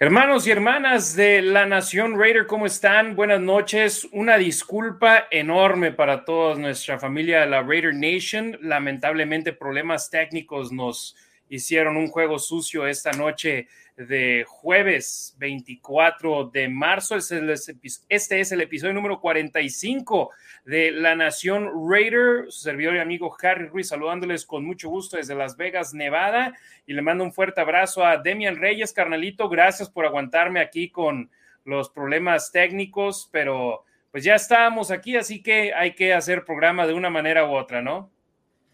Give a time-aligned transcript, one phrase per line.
[0.00, 3.14] Hermanos y hermanas de la Nación Raider, ¿cómo están?
[3.14, 4.08] Buenas noches.
[4.10, 8.58] Una disculpa enorme para toda nuestra familia de la Raider Nation.
[8.60, 11.14] Lamentablemente problemas técnicos nos
[11.48, 17.16] hicieron un juego sucio esta noche de jueves 24 de marzo.
[17.16, 20.30] Este es el episodio número 45
[20.64, 22.46] de La Nación Raider.
[22.50, 26.54] Su servidor y amigo Harry Ruiz saludándoles con mucho gusto desde Las Vegas, Nevada.
[26.86, 29.48] Y le mando un fuerte abrazo a Demian Reyes, carnalito.
[29.48, 31.30] Gracias por aguantarme aquí con
[31.64, 36.92] los problemas técnicos, pero pues ya estamos aquí, así que hay que hacer programa de
[36.92, 38.10] una manera u otra, ¿no?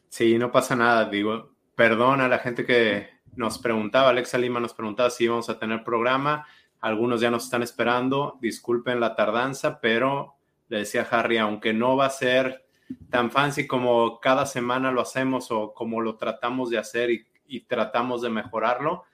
[0.09, 1.51] Sí, no pasa nada, digo,
[1.81, 5.83] perdón a la gente que nos preguntaba, Alexa Lima nos preguntaba si íbamos a tener
[5.83, 6.47] programa.
[6.79, 8.39] Algunos ya nos están esperando.
[8.43, 10.35] Disculpen la tardanza, pero
[10.69, 12.67] le decía Harry, aunque no va a ser
[13.09, 17.61] tan fancy como cada semana lo hacemos o como lo tratamos de hacer y, y
[17.61, 19.05] tratamos de mejorarlo,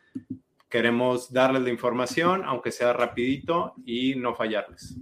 [0.69, 4.97] queremos darles la información, aunque sea rapidito y no fallarles.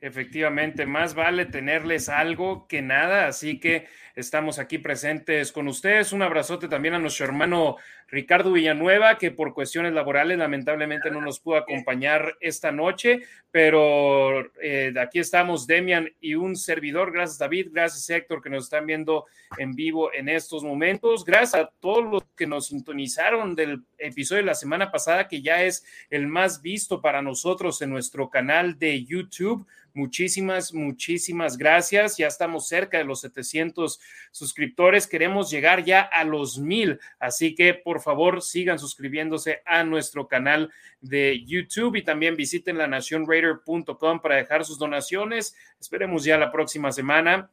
[0.00, 6.12] Efectivamente, más vale tenerles algo que nada, así que estamos aquí presentes con ustedes.
[6.12, 7.76] Un abrazote también a nuestro hermano
[8.08, 14.92] Ricardo Villanueva, que por cuestiones laborales lamentablemente no nos pudo acompañar esta noche, pero eh,
[15.00, 17.12] aquí estamos Demian y un servidor.
[17.12, 19.24] Gracias David, gracias Héctor que nos están viendo
[19.56, 21.24] en vivo en estos momentos.
[21.24, 25.62] Gracias a todos los que nos sintonizaron del episodio de la semana pasada, que ya
[25.62, 29.66] es el más visto para nosotros en nuestro canal de YouTube.
[29.94, 32.16] Muchísimas, muchísimas gracias.
[32.16, 34.00] Ya estamos cerca de los 700
[34.30, 35.06] suscriptores.
[35.06, 36.98] Queremos llegar ya a los mil.
[37.18, 42.86] Así que por favor sigan suscribiéndose a nuestro canal de YouTube y también visiten la
[42.86, 45.54] nacionraider.com para dejar sus donaciones.
[45.80, 47.50] Esperemos ya la próxima semana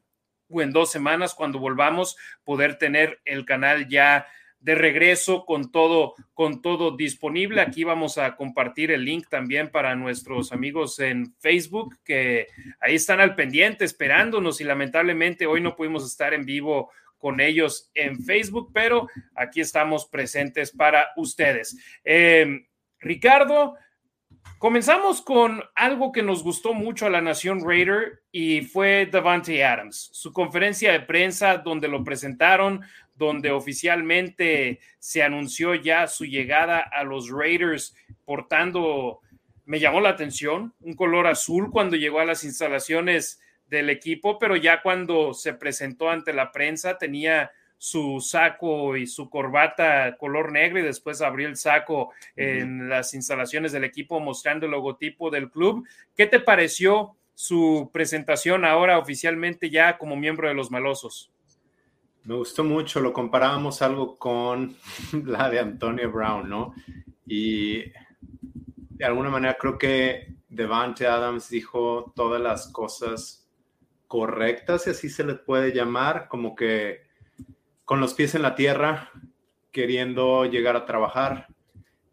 [0.49, 4.25] o en dos semanas cuando volvamos poder tener el canal ya
[4.59, 7.61] de regreso con todo, con todo disponible.
[7.61, 12.47] Aquí vamos a compartir el link también para nuestros amigos en Facebook, que
[12.79, 17.91] ahí están al pendiente esperándonos y lamentablemente hoy no pudimos estar en vivo con ellos
[17.93, 21.77] en Facebook, pero aquí estamos presentes para ustedes.
[22.03, 22.65] Eh,
[22.99, 23.75] Ricardo,
[24.57, 30.09] comenzamos con algo que nos gustó mucho a la Nación Raider y fue Davante Adams,
[30.13, 32.81] su conferencia de prensa donde lo presentaron,
[33.15, 37.95] donde oficialmente se anunció ya su llegada a los Raiders
[38.25, 39.19] portando,
[39.65, 44.55] me llamó la atención, un color azul cuando llegó a las instalaciones del equipo, pero
[44.55, 50.79] ya cuando se presentó ante la prensa tenía su saco y su corbata color negro
[50.79, 55.87] y después abrió el saco en las instalaciones del equipo mostrando el logotipo del club.
[56.15, 61.31] ¿Qué te pareció su presentación ahora oficialmente ya como miembro de los malosos?
[62.25, 64.75] Me gustó mucho, lo comparábamos algo con
[65.25, 66.75] la de Antonio Brown, ¿no?
[67.25, 67.85] Y
[68.89, 73.49] de alguna manera creo que Devante Adams dijo todas las cosas
[74.07, 77.08] correctas, si así se les puede llamar, como que
[77.89, 79.09] con los pies en la tierra,
[79.71, 81.47] queriendo llegar a trabajar.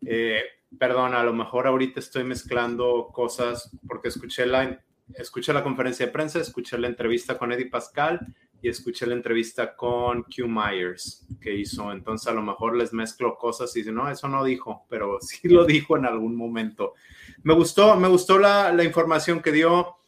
[0.06, 0.40] Eh,
[0.78, 4.82] perdón, a lo mejor ahorita estoy mezclando cosas porque escuché la,
[5.12, 8.26] escuché la conferencia de prensa, escuché la entrevista con Eddie Pascal
[8.62, 11.92] y escuché la entrevista con Q Myers que hizo.
[11.92, 15.46] Entonces a lo mejor les mezclo cosas y dicen, no, eso no dijo, pero sí
[15.46, 16.94] lo dijo en algún momento.
[17.42, 19.98] Me gustó, me gustó la, la información que dio.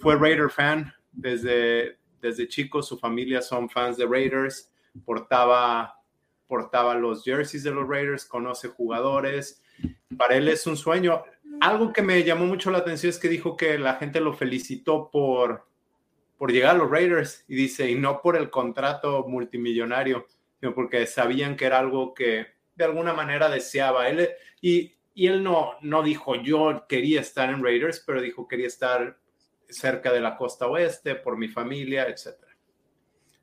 [0.00, 4.72] Fue Raider fan desde, desde chico, su familia son fans de Raiders.
[5.04, 6.00] Portaba,
[6.46, 9.62] portaba los jerseys de los Raiders, conoce jugadores.
[10.16, 11.22] Para él es un sueño.
[11.60, 15.10] Algo que me llamó mucho la atención es que dijo que la gente lo felicitó
[15.10, 15.66] por,
[16.36, 20.26] por llegar a los Raiders y dice, y no por el contrato multimillonario,
[20.60, 24.08] sino porque sabían que era algo que de alguna manera deseaba.
[24.08, 24.28] Él,
[24.60, 29.18] y, y él no, no dijo, yo quería estar en Raiders, pero dijo, quería estar
[29.68, 32.47] cerca de la costa oeste por mi familia, etcétera.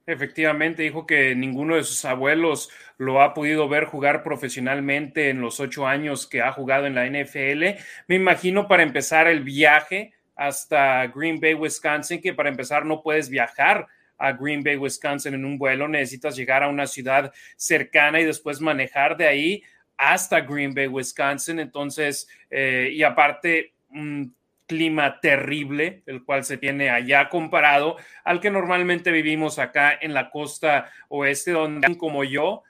[0.07, 5.59] Efectivamente, dijo que ninguno de sus abuelos lo ha podido ver jugar profesionalmente en los
[5.59, 7.81] ocho años que ha jugado en la NFL.
[8.07, 13.29] Me imagino para empezar el viaje hasta Green Bay, Wisconsin, que para empezar no puedes
[13.29, 13.87] viajar
[14.17, 18.61] a Green Bay, Wisconsin en un vuelo, necesitas llegar a una ciudad cercana y después
[18.61, 19.63] manejar de ahí
[19.97, 21.59] hasta Green Bay, Wisconsin.
[21.59, 24.35] Entonces, eh, y aparte, un
[24.67, 30.29] clima terrible, el cual se tiene allá comparado al que normalmente vivimos acá en la
[30.29, 32.63] costa oeste, donde como yo,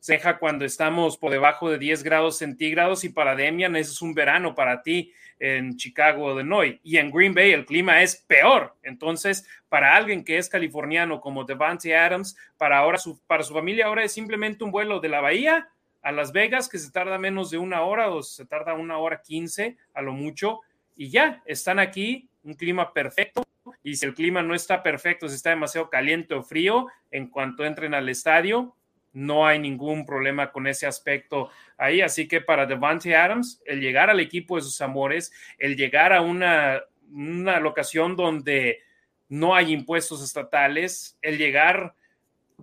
[0.00, 4.14] ceja cuando estamos por debajo de 10 grados centígrados y para Demian ese es un
[4.14, 6.78] verano para ti en Chicago, Illinois.
[6.82, 8.76] Y en Green Bay el clima es peor.
[8.82, 13.86] Entonces, para alguien que es californiano como Devante Adams, para ahora su, para su familia
[13.86, 15.68] ahora es simplemente un vuelo de la bahía
[16.02, 19.22] a Las Vegas, que se tarda menos de una hora o se tarda una hora
[19.22, 20.60] quince a lo mucho,
[20.96, 23.44] y ya, están aquí, un clima perfecto,
[23.82, 27.64] y si el clima no está perfecto, si está demasiado caliente o frío, en cuanto
[27.64, 28.76] entren al estadio,
[29.12, 32.00] no hay ningún problema con ese aspecto ahí.
[32.00, 36.22] Así que para Devante Adams, el llegar al equipo de sus amores, el llegar a
[36.22, 36.80] una,
[37.10, 38.80] una locación donde
[39.28, 41.94] no hay impuestos estatales, el llegar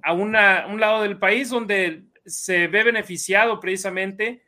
[0.01, 4.43] a una, un lado del país donde se ve beneficiado precisamente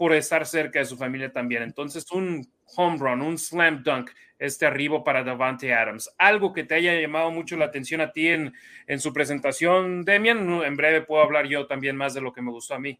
[0.00, 1.62] por estar cerca de su familia también.
[1.62, 6.10] Entonces, un home run, un slam dunk, este arribo para Davante Adams.
[6.16, 8.54] Algo que te haya llamado mucho la atención a ti en,
[8.86, 10.62] en su presentación, Demian.
[10.62, 12.98] En breve puedo hablar yo también más de lo que me gustó a mí.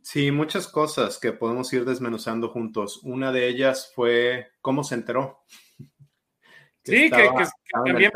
[0.00, 3.00] Sí, muchas cosas que podemos ir desmenuzando juntos.
[3.02, 5.42] Una de ellas fue cómo se enteró.
[6.84, 7.30] sí, que,
[7.72, 8.12] también.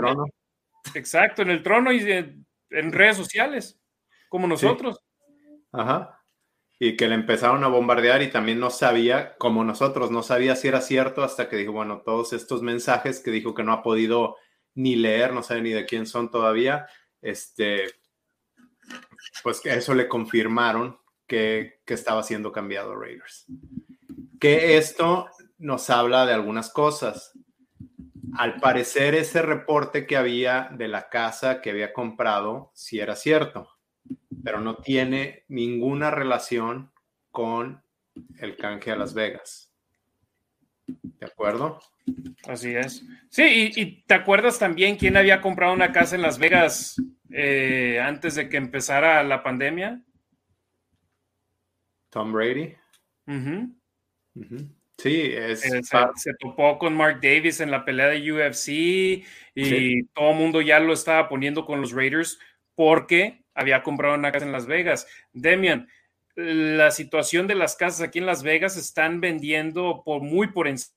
[0.95, 2.09] Exacto, en el trono y
[2.71, 3.81] en redes sociales,
[4.29, 5.03] como nosotros.
[5.73, 6.22] Ajá.
[6.85, 10.67] Y que le empezaron a bombardear y también no sabía, como nosotros, no sabía si
[10.67, 14.35] era cierto hasta que dijo, bueno, todos estos mensajes que dijo que no ha podido
[14.75, 16.89] ni leer, no sabe ni de quién son todavía,
[17.21, 17.85] este,
[19.45, 20.99] pues eso le confirmaron
[21.29, 23.47] que, que estaba siendo cambiado Raiders.
[24.41, 27.31] Que esto nos habla de algunas cosas.
[28.37, 33.69] Al parecer ese reporte que había de la casa que había comprado, sí era cierto
[34.43, 36.93] pero no tiene ninguna relación
[37.31, 37.83] con
[38.39, 39.73] el canje a Las Vegas.
[40.87, 41.81] ¿De acuerdo?
[42.49, 43.05] Así es.
[43.29, 47.01] Sí, y, te acuerdas también quién había comprado una casa en Las Vegas
[47.31, 50.03] eh, antes de que empezara la pandemia?
[52.11, 52.75] Tom Brady.
[54.99, 55.65] Sí, es.
[55.65, 55.81] Eh,
[56.17, 58.69] se, topó con Mark Davis en la pelea de UFC
[59.55, 62.39] y todo el mundo ya lo estaba poniendo con los Raiders
[62.75, 65.07] porque había comprado una casa en Las Vegas.
[65.33, 65.89] Demian,
[66.35, 70.93] la situación de las casas aquí en Las Vegas están vendiendo por muy por encima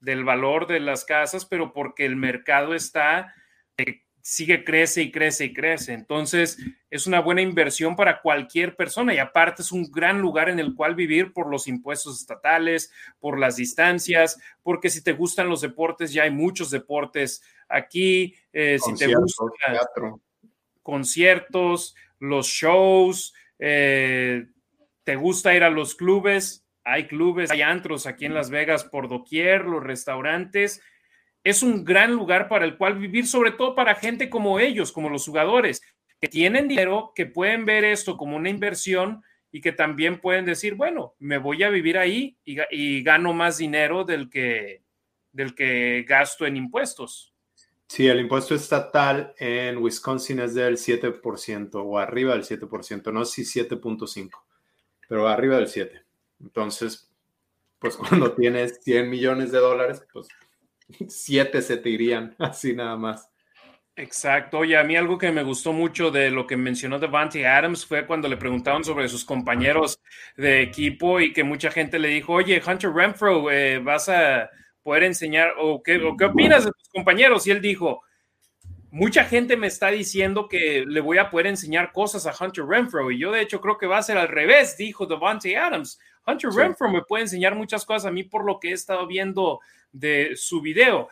[0.00, 3.34] del valor de las casas, pero porque el mercado está
[3.78, 5.92] eh, sigue crece y crece y crece.
[5.92, 6.58] Entonces,
[6.90, 10.74] es una buena inversión para cualquier persona y aparte es un gran lugar en el
[10.74, 12.90] cual vivir por los impuestos estatales,
[13.20, 18.34] por las distancias, porque si te gustan los deportes, ya hay muchos deportes aquí.
[18.52, 19.44] Eh, si te gusta
[20.86, 24.46] conciertos, los shows, eh,
[25.02, 29.08] te gusta ir a los clubes, hay clubes, hay antros aquí en Las Vegas por
[29.08, 30.80] doquier, los restaurantes.
[31.42, 35.10] Es un gran lugar para el cual vivir, sobre todo para gente como ellos, como
[35.10, 35.82] los jugadores,
[36.20, 40.76] que tienen dinero, que pueden ver esto como una inversión y que también pueden decir,
[40.76, 44.84] bueno, me voy a vivir ahí y, y gano más dinero del que,
[45.32, 47.35] del que gasto en impuestos.
[47.88, 53.42] Sí, el impuesto estatal en Wisconsin es del 7% o arriba del 7%, no si
[53.42, 54.30] 7.5,
[55.08, 56.02] pero arriba del 7.
[56.40, 57.08] Entonces,
[57.78, 60.28] pues cuando tienes 100 millones de dólares, pues
[61.08, 63.30] 7 se te irían así nada más.
[63.98, 64.58] Exacto.
[64.58, 68.06] Oye, a mí algo que me gustó mucho de lo que mencionó Devante Adams fue
[68.06, 69.98] cuando le preguntaban sobre sus compañeros
[70.36, 74.50] de equipo y que mucha gente le dijo, oye, Hunter Renfro, eh, vas a
[74.86, 77.44] poder enseñar o qué, qué opinas de tus compañeros.
[77.44, 78.04] Y él dijo,
[78.92, 83.10] mucha gente me está diciendo que le voy a poder enseñar cosas a Hunter Renfro
[83.10, 85.98] y yo de hecho creo que va a ser al revés, dijo Devante Adams.
[86.24, 89.58] Hunter Renfro me puede enseñar muchas cosas a mí por lo que he estado viendo
[89.90, 91.08] de su video.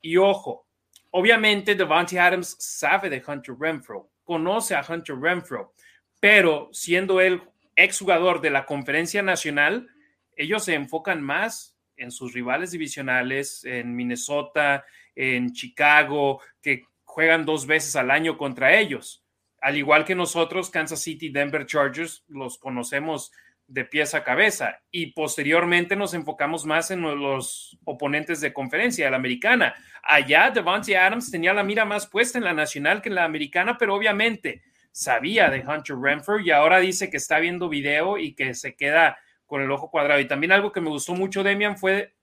[0.00, 0.66] Y ojo,
[1.12, 5.74] obviamente Devante Adams sabe de Hunter Renfro, conoce a Hunter Renfro,
[6.18, 7.40] pero siendo él
[7.76, 9.88] exjugador de la conferencia nacional,
[10.34, 14.84] ellos se enfocan más en sus rivales divisionales, en Minnesota,
[15.14, 19.24] en Chicago, que juegan dos veces al año contra ellos.
[19.60, 23.32] Al igual que nosotros, Kansas City, Denver Chargers, los conocemos
[23.68, 29.16] de pies a cabeza y posteriormente nos enfocamos más en los oponentes de conferencia, la
[29.16, 29.74] americana.
[30.02, 33.78] Allá Devontae Adams tenía la mira más puesta en la nacional que en la americana,
[33.78, 38.54] pero obviamente sabía de Hunter Renfrew y ahora dice que está viendo video y que
[38.54, 39.16] se queda
[39.52, 40.18] con el ojo cuadrado.
[40.18, 42.14] Y también algo que me gustó mucho, Demian, fue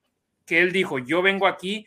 [0.48, 1.86] que él dijo, yo vengo aquí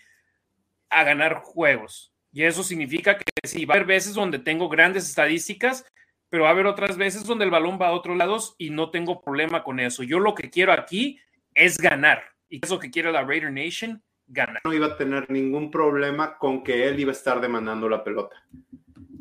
[0.88, 2.14] a ganar juegos.
[2.32, 5.84] Y eso significa que sí, va a haber veces donde tengo grandes estadísticas,
[6.28, 8.90] pero va a haber otras veces donde el balón va a otros lados y no
[8.90, 10.04] tengo problema con eso.
[10.04, 11.18] Yo lo que quiero aquí
[11.56, 12.22] es ganar.
[12.48, 14.60] Y eso que quiere la Raider Nation, ganar.
[14.64, 18.36] No iba a tener ningún problema con que él iba a estar demandando la pelota.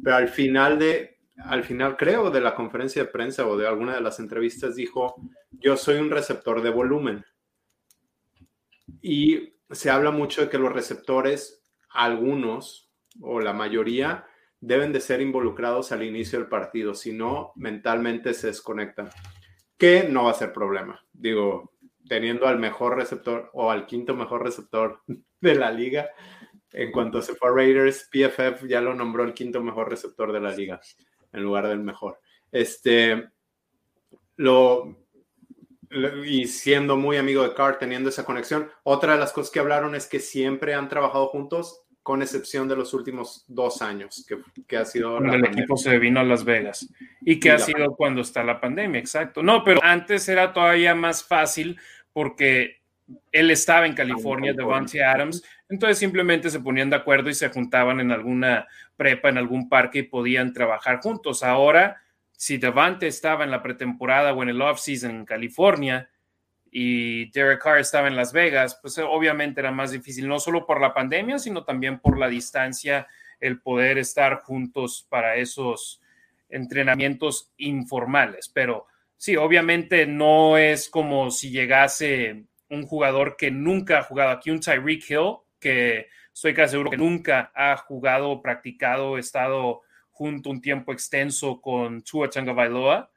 [0.04, 3.96] Pero al final de, al final creo de la conferencia de prensa o de alguna
[3.96, 5.16] de las entrevistas dijo,
[5.52, 7.26] yo soy un receptor de volumen.
[9.02, 14.26] Y se habla mucho de que los receptores, algunos o la mayoría,
[14.60, 19.10] deben de ser involucrados al inicio del partido, si no, mentalmente se desconectan,
[19.78, 21.04] que no va a ser problema.
[21.14, 21.74] Digo,
[22.08, 25.02] teniendo al mejor receptor o al quinto mejor receptor
[25.42, 26.10] de la liga,
[26.74, 30.40] en cuanto se fue a Raiders, PFF ya lo nombró el quinto mejor receptor de
[30.40, 30.80] la liga
[31.34, 32.20] en lugar del mejor.
[32.52, 33.30] Este,
[34.36, 34.98] lo,
[36.26, 38.70] y siendo muy amigo de Carr, teniendo esa conexión.
[38.84, 42.76] Otra de las cosas que hablaron es que siempre han trabajado juntos, con excepción de
[42.76, 45.18] los últimos dos años, que, que ha sido...
[45.18, 46.92] Cuando el equipo se vino a Las Vegas.
[47.22, 49.44] Y que ha sido cuando está la pandemia, exacto.
[49.44, 51.80] No, pero antes era todavía más fácil
[52.12, 52.82] porque
[53.32, 58.02] él estaba en California, Devante Adams, entonces simplemente se ponían de acuerdo y se juntaban
[58.02, 61.44] en alguna prepa, en algún parque y podían trabajar juntos.
[61.44, 62.02] Ahora,
[62.34, 66.10] si Devante estaba en la pretemporada o en el off-season en California
[66.70, 70.82] y Derek Carr estaba en Las Vegas, pues obviamente era más difícil, no solo por
[70.82, 73.08] la pandemia, sino también por la distancia,
[73.40, 76.02] el poder estar juntos para esos
[76.50, 78.50] entrenamientos informales.
[78.50, 84.52] Pero sí, obviamente no es como si llegase un jugador que nunca ha jugado aquí,
[84.52, 90.62] un Tyreek Hill, que estoy casi seguro que nunca ha jugado, practicado, estado junto un
[90.62, 93.10] tiempo extenso con Tua Tagovailoa.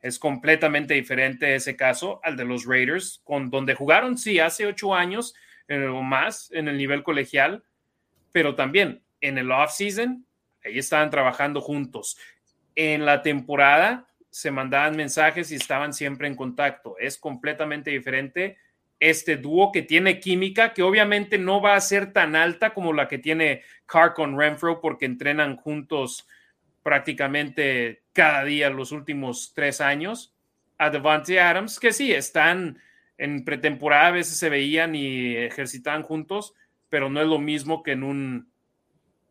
[0.00, 4.94] Es completamente diferente ese caso al de los Raiders, con donde jugaron, sí, hace ocho
[4.94, 5.34] años
[5.68, 7.64] eh, o más en el nivel colegial,
[8.32, 10.26] pero también en el off-season,
[10.64, 12.18] ahí estaban trabajando juntos.
[12.74, 16.96] En la temporada, se mandaban mensajes y estaban siempre en contacto.
[16.98, 18.56] Es completamente diferente
[19.02, 23.08] este dúo que tiene química, que obviamente no va a ser tan alta como la
[23.08, 26.28] que tiene Carr con Renfro, porque entrenan juntos
[26.84, 30.36] prácticamente cada día los últimos tres años.
[30.78, 32.78] A Devante Adams, que sí, están
[33.18, 36.54] en pretemporada, a veces se veían y ejercitaban juntos,
[36.88, 38.46] pero no es lo mismo que en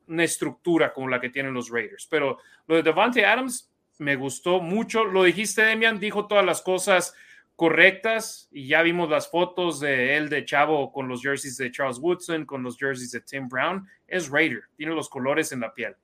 [0.05, 2.07] una estructura como la que tienen los Raiders.
[2.11, 5.05] Pero lo de Devante Adams me gustó mucho.
[5.05, 7.15] Lo dijiste, Demian, dijo todas las cosas
[7.55, 12.00] correctas y ya vimos las fotos de él de Chavo con los jerseys de Charles
[12.00, 13.88] Woodson, con los jerseys de Tim Brown.
[14.08, 15.96] Es Raider, tiene los colores en la piel.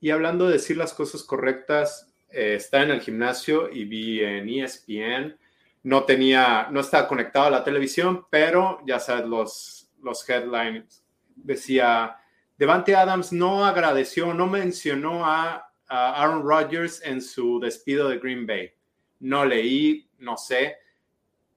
[0.00, 4.48] Y hablando de decir las cosas correctas, eh, está en el gimnasio y vi en
[4.48, 5.36] ESPN.
[5.82, 11.04] No tenía, no estaba conectado a la televisión, pero ya sabes, los, los headlines
[11.34, 12.16] decía,
[12.58, 18.75] Devante Adams no agradeció, no mencionó a Aaron Rodgers en su despido de Green Bay.
[19.20, 20.76] No leí, no sé,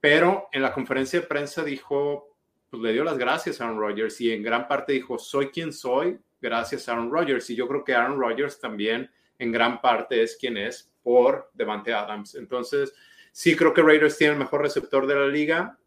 [0.00, 2.36] pero en la conferencia de prensa dijo,
[2.70, 5.72] pues le dio las gracias a Aaron Rodgers y en gran parte dijo, soy quien
[5.72, 7.48] soy gracias a Aaron Rodgers.
[7.50, 11.92] Y yo creo que Aaron Rodgers también en gran parte es quien es por Devante
[11.92, 12.34] Adams.
[12.34, 12.94] Entonces,
[13.32, 15.78] sí creo que Raiders tiene el mejor receptor de la liga.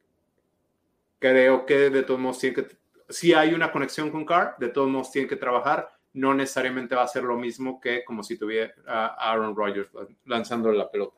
[1.19, 2.67] Creo que de todos modos tiene que,
[3.09, 7.03] si hay una conexión con Carr, de todos modos tiene que trabajar no necesariamente va
[7.03, 9.89] a ser lo mismo que como si tuviera a Aaron Rodgers
[10.25, 11.17] lanzando la pelota.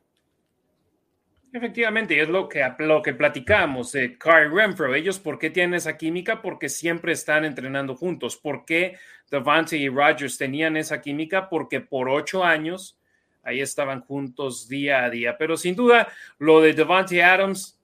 [1.55, 4.93] Efectivamente, es lo que, lo que platicamos de Carl Renfro.
[4.93, 6.41] Ellos, ¿por qué tienen esa química?
[6.41, 8.35] Porque siempre están entrenando juntos.
[8.35, 8.97] ¿Por qué
[9.31, 11.47] Devante y Rodgers tenían esa química?
[11.47, 12.99] Porque por ocho años
[13.41, 15.37] ahí estaban juntos día a día.
[15.37, 16.09] Pero sin duda,
[16.39, 17.79] lo de Devante Adams,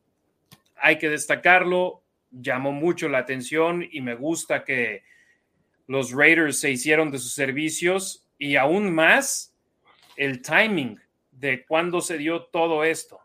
[0.75, 5.03] hay que destacarlo, llamó mucho la atención y me gusta que,
[5.87, 9.55] los Raiders se hicieron de sus servicios y aún más
[10.17, 10.99] el timing
[11.31, 13.20] de cuándo se dio todo esto.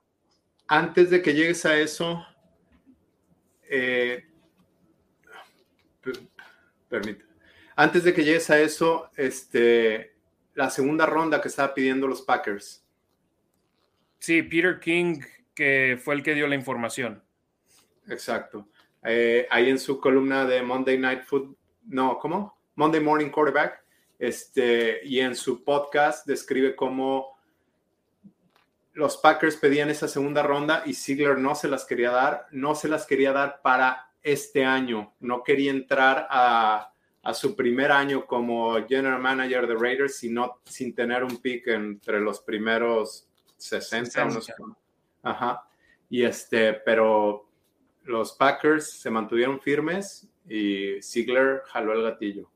[0.68, 2.24] Antes de que llegues a eso,
[3.68, 4.24] eh,
[6.88, 7.24] permite.
[7.76, 10.14] Antes de que llegues a eso, este,
[10.54, 12.84] la segunda ronda que estaba pidiendo los Packers.
[14.18, 15.20] Sí, Peter King,
[15.54, 17.22] que fue el que dio la información.
[18.08, 18.68] Exacto.
[19.04, 22.58] Eh, ahí en su columna de Monday Night Football, no, ¿cómo?
[22.74, 23.84] Monday Morning Quarterback,
[24.18, 27.35] este, y en su podcast describe cómo
[28.96, 32.88] los Packers pedían esa segunda ronda y Ziegler no se las quería dar, no se
[32.88, 36.92] las quería dar para este año, no quería entrar a,
[37.34, 42.40] su primer año como general manager de Raiders sino, sin tener un pick entre los
[42.40, 44.28] primeros 60.
[45.24, 45.68] Ajá.
[46.08, 47.50] Y este, pero
[48.04, 52.48] los Packers se mantuvieron firmes y Ziegler jaló el gatillo.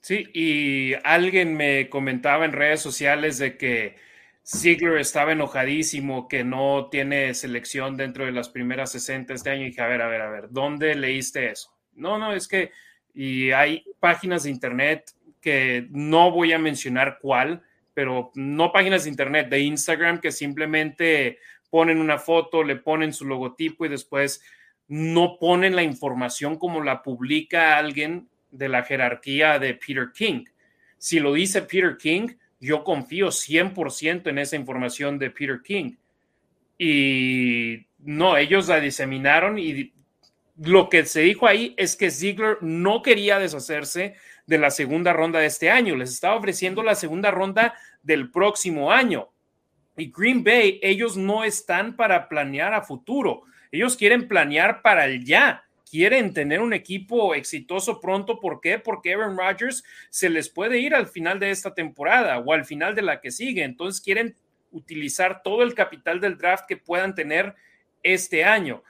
[0.00, 4.09] Sí, y alguien me comentaba en redes sociales de que
[4.52, 9.62] Ziegler estaba enojadísimo, que no tiene selección dentro de las primeras 60 este año.
[9.62, 11.72] Y dije, a ver, a ver, a ver, ¿dónde leíste eso?
[11.94, 12.72] No, no, es que,
[13.14, 17.62] y hay páginas de internet que no voy a mencionar cuál,
[17.94, 21.38] pero no páginas de internet, de Instagram, que simplemente
[21.70, 24.42] ponen una foto, le ponen su logotipo y después
[24.88, 30.44] no ponen la información como la publica alguien de la jerarquía de Peter King.
[30.98, 32.30] Si lo dice Peter King,
[32.60, 35.96] yo confío 100% en esa información de Peter King.
[36.78, 39.92] Y no, ellos la diseminaron y
[40.62, 44.14] lo que se dijo ahí es que Ziegler no quería deshacerse
[44.46, 48.92] de la segunda ronda de este año, les estaba ofreciendo la segunda ronda del próximo
[48.92, 49.30] año.
[49.96, 55.24] Y Green Bay, ellos no están para planear a futuro, ellos quieren planear para el
[55.24, 58.38] ya, quieren tener un equipo exitoso pronto.
[58.38, 58.78] ¿Por qué?
[58.78, 62.94] Porque Aaron Rodgers se les puede ir al final de esta temporada o al final
[62.94, 63.64] de la que sigue.
[63.64, 64.36] Entonces quieren
[64.70, 67.54] utilizar todo el capital del draft que puedan tener
[68.02, 68.84] este año.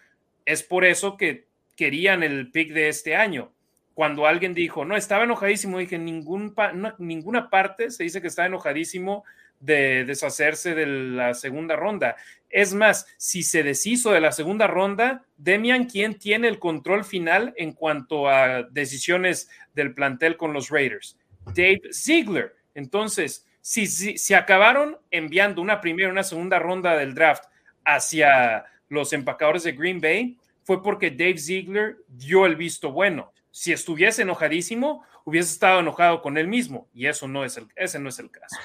[0.45, 3.53] Es por eso que querían el pick de este año.
[3.95, 6.55] Cuando alguien dijo, no, estaba enojadísimo, dije, ningún
[6.99, 9.25] ninguna parte se dice que está enojadísimo
[9.59, 12.17] de deshacerse de la segunda ronda.
[12.51, 17.55] Es más, si se deshizo de la segunda ronda, Demian, ¿quién tiene el control final
[17.57, 21.17] en cuanto a decisiones del plantel con los Raiders?
[21.47, 22.57] Dave Ziegler.
[22.75, 27.45] Entonces, si, si, acabaron enviando una primera y una segunda ronda del draft
[27.85, 33.33] hacia los empacadores de Green Bay, fue porque Dave Ziegler dio el visto bueno.
[33.53, 37.99] Si estuviese enojadísimo, hubiese estado enojado con él mismo, y eso no es el, ese
[37.99, 38.57] no es el caso.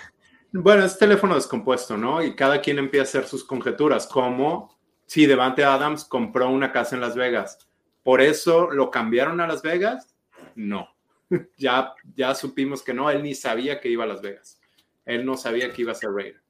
[0.58, 2.24] Bueno, es teléfono descompuesto, ¿no?
[2.24, 4.74] Y cada quien empieza a hacer sus conjeturas, como
[5.06, 7.60] si Devante Adams compró una casa en Las Vegas.
[8.04, 10.16] ¿Por eso lo cambiaron a Las Vegas?
[10.56, 10.88] No.
[11.58, 14.62] ya, ya supimos que no, él ni sabía que iba a Las Vegas.
[15.04, 16.42] Él no sabía que iba a ser Raider.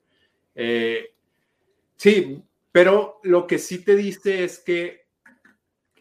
[0.54, 1.16] Eh,
[1.96, 5.08] sí, pero lo que sí te dice es que,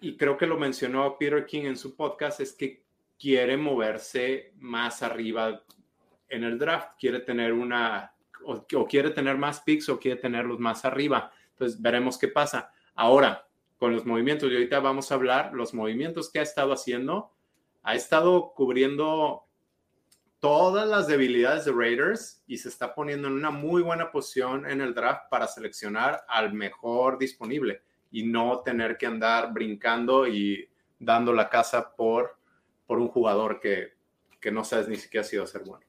[0.02, 2.84] y creo que lo mencionó Peter King en su podcast, es que
[3.18, 5.64] quiere moverse más arriba
[6.34, 8.14] en el draft, quiere tener una,
[8.44, 11.32] o, quiere tener más picks o quiere tenerlos más arriba.
[11.50, 12.70] Entonces veremos qué pasa.
[12.94, 13.46] Ahora,
[13.78, 17.32] con los movimientos, y ahorita vamos a hablar, los movimientos que ha estado haciendo,
[17.82, 19.44] ha estado cubriendo
[20.40, 24.80] todas las debilidades de Raiders y se está poniendo en una muy buena posición en
[24.80, 31.32] el draft para seleccionar al mejor disponible y no tener que andar brincando y dando
[31.32, 32.38] la casa por,
[32.86, 33.94] por un jugador que,
[34.40, 35.83] que no sabes ni siquiera si va a ser bueno.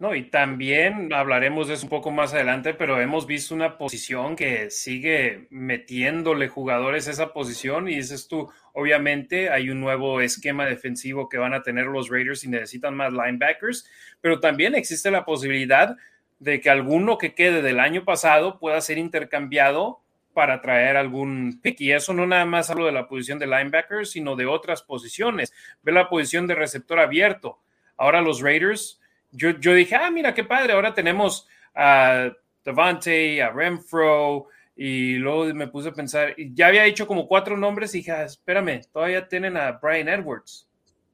[0.00, 4.34] No, y también hablaremos de eso un poco más adelante, pero hemos visto una posición
[4.34, 10.64] que sigue metiéndole jugadores a esa posición y dices tú, obviamente hay un nuevo esquema
[10.64, 13.86] defensivo que van a tener los Raiders y necesitan más linebackers,
[14.22, 15.98] pero también existe la posibilidad
[16.38, 20.00] de que alguno que quede del año pasado pueda ser intercambiado
[20.32, 21.78] para traer algún pick.
[21.82, 25.52] Y eso no nada más hablo de la posición de linebacker, sino de otras posiciones.
[25.82, 27.58] Ve la posición de receptor abierto.
[27.98, 28.99] Ahora los Raiders
[29.32, 32.30] yo, dije, ah, mira qué padre, ahora tenemos a
[32.64, 37.56] Devante, a Renfro, y luego me puse a pensar, y ya había dicho como cuatro
[37.56, 40.66] nombres y dije, ah, espérame, todavía tienen a Brian Edwards.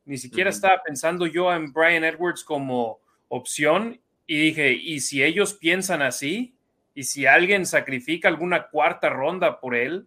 [0.04, 5.54] Ni siquiera estaba pensando yo en Brian Edwards como opción y dije, ¿y si ellos
[5.54, 6.54] piensan así?
[6.94, 10.06] ¿Y si alguien sacrifica alguna cuarta ronda por él?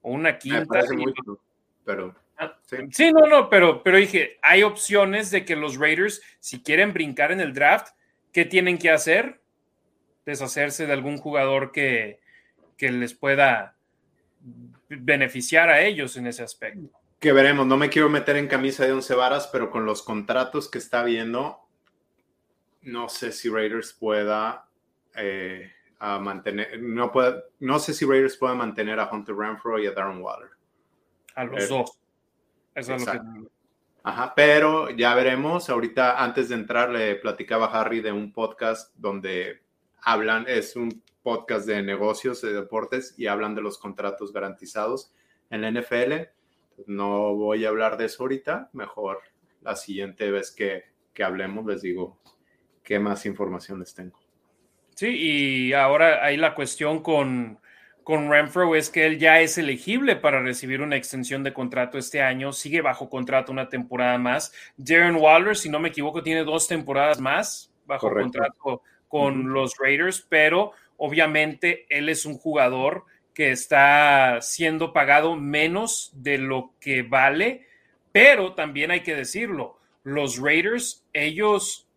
[0.00, 0.80] ¿O una quinta?
[1.84, 2.14] pero
[2.90, 3.12] Sí.
[3.12, 7.40] no, no, pero, pero dije, hay opciones de que los Raiders, si quieren brincar en
[7.40, 7.94] el draft,
[8.32, 9.40] ¿qué tienen que hacer?
[10.26, 12.20] Deshacerse de algún jugador que,
[12.76, 13.76] que les pueda
[14.88, 16.90] beneficiar a ellos en ese aspecto.
[17.20, 20.70] Que veremos, no me quiero meter en camisa de once varas, pero con los contratos
[20.70, 21.60] que está viendo,
[22.82, 24.68] no sé si Raiders pueda
[25.16, 29.92] eh, mantener, no, puede, no sé si Raiders pueda mantener a Hunter Renfro y a
[29.92, 30.50] Darren Waller.
[31.34, 31.98] A los eh, dos.
[32.74, 33.20] Eso es lo que...
[34.06, 35.70] Ajá, pero ya veremos.
[35.70, 39.62] Ahorita, antes de entrar, le platicaba a Harry de un podcast donde
[40.02, 45.14] hablan, es un podcast de negocios, de deportes, y hablan de los contratos garantizados
[45.48, 46.28] en la NFL.
[46.86, 49.20] No voy a hablar de eso ahorita, mejor
[49.62, 50.84] la siguiente vez que,
[51.14, 52.18] que hablemos les digo
[52.82, 54.20] qué más información les tengo.
[54.94, 57.58] Sí, y ahora hay la cuestión con
[58.04, 62.20] con Renfro es que él ya es elegible para recibir una extensión de contrato este
[62.20, 64.52] año, sigue bajo contrato una temporada más.
[64.76, 70.26] Darren Waller, si no me equivoco, tiene dos temporadas más bajo contrato con los Raiders,
[70.28, 77.66] pero obviamente él es un jugador que está siendo pagado menos de lo que vale,
[78.12, 81.88] pero también hay que decirlo, los Raiders, ellos,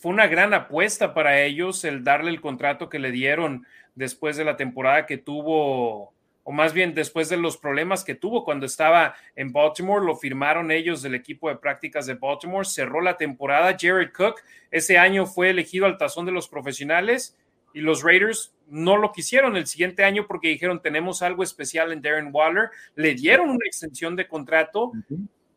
[0.00, 4.44] fue una gran apuesta para ellos el darle el contrato que le dieron después de
[4.44, 6.12] la temporada que tuvo,
[6.44, 10.70] o más bien después de los problemas que tuvo cuando estaba en Baltimore, lo firmaron
[10.70, 15.50] ellos del equipo de prácticas de Baltimore, cerró la temporada, Jared Cook ese año fue
[15.50, 17.36] elegido al tazón de los profesionales
[17.74, 22.02] y los Raiders no lo quisieron el siguiente año porque dijeron tenemos algo especial en
[22.02, 24.92] Darren Waller, le dieron una extensión de contrato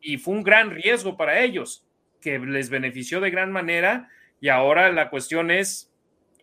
[0.02, 1.86] y fue un gran riesgo para ellos.
[2.22, 4.10] que les benefició de gran manera.
[4.40, 5.92] Y ahora la cuestión es,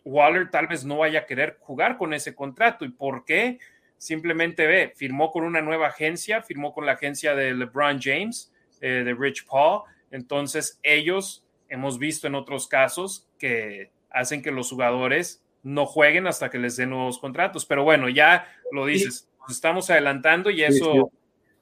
[0.03, 2.85] Waller tal vez no vaya a querer jugar con ese contrato.
[2.85, 3.59] ¿Y por qué?
[3.97, 9.03] Simplemente ve, firmó con una nueva agencia, firmó con la agencia de LeBron James, eh,
[9.05, 9.83] de Rich Paul.
[10.09, 16.49] Entonces ellos hemos visto en otros casos que hacen que los jugadores no jueguen hasta
[16.49, 17.65] que les den nuevos contratos.
[17.65, 21.11] Pero bueno, ya lo dices, nos estamos adelantando y eso...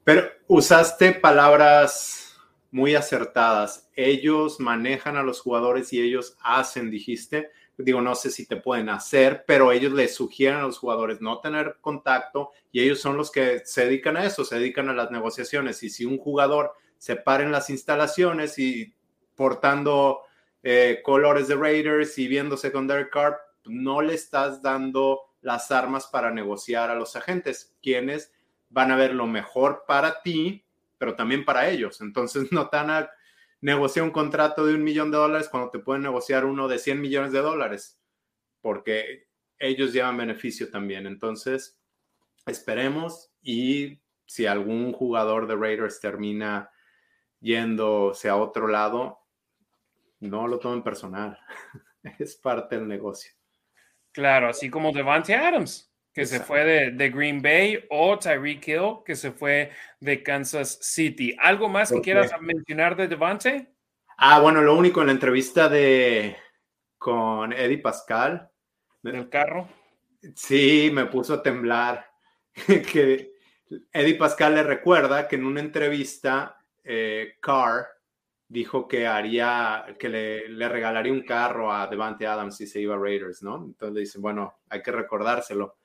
[0.02, 2.38] Pero usaste palabras
[2.70, 3.90] muy acertadas.
[3.94, 7.50] Ellos manejan a los jugadores y ellos hacen, dijiste.
[7.76, 11.40] Digo, no sé si te pueden hacer, pero ellos les sugieren a los jugadores no
[11.40, 15.10] tener contacto y ellos son los que se dedican a eso, se dedican a las
[15.10, 15.82] negociaciones.
[15.82, 18.92] Y si un jugador se para en las instalaciones y
[19.34, 20.20] portando
[20.62, 26.06] eh, colores de Raiders y viéndose con Derek Carr, no le estás dando las armas
[26.06, 28.32] para negociar a los agentes, quienes
[28.68, 30.64] van a ver lo mejor para ti,
[30.98, 32.00] pero también para ellos.
[32.00, 33.10] Entonces no te van a
[33.60, 37.00] negociar un contrato de un millón de dólares cuando te pueden negociar uno de 100
[37.00, 38.00] millones de dólares,
[38.60, 41.06] porque ellos llevan beneficio también.
[41.06, 41.78] Entonces,
[42.46, 46.70] esperemos y si algún jugador de Raiders termina
[47.40, 49.20] yéndose a otro lado,
[50.20, 51.38] no lo tomen personal.
[52.18, 53.32] es parte del negocio.
[54.12, 59.14] Claro, así como Devante Adams, que se fue de, Green Bay, o Tyreek Hill, que
[59.14, 59.70] se fue
[60.00, 61.36] de Kansas City.
[61.38, 63.74] ¿Algo más que quieras mencionar de Devante?
[64.18, 66.36] Ah, bueno, lo único en la entrevista de
[66.98, 68.50] con Eddie Pascal.
[69.02, 69.68] ¿En el carro?
[70.34, 72.06] Sí, me puso a temblar.
[72.92, 73.32] que
[73.92, 77.86] Eddie Pascal le recuerda que en una entrevista, eh, Carr
[78.48, 82.98] dijo que haría, que le, regalaría un carro a Devante Adams si se iba a
[82.98, 83.64] Raiders, ¿no?
[83.64, 85.78] Entonces le dicen, bueno, hay que recordárselo.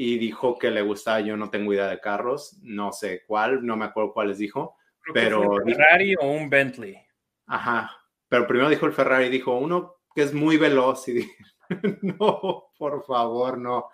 [0.00, 3.76] Y dijo que le gustaba, yo no tengo idea de carros, no sé cuál, no
[3.76, 4.76] me acuerdo cuáles dijo,
[5.12, 5.40] pero...
[5.40, 6.96] un Ferrari o un Bentley.
[7.46, 7.90] Ajá,
[8.28, 11.36] pero primero dijo el Ferrari, dijo uno que es muy veloz y dije,
[12.02, 13.88] no, por favor, no.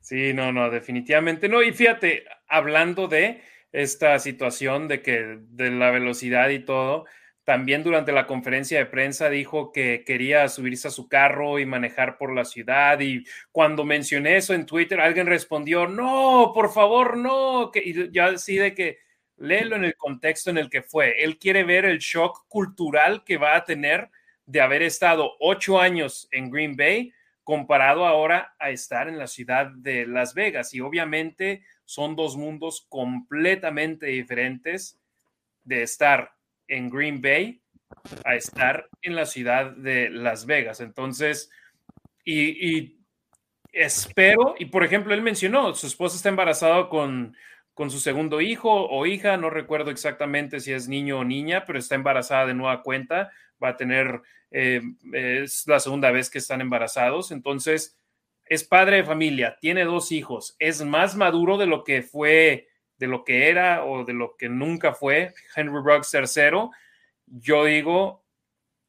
[0.00, 1.62] Sí, no, no, definitivamente no.
[1.62, 3.42] Y fíjate, hablando de,
[3.74, 7.06] esta situación de que de la velocidad y todo.
[7.44, 12.16] También durante la conferencia de prensa dijo que quería subirse a su carro y manejar
[12.16, 12.98] por la ciudad.
[13.00, 17.70] Y cuando mencioné eso en Twitter, alguien respondió, no, por favor, no.
[17.70, 18.98] Que, y ya así de que
[19.36, 21.22] léelo en el contexto en el que fue.
[21.22, 24.10] Él quiere ver el shock cultural que va a tener
[24.46, 29.66] de haber estado ocho años en Green Bay comparado ahora a estar en la ciudad
[29.66, 30.72] de Las Vegas.
[30.72, 34.98] Y obviamente son dos mundos completamente diferentes
[35.62, 36.32] de estar
[36.68, 37.60] en Green Bay
[38.24, 40.80] a estar en la ciudad de Las Vegas.
[40.80, 41.50] Entonces,
[42.24, 42.98] y,
[43.72, 47.36] espero, y por ejemplo, él mencionó, su esposa está embarazada con,
[47.74, 51.78] con su segundo hijo o hija, no recuerdo exactamente si es niño o niña, pero
[51.78, 53.30] está embarazada de nueva cuenta,
[53.62, 54.80] va a tener, eh,
[55.12, 57.98] es la segunda vez que están embarazados, entonces
[58.46, 63.06] es padre de familia, tiene dos hijos, es más maduro de lo que fue, de
[63.06, 66.70] lo que era o de lo que nunca fue Henry Ruggs tercero,
[67.26, 68.24] yo digo,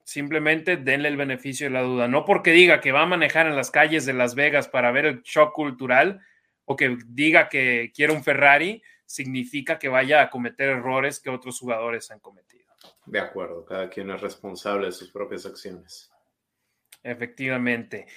[0.03, 2.07] simplemente denle el beneficio de la duda.
[2.07, 5.05] No porque diga que va a manejar en las calles de Las Vegas para ver
[5.05, 6.21] el shock cultural
[6.65, 11.59] o que diga que quiere un Ferrari, significa que vaya a cometer errores que otros
[11.59, 12.65] jugadores han cometido.
[13.05, 16.11] De acuerdo, cada quien es responsable de sus propias acciones.
[17.03, 18.07] Efectivamente.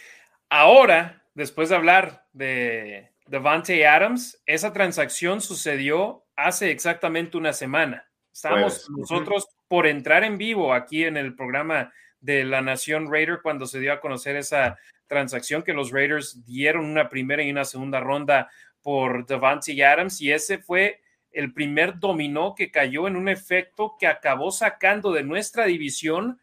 [0.49, 8.09] Ahora, después de hablar de Devante Adams, esa transacción sucedió hace exactamente una semana.
[8.33, 13.41] Estábamos pues, nosotros por entrar en vivo aquí en el programa de la Nación Raider
[13.43, 17.67] cuando se dio a conocer esa transacción que los Raiders dieron una primera y una
[17.67, 18.49] segunda ronda
[18.83, 24.07] por Devante Adams y ese fue el primer dominó que cayó en un efecto que
[24.07, 26.41] acabó sacando de nuestra división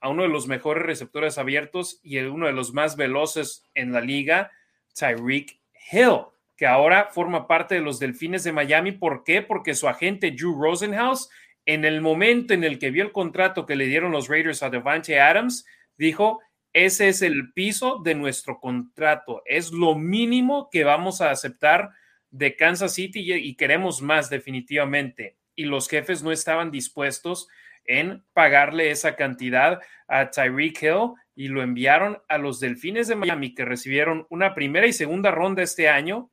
[0.00, 4.00] a uno de los mejores receptores abiertos y uno de los más veloces en la
[4.00, 4.50] liga,
[4.94, 5.58] Tyreek
[5.90, 8.92] Hill, que ahora forma parte de los Delfines de Miami.
[8.92, 9.42] ¿Por qué?
[9.42, 11.28] Porque su agente Drew Rosenhaus,
[11.66, 14.70] en el momento en el que vio el contrato que le dieron los Raiders a
[14.70, 15.66] Devante Adams,
[15.96, 16.40] dijo,
[16.72, 21.90] ese es el piso de nuestro contrato, es lo mínimo que vamos a aceptar
[22.30, 25.36] de Kansas City y queremos más definitivamente.
[25.54, 27.48] Y los jefes no estaban dispuestos
[27.84, 33.54] en pagarle esa cantidad a Tyreek Hill y lo enviaron a los Delfines de Miami
[33.54, 36.30] que recibieron una primera y segunda ronda este año,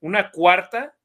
[0.00, 0.96] una cuarta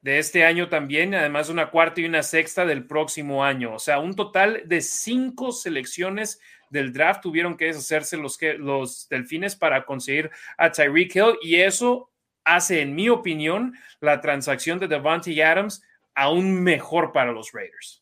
[0.00, 3.74] de este año también, además una cuarta y una sexta del próximo año.
[3.74, 6.40] O sea, un total de cinco selecciones
[6.70, 12.10] del draft tuvieron que deshacerse los, los Delfines para conseguir a Tyreek Hill y eso
[12.44, 15.82] hace, en mi opinión, la transacción de Devante Adams
[16.14, 17.99] aún mejor para los Raiders.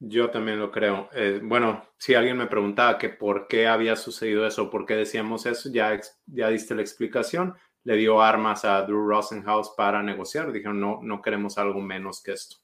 [0.00, 1.08] Yo también lo creo.
[1.12, 5.44] Eh, bueno, si alguien me preguntaba que por qué había sucedido eso, por qué decíamos
[5.46, 7.54] eso, ya, ya diste la explicación.
[7.82, 10.52] Le dio armas a Drew Rosenhaus para negociar.
[10.52, 12.58] Dijeron, no, no queremos algo menos que esto.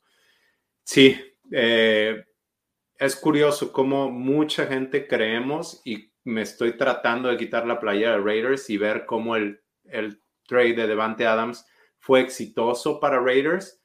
[0.85, 1.21] Sí,
[1.51, 2.25] eh,
[2.99, 8.23] es curioso cómo mucha gente creemos y me estoy tratando de quitar la playera de
[8.23, 11.67] Raiders y ver cómo el, el trade de Devante Adams
[11.99, 13.84] fue exitoso para Raiders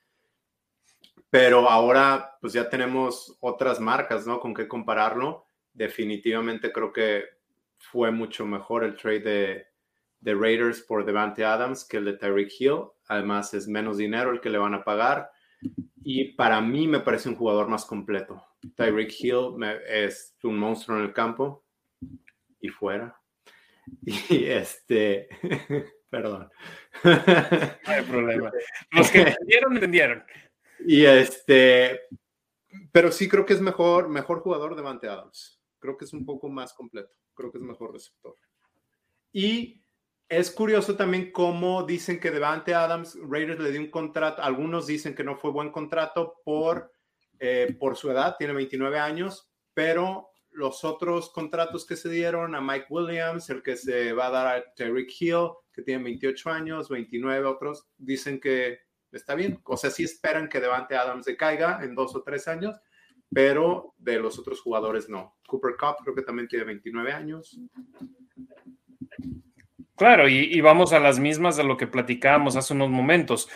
[1.29, 4.39] pero ahora pues ya tenemos otras marcas, ¿no?
[4.39, 5.45] Con qué compararlo.
[5.73, 7.25] Definitivamente creo que
[7.77, 9.67] fue mucho mejor el trade de,
[10.19, 12.83] de Raiders por Devante Adams que el de Tyreek Hill.
[13.07, 15.29] Además es menos dinero el que le van a pagar.
[16.03, 18.43] Y para mí me parece un jugador más completo.
[18.75, 21.65] Tyreek Hill es un monstruo en el campo
[22.59, 23.15] y fuera.
[24.29, 25.27] Y este,
[26.09, 26.49] perdón.
[27.03, 27.11] No
[27.85, 28.51] hay problema.
[28.91, 30.23] Los que entendieron, entendieron.
[30.85, 32.01] Y este,
[32.91, 35.59] pero sí creo que es mejor, mejor jugador Devante Adams.
[35.79, 37.13] Creo que es un poco más completo.
[37.33, 38.35] Creo que es mejor receptor.
[39.31, 39.81] Y
[40.27, 44.41] es curioso también cómo dicen que Devante Adams, Raiders le dio un contrato.
[44.41, 46.91] Algunos dicen que no fue buen contrato por,
[47.39, 52.61] eh, por su edad, tiene 29 años, pero los otros contratos que se dieron a
[52.61, 56.89] Mike Williams, el que se va a dar a Terry Hill, que tiene 28 años,
[56.89, 58.79] 29 otros, dicen que
[59.11, 59.59] está bien.
[59.63, 62.75] O sea, sí esperan que Devante Adams se caiga en dos o tres años,
[63.31, 65.37] pero de los otros jugadores no.
[65.47, 67.59] Cooper Cup creo que también tiene 29 años.
[69.95, 73.49] Claro, y, vamos a las mismas de lo que platicábamos hace unos momentos.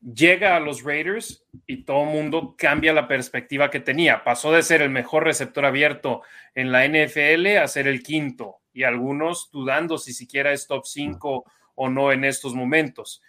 [0.00, 4.24] Llega a los Raiders y todo el mundo cambia la perspectiva que tenía.
[4.24, 6.22] Pasó de ser el mejor receptor abierto
[6.54, 11.44] en la NFL a ser el quinto, y algunos dudando si siquiera es top 5
[11.74, 13.22] o no en estos momentos.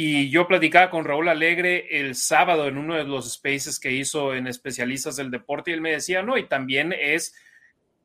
[0.00, 4.32] Y yo platicaba con Raúl Alegre el sábado en uno de los spaces que hizo
[4.32, 7.34] en especialistas del deporte y él me decía, no, y también es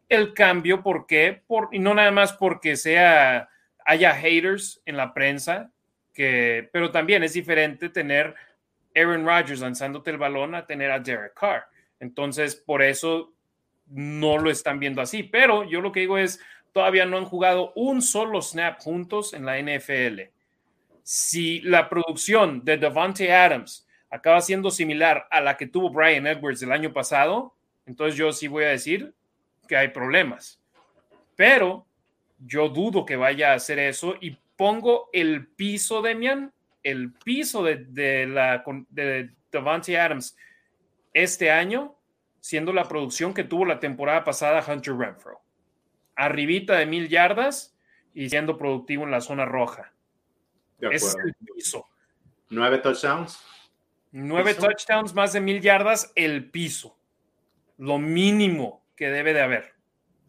[0.09, 1.43] el cambio, ¿por qué?
[1.45, 3.47] Por, y no nada más porque sea,
[3.85, 5.69] haya haters en la prensa,
[6.15, 8.33] que, pero también es diferente tener
[8.95, 11.67] Aaron Rodgers lanzándote el balón a tener a Derek Carr.
[11.99, 13.35] Entonces, por eso
[13.85, 15.21] no lo están viendo así.
[15.21, 16.39] Pero yo lo que digo es,
[16.71, 20.33] todavía no han jugado un solo snap juntos en la NFL
[21.03, 26.61] si la producción de Devante Adams acaba siendo similar a la que tuvo Brian Edwards
[26.61, 29.13] el año pasado, entonces yo sí voy a decir
[29.67, 30.61] que hay problemas.
[31.35, 31.85] Pero
[32.39, 37.77] yo dudo que vaya a hacer eso y pongo el piso, Demian, el piso de,
[37.77, 40.37] de la, de Devante Adams
[41.13, 41.95] este año,
[42.39, 45.41] siendo la producción que tuvo la temporada pasada Hunter Renfro.
[46.15, 47.75] Arribita de mil yardas
[48.13, 49.93] y siendo productivo en la zona roja.
[50.91, 51.85] Es el piso.
[52.49, 53.39] Nueve touchdowns.
[54.11, 56.97] Nueve touchdowns, más de mil yardas, el piso.
[57.77, 59.73] Lo mínimo que debe de haber.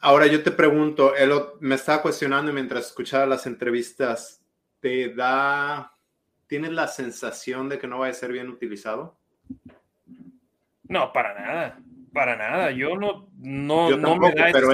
[0.01, 4.43] Ahora yo te pregunto, él me estaba cuestionando mientras escuchaba las entrevistas,
[4.81, 5.97] ¿te da,
[6.47, 9.17] tienes la sensación de que no va a ser bien utilizado?
[10.89, 11.79] No, para nada,
[12.13, 12.71] para nada.
[12.71, 14.69] Yo no, no, no me da pero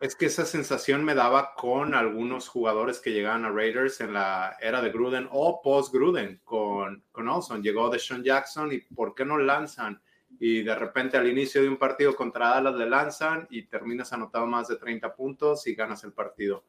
[0.00, 4.56] es que esa sensación me daba con algunos jugadores que llegaban a Raiders en la
[4.58, 7.62] era de Gruden o post-Gruden con, con Olson.
[7.62, 10.00] Llegó Deshaun Jackson y ¿por qué no lanzan?
[10.38, 14.46] Y de repente al inicio de un partido contra Dallas le lanzan y terminas anotado
[14.46, 16.64] más de 30 puntos y ganas el partido.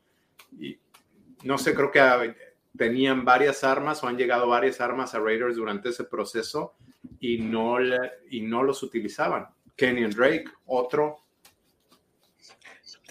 [0.60, 0.78] Y
[1.44, 2.36] no sé, creo que
[2.78, 6.76] tenían varias armas o han llegado varias armas a Raiders durante ese proceso
[7.22, 7.78] y no,
[8.30, 9.48] y no los utilizaban.
[9.78, 11.31] Kenyon Drake, otro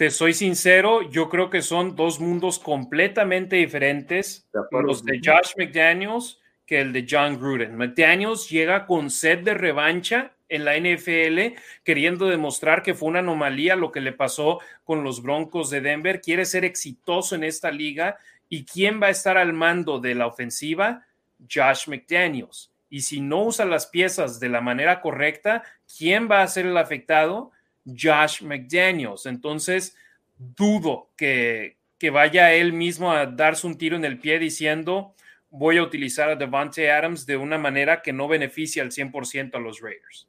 [0.01, 6.41] te soy sincero, yo creo que son dos mundos completamente diferentes, los de Josh McDaniels
[6.65, 7.77] que el de John Gruden.
[7.77, 13.75] McDaniels llega con sed de revancha en la NFL, queriendo demostrar que fue una anomalía
[13.75, 16.19] lo que le pasó con los Broncos de Denver.
[16.19, 18.17] Quiere ser exitoso en esta liga.
[18.49, 21.05] ¿Y quién va a estar al mando de la ofensiva?
[21.47, 22.71] Josh McDaniels.
[22.89, 25.61] Y si no usa las piezas de la manera correcta,
[25.95, 27.51] ¿quién va a ser el afectado?
[27.85, 29.25] Josh McDaniels.
[29.25, 29.95] Entonces,
[30.37, 35.15] dudo que, que vaya él mismo a darse un tiro en el pie diciendo
[35.51, 39.59] voy a utilizar a Devante Adams de una manera que no beneficie al 100% a
[39.59, 40.27] los Raiders.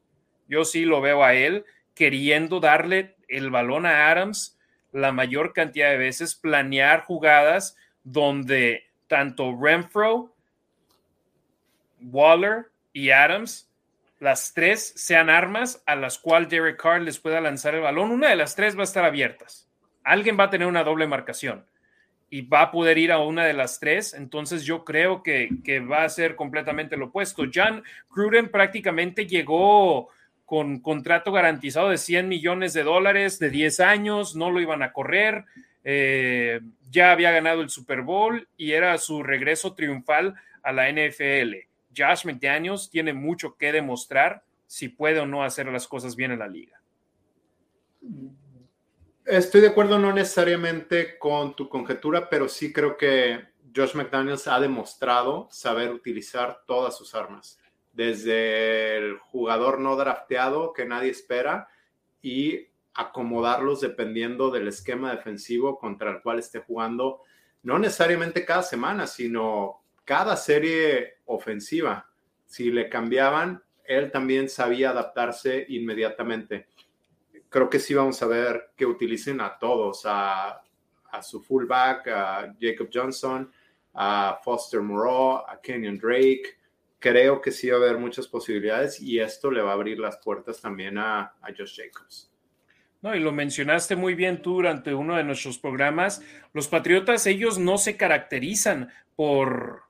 [0.49, 4.59] Yo sí lo veo a él queriendo darle el balón a Adams
[4.93, 10.35] la mayor cantidad de veces, planear jugadas donde tanto Renfro,
[12.01, 13.71] Waller y Adams
[14.23, 18.13] las tres sean armas a las cuales Derek Carr les pueda lanzar el balón.
[18.13, 19.69] Una de las tres va a estar abiertas.
[20.05, 21.67] Alguien va a tener una doble marcación
[22.31, 24.15] y va a poder ir a una de las tres.
[24.15, 27.47] Entonces yo creo que, va a ser completamente lo opuesto.
[27.53, 27.83] John
[28.15, 30.09] Gruden prácticamente llegó
[30.45, 34.93] con contrato garantizado de 100 millones de dólares de 10 años, no lo iban a
[34.93, 35.47] correr,
[35.83, 41.72] eh, ya había ganado el Super Bowl y era su regreso triunfal a la NFL.
[41.96, 46.38] Josh McDaniels tiene mucho que demostrar si puede o no hacer las cosas bien en
[46.38, 46.81] la liga.
[49.24, 54.59] Estoy de acuerdo no necesariamente con tu conjetura, pero sí creo que Josh McDaniels ha
[54.59, 57.59] demostrado saber utilizar todas sus armas,
[57.92, 61.68] desde el jugador no drafteado que nadie espera
[62.20, 67.22] y acomodarlos dependiendo del esquema defensivo contra el cual esté jugando,
[67.62, 72.09] no necesariamente cada semana, sino cada serie ofensiva.
[72.47, 76.68] Si le cambiaban, él también sabía adaptarse inmediatamente.
[77.49, 80.62] Creo que sí vamos a ver que utilicen a todos, a,
[81.23, 83.51] su fullback, a Jacob Johnson,
[83.95, 86.57] a Foster Moreau, a Kenyon Drake.
[86.99, 90.16] Creo que sí va a haber muchas posibilidades y esto le va a abrir las
[90.18, 92.33] puertas también a, a Josh Jacobs.
[93.03, 96.23] No, y lo mencionaste muy bien tú durante uno de nuestros programas.
[96.53, 99.83] Los Patriotas, ellos no se caracterizan por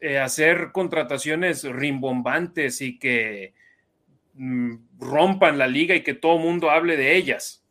[0.00, 3.54] eh, hacer contrataciones rimbombantes y que
[4.34, 7.64] mm, rompan la liga y que todo el mundo hable de ellas.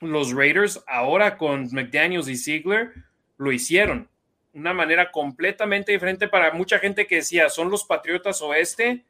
[0.00, 2.92] Los Raiders ahora con McDaniels y Ziegler
[3.36, 4.08] lo hicieron.
[4.52, 9.04] Una manera completamente diferente para mucha gente que decía, son los Patriotas Oeste,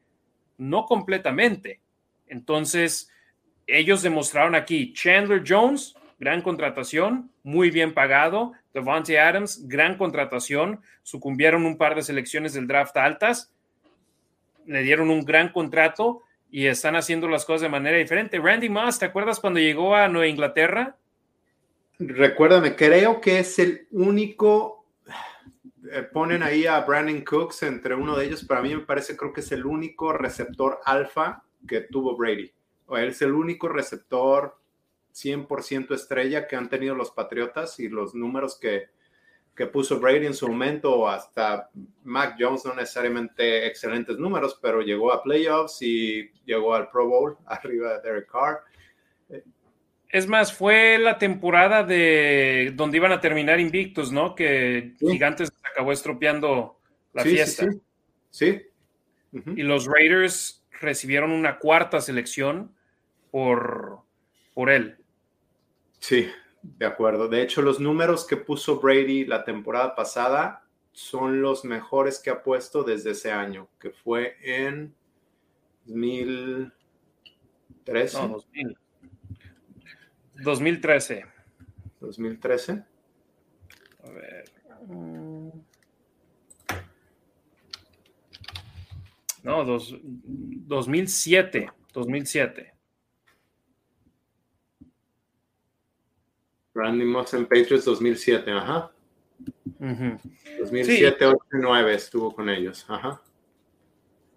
[0.58, 1.80] no completamente.
[2.26, 3.10] Entonces,
[3.66, 8.52] ellos demostraron aquí Chandler Jones, gran contratación, muy bien pagado.
[8.74, 10.80] Devontae Adams, gran contratación.
[11.02, 13.52] Sucumbieron un par de selecciones del draft altas.
[14.66, 18.38] Le dieron un gran contrato y están haciendo las cosas de manera diferente.
[18.38, 20.96] Randy Moss, ¿te acuerdas cuando llegó a Nueva Inglaterra?
[21.98, 24.86] Recuérdame, creo que es el único.
[25.92, 29.16] Eh, ponen ahí a Brandon Cooks entre uno de ellos, pero a mí me parece,
[29.16, 32.52] creo que es el único receptor alfa que tuvo Brady
[32.98, 34.59] es el único receptor
[35.12, 38.88] 100% estrella que han tenido los Patriotas y los números que,
[39.54, 41.70] que puso Brady en su momento, hasta
[42.04, 47.38] Mac Jones, no necesariamente excelentes números, pero llegó a playoffs y llegó al Pro Bowl
[47.46, 48.60] arriba de Derek Carr.
[50.08, 54.34] Es más, fue la temporada de donde iban a terminar invictos, ¿no?
[54.34, 56.80] Que Gigantes acabó estropeando
[57.12, 57.68] la fiesta.
[58.30, 58.62] Sí.
[59.32, 62.74] Y los Raiders recibieron una cuarta selección
[63.30, 64.00] por,
[64.54, 64.96] por él.
[66.00, 66.28] Sí,
[66.62, 67.28] de acuerdo.
[67.28, 72.42] De hecho, los números que puso Brady la temporada pasada son los mejores que ha
[72.42, 74.92] puesto desde ese año, que fue en
[75.86, 78.18] 2013.
[78.18, 78.38] No,
[80.42, 81.24] 2013.
[82.00, 82.84] 2013.
[84.02, 84.50] A ver.
[89.42, 91.70] No, dos, 2007.
[91.92, 92.74] 2007.
[96.80, 98.90] Randy Moss en Patriots 2007, ajá.
[99.78, 103.20] 2007, 8 y 9 estuvo con ellos, ajá.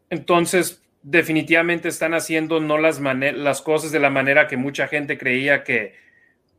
[0.10, 5.64] Entonces, definitivamente están haciendo no las, las cosas de la manera que mucha gente creía
[5.64, 5.96] que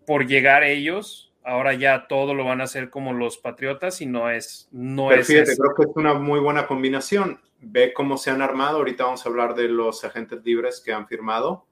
[0.07, 4.31] por llegar ellos, ahora ya todo lo van a hacer como los Patriotas y no
[4.31, 4.69] es...
[4.73, 7.41] No es fíjate, creo que es una muy buena combinación.
[7.61, 8.79] Ve cómo se han armado.
[8.79, 11.67] Ahorita vamos a hablar de los agentes libres que han firmado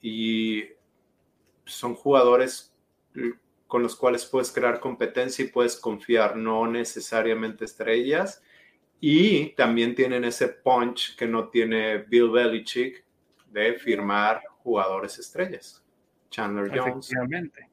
[0.00, 0.64] y
[1.64, 2.72] son jugadores
[3.66, 8.42] con los cuales puedes crear competencia y puedes confiar, no necesariamente estrellas.
[9.00, 13.04] Y también tienen ese punch que no tiene Bill Belichick
[13.50, 15.84] de firmar jugadores estrellas.
[16.30, 17.10] Chandler Jones.
[17.10, 17.68] Efectivamente.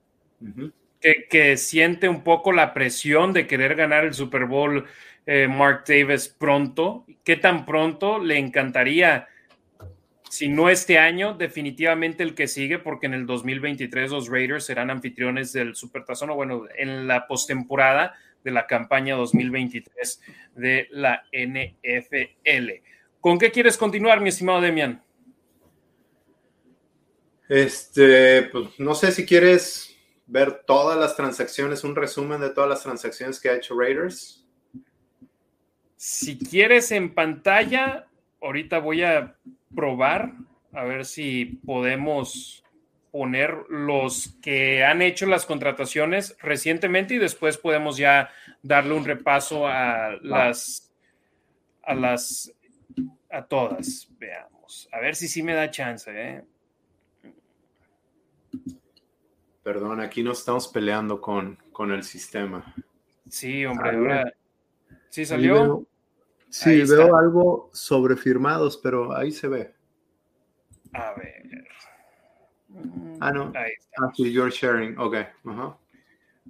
[0.99, 4.85] que, que, siente un poco la presión de querer ganar el Super Bowl
[5.25, 7.05] eh, Mark Davis pronto.
[7.23, 9.27] ¿Qué tan pronto le encantaría
[10.33, 14.89] si no este año, definitivamente el que sigue, porque en el 2023 los Raiders serán
[14.89, 20.21] anfitriones del Supertazón, o bueno, en la postemporada de la campaña 2023
[20.55, 22.81] de la NFL.
[23.21, 25.03] ¿Con qué quieres continuar, mi estimado Demian?
[27.47, 29.95] Este, pues no sé si quieres
[30.25, 34.47] ver todas las transacciones, un resumen de todas las transacciones que ha hecho Raiders.
[35.95, 38.07] Si quieres en pantalla,
[38.43, 39.35] ahorita voy a
[39.73, 40.33] probar
[40.73, 42.63] a ver si podemos
[43.11, 48.31] poner los que han hecho las contrataciones recientemente y después podemos ya
[48.63, 50.91] darle un repaso a las
[51.83, 52.51] a las
[53.29, 54.09] a todas.
[54.19, 54.89] Veamos.
[54.91, 56.43] A ver si sí me da chance, ¿eh?
[59.63, 62.73] Perdón, aquí no estamos peleando con, con el sistema.
[63.29, 64.33] Sí, hombre, ahora.
[65.09, 65.87] ¿Sí salió?
[66.53, 69.73] Sí, veo algo sobre firmados, pero ahí se ve.
[70.93, 71.67] A ver.
[73.19, 73.51] Ah, no.
[73.55, 74.05] Ahí está.
[74.05, 74.95] Ah, sí, you're sharing.
[74.99, 75.15] Ok.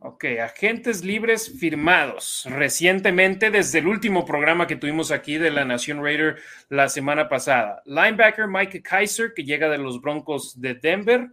[0.01, 6.04] Ok, agentes libres firmados recientemente desde el último programa que tuvimos aquí de la Nación
[6.04, 6.36] Raider
[6.68, 7.82] la semana pasada.
[7.86, 11.30] Linebacker Mike Kaiser, que llega de los Broncos de Denver.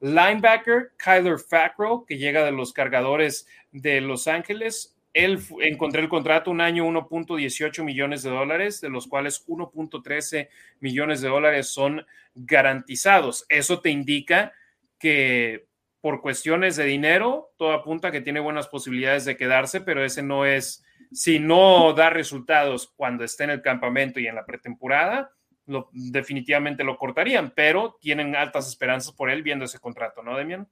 [0.00, 6.50] Linebacker Kyler Fackrell, que llega de los Cargadores de Los Ángeles él encontré el contrato
[6.50, 10.48] un año 1.18 millones de dólares, de los cuales 1.13
[10.80, 12.04] millones de dólares son
[12.34, 13.46] garantizados.
[13.48, 14.52] Eso te indica
[14.98, 15.66] que
[16.00, 20.44] por cuestiones de dinero, todo apunta que tiene buenas posibilidades de quedarse, pero ese no
[20.44, 25.30] es, si no da resultados cuando esté en el campamento y en la pretemporada,
[25.66, 30.68] lo, definitivamente lo cortarían, pero tienen altas esperanzas por él viendo ese contrato, ¿no, Demian?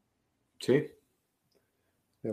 [0.59, 0.85] Sí.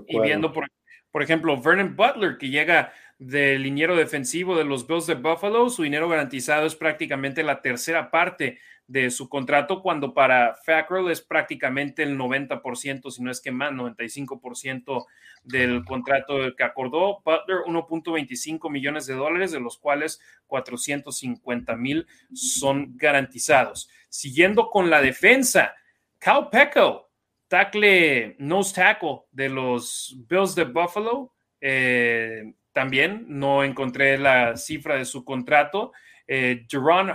[0.08, 0.68] Y viendo, por,
[1.12, 5.84] por ejemplo, Vernon Butler, que llega del liniero defensivo de los Bills de Buffalo, su
[5.84, 12.02] dinero garantizado es prácticamente la tercera parte de su contrato, cuando para Fackrell es prácticamente
[12.02, 15.06] el 90%, si no es que más, 95%
[15.44, 17.22] del contrato que acordó.
[17.24, 23.92] Butler, 1.25 millones de dólares, de los cuales 450 mil son garantizados.
[24.10, 25.76] Siguiendo con la defensa,
[26.18, 27.09] Cal Pecco,
[27.50, 31.34] tackle, nose tackle de los Bills de Buffalo.
[31.60, 35.92] Eh, también no encontré la cifra de su contrato.
[36.26, 36.66] Eh,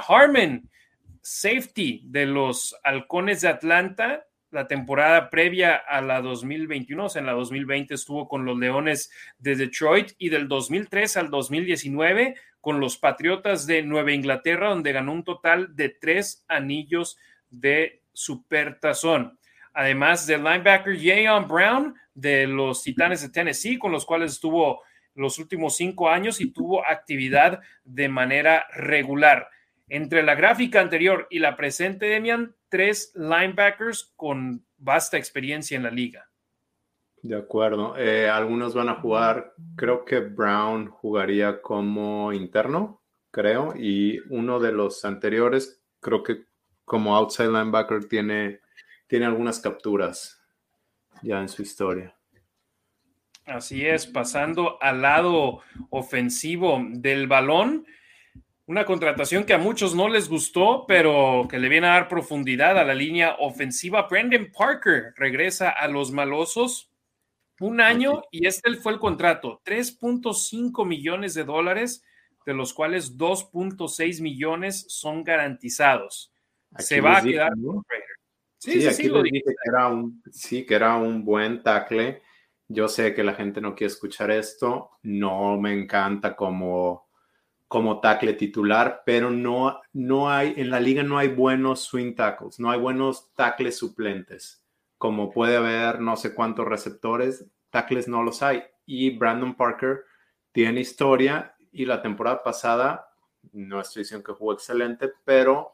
[0.07, 0.69] Harmon,
[1.23, 7.27] safety de los Halcones de Atlanta, la temporada previa a la 2021, o sea, en
[7.27, 12.97] la 2020 estuvo con los Leones de Detroit y del 2003 al 2019 con los
[12.99, 17.17] Patriotas de Nueva Inglaterra, donde ganó un total de tres anillos
[17.51, 19.39] de supertazón
[19.75, 24.83] además del linebacker Jayon Brown de los Titanes de Tennessee, con los cuales estuvo
[25.15, 29.49] los últimos cinco años y tuvo actividad de manera regular.
[29.89, 35.91] Entre la gráfica anterior y la presente, Demian, tres linebackers con vasta experiencia en la
[35.91, 36.29] liga.
[37.23, 37.97] De acuerdo.
[37.97, 44.73] Eh, algunos van a jugar, creo que Brown jugaría como interno, creo, y uno de
[44.73, 46.45] los anteriores, creo que
[46.85, 48.61] como outside linebacker tiene
[49.07, 50.41] tiene algunas capturas
[51.23, 52.15] ya en su historia.
[53.47, 57.87] Así es, pasando al lado ofensivo del balón,
[58.67, 62.79] una contratación que a muchos no les gustó, pero que le viene a dar profundidad
[62.79, 64.09] a la línea ofensiva.
[64.09, 66.91] Brandon Parker regresa a los malosos
[67.61, 72.03] un año y este fue el contrato, 3.5 millones de dólares,
[72.47, 76.33] de los cuales 2.6 millones son garantizados.
[76.79, 77.53] Se va a quedar
[78.65, 82.23] Sí, sí, aquí dije que era un, sí, que era un buen tackle.
[82.67, 84.93] Yo sé que la gente no quiere escuchar esto.
[85.03, 87.07] No me encanta como,
[87.69, 92.59] como tackle titular, pero no, no hay, en la liga no hay buenos swing tackles,
[92.59, 94.65] no hay buenos tackles suplentes.
[94.97, 98.63] Como puede haber no sé cuántos receptores, tackles no los hay.
[98.87, 100.05] Y Brandon Parker
[100.53, 103.09] tiene historia y la temporada pasada,
[103.53, 105.73] no estoy diciendo que jugó excelente, pero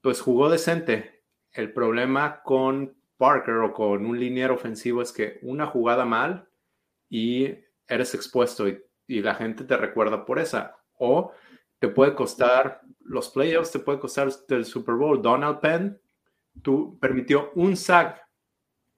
[0.00, 1.11] pues jugó decente
[1.52, 6.48] el problema con Parker o con un liniero ofensivo es que una jugada mal
[7.08, 7.54] y
[7.86, 10.78] eres expuesto y, la gente te recuerda por esa.
[10.98, 11.32] O
[11.78, 15.20] te puede costar los playoffs, te puede costar el Super Bowl.
[15.20, 16.00] Donald Penn
[16.62, 18.26] tú, permitió un sack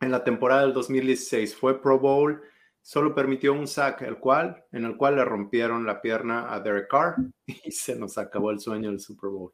[0.00, 1.56] en la temporada del 2016.
[1.56, 2.40] Fue Pro Bowl,
[2.80, 6.88] solo permitió un sack, el cual, en el cual le rompieron la pierna a Derek
[6.88, 9.52] Carr y se nos acabó el sueño del Super Bowl.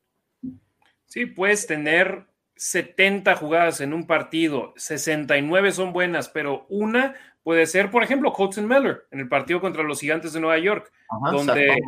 [1.07, 2.27] Sí, puedes tener
[2.61, 8.69] 70 jugadas en un partido, 69 son buenas, pero una puede ser, por ejemplo, Colton
[8.69, 10.93] Miller en el partido contra los Gigantes de Nueva York,
[11.33, 11.81] donde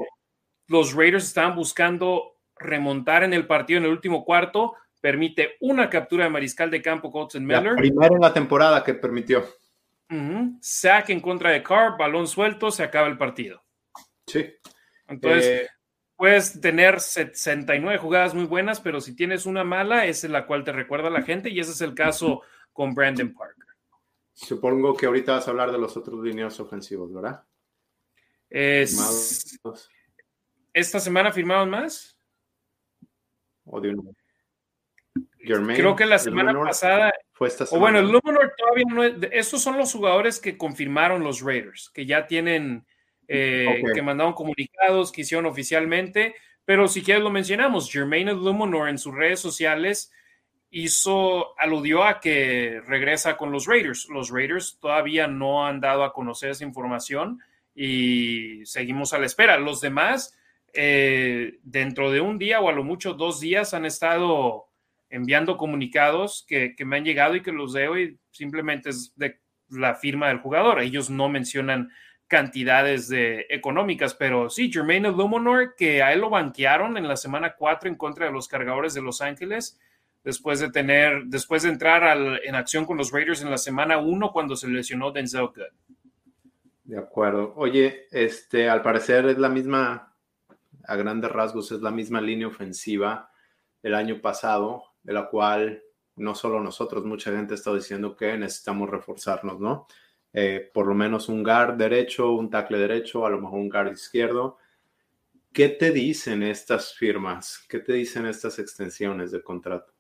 [0.69, 6.25] los Raiders estaban buscando remontar en el partido en el último cuarto, permite una captura
[6.25, 7.73] de mariscal de campo Colton Miller.
[7.73, 9.45] La primera en la temporada que permitió.
[10.63, 13.63] Sack en contra de Carr, balón suelto, se acaba el partido.
[14.27, 14.47] Sí.
[15.07, 15.69] Entonces, eh,
[16.23, 20.63] puedes tener 69 jugadas muy buenas, pero si tienes una mala, esa es la cual
[20.63, 22.43] te recuerda a la gente y ese es el caso
[22.73, 23.67] con Brandon Parker.
[24.33, 27.43] Supongo que ahorita vas a hablar de los otros líneas ofensivos, ¿verdad?
[30.73, 32.17] ¿Esta semana firmaron más?
[33.65, 33.93] ¿O de
[35.41, 37.13] Creo que la semana pasada.
[37.33, 37.79] Fue esta semana.
[37.79, 39.15] O bueno, el Luminor todavía no es.
[39.33, 42.87] Estos son los jugadores que confirmaron los Raiders, que ya tienen
[43.29, 48.99] eh, que mandaron comunicados, que hicieron oficialmente, pero si quieres lo mencionamos, Jermaine Lumonor en
[48.99, 50.13] sus redes sociales
[50.71, 54.09] hizo, aludió a que regresa con los Raiders.
[54.09, 57.41] Los Raiders todavía no han dado a conocer esa información
[57.75, 59.59] y seguimos a la espera.
[59.59, 60.39] Los demás,
[60.73, 64.69] eh, dentro de un día o a lo mucho dos días, han estado
[65.11, 69.95] enviando comunicados que, me han llegado y que los leo y simplemente es de la
[69.95, 70.81] firma del jugador.
[70.81, 71.91] Ellos no mencionan
[72.33, 77.55] cantidades de, económicas, pero sí, Jermaine Illuminor, que a él lo banquearon en la semana
[77.59, 79.79] 4 en contra de los cargadores de Los Ángeles,
[80.25, 84.33] después de tener, después de entrar en acción con los Raiders en la semana 1
[84.33, 85.61] cuando se lesionó Denzel Good.
[86.85, 87.53] De acuerdo.
[87.57, 90.15] Oye, este, al parecer es la misma,
[90.85, 93.31] a grandes rasgos, es la misma línea ofensiva
[93.83, 95.83] del año pasado, de la cual
[96.17, 99.87] no solo nosotros, mucha gente está diciendo que necesitamos reforzarnos, ¿no?
[100.33, 103.93] Eh, por lo menos un guard derecho, un tackle derecho, a lo mejor un guard
[103.93, 104.59] izquierdo.
[105.53, 107.65] ¿Qué te dicen estas firmas?
[107.69, 109.93] ¿Qué te dicen estas extensiones de contrato?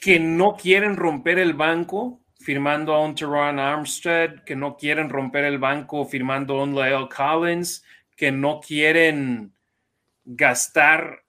[0.00, 5.44] Que no quieren romper el banco firmando a un Teron Armstead, que no quieren romper
[5.44, 7.84] el banco firmando a un Lyle Collins,
[8.16, 9.54] que no quieren
[10.24, 11.24] gastar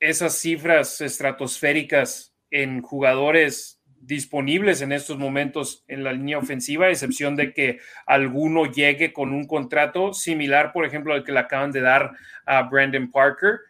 [0.00, 7.36] esas cifras estratosféricas en jugadores disponibles en estos momentos en la línea ofensiva, a excepción
[7.36, 11.80] de que alguno llegue con un contrato similar, por ejemplo, al que le acaban de
[11.80, 12.12] dar
[12.46, 13.60] a Brandon Parker.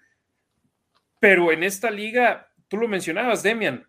[1.21, 3.87] Pero en esta liga, tú lo mencionabas, Demian,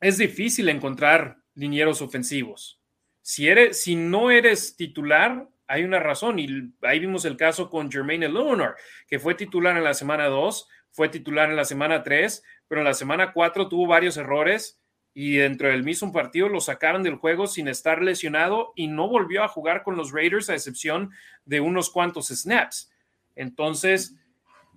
[0.00, 2.80] es difícil encontrar linieros ofensivos.
[3.22, 6.38] Si, eres, si no eres titular, hay una razón.
[6.38, 10.68] Y ahí vimos el caso con Jermaine Eleanor, que fue titular en la semana 2,
[10.90, 14.80] fue titular en la semana 3, pero en la semana 4 tuvo varios errores
[15.14, 19.42] y dentro del mismo partido lo sacaron del juego sin estar lesionado y no volvió
[19.42, 21.10] a jugar con los Raiders a excepción
[21.44, 22.92] de unos cuantos snaps.
[23.34, 24.14] Entonces,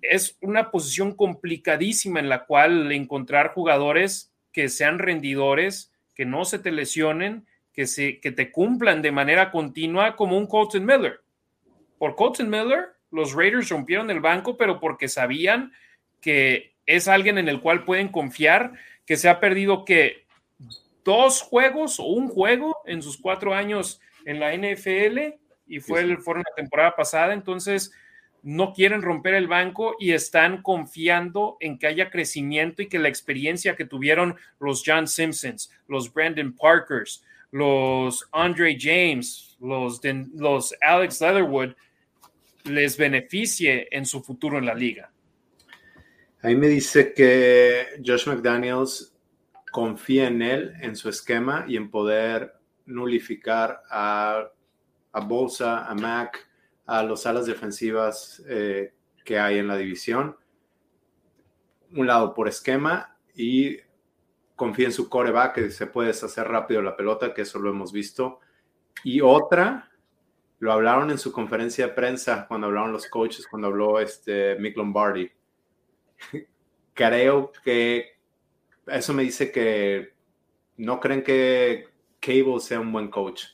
[0.02, 6.58] es una posición complicadísima en la cual encontrar jugadores que sean rendidores, que no se
[6.58, 11.20] te lesionen, que, se, que te cumplan de manera continua como un Colton Miller.
[11.98, 15.72] Por Colton Miller, los Raiders rompieron el banco, pero porque sabían
[16.20, 18.72] que es alguien en el cual pueden confiar,
[19.06, 20.21] que se ha perdido que
[21.04, 26.18] dos juegos o un juego en sus cuatro años en la NFL y fue, el,
[26.18, 27.92] fue la temporada pasada, entonces
[28.42, 33.08] no quieren romper el banco y están confiando en que haya crecimiento y que la
[33.08, 40.00] experiencia que tuvieron los John Simpsons, los Brandon Parkers, los Andre James, los,
[40.34, 41.74] los Alex Leatherwood
[42.64, 45.10] les beneficie en su futuro en la liga.
[46.42, 49.11] Ahí me dice que Josh McDaniels
[49.72, 52.54] confía en él, en su esquema y en poder
[52.86, 54.48] nulificar a,
[55.10, 56.48] a Bolsa, a Mac,
[56.86, 58.94] a los alas defensivas eh,
[59.24, 60.36] que hay en la división.
[61.90, 63.78] Un lado por esquema y
[64.54, 67.92] confía en su coreback, que se puede deshacer rápido la pelota, que eso lo hemos
[67.92, 68.40] visto.
[69.04, 69.90] Y otra,
[70.58, 74.76] lo hablaron en su conferencia de prensa, cuando hablaron los coaches, cuando habló este Mick
[74.76, 75.30] Lombardi.
[76.94, 78.11] Creo que
[78.86, 80.12] eso me dice que
[80.76, 81.86] no creen que
[82.20, 83.44] Cable sea un buen coach,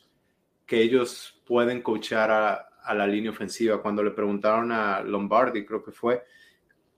[0.66, 3.82] que ellos pueden coachar a, la línea ofensiva.
[3.82, 6.24] Cuando le preguntaron a Lombardi, creo que fue,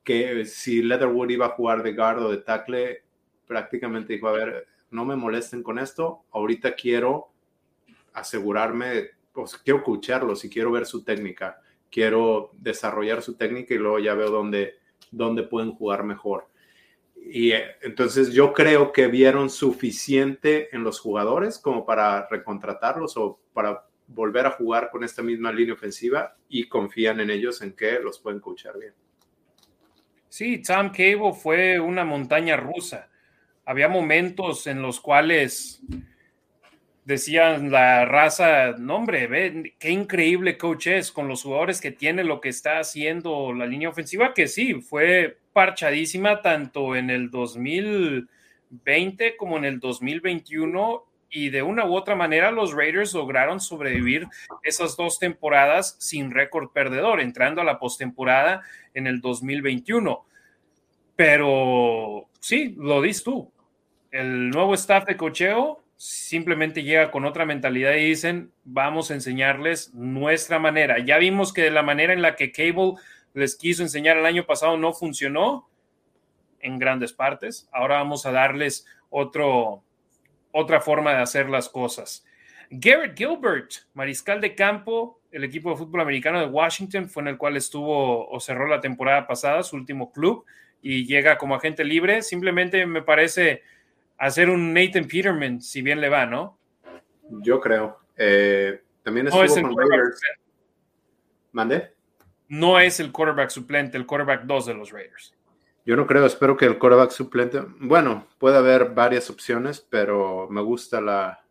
[0.04, 3.04] que si Leatherwood iba a jugar de guard o de tackle,
[3.46, 7.32] prácticamente dijo, a ver, no me molesten con esto, ahorita quiero
[8.12, 11.60] asegurarme, pues quiero coacharlo, si quiero ver su técnica,
[11.90, 16.49] quiero desarrollar su técnica y luego ya veo dónde pueden jugar mejor.
[17.32, 23.38] Y eh, entonces yo creo que vieron suficiente en los jugadores como para recontratarlos o
[23.52, 28.00] para volver a jugar con esta misma línea ofensiva y confían en ellos en que
[28.00, 28.94] los pueden coachar bien.
[30.28, 33.08] Sí, Tom Cable fue una montaña rusa.
[33.64, 35.80] Había momentos en los cuales
[37.04, 42.40] decían la raza, no hombre, qué increíble coach es con los jugadores que tiene, lo
[42.40, 49.56] que está haciendo la línea ofensiva, que sí, fue parchadísima tanto en el 2020 como
[49.56, 54.26] en el 2021 y de una u otra manera los Raiders lograron sobrevivir
[54.62, 58.62] esas dos temporadas sin récord perdedor, entrando a la postemporada
[58.94, 60.24] en el 2021.
[61.14, 63.52] Pero sí, lo dices tú,
[64.10, 69.92] el nuevo staff de cocheo simplemente llega con otra mentalidad y dicen, vamos a enseñarles
[69.92, 70.98] nuestra manera.
[70.98, 72.94] Ya vimos que de la manera en la que Cable
[73.34, 75.68] les quiso enseñar el año pasado no funcionó
[76.60, 77.68] en grandes partes.
[77.72, 79.82] Ahora vamos a darles otro,
[80.52, 82.24] otra forma de hacer las cosas.
[82.70, 87.38] Garrett Gilbert, mariscal de campo, el equipo de fútbol americano de Washington, fue en el
[87.38, 90.44] cual estuvo o cerró la temporada pasada, su último club,
[90.82, 92.22] y llega como agente libre.
[92.22, 93.62] Simplemente me parece
[94.18, 96.58] hacer un Nathan Peterman, si bien le va, ¿no?
[97.42, 97.98] Yo creo.
[98.16, 100.20] Eh, también estuvo es con Raiders.
[101.52, 101.94] ¿Mande?
[102.50, 105.32] No es el quarterback suplente, el quarterback 2 de los Raiders.
[105.86, 110.60] Yo no creo, espero que el quarterback suplente, bueno, puede haber varias opciones, pero me
[110.60, 111.44] gusta la,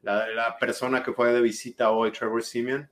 [0.00, 2.88] la, persona que fue de visita hoy, Trevor Simeon.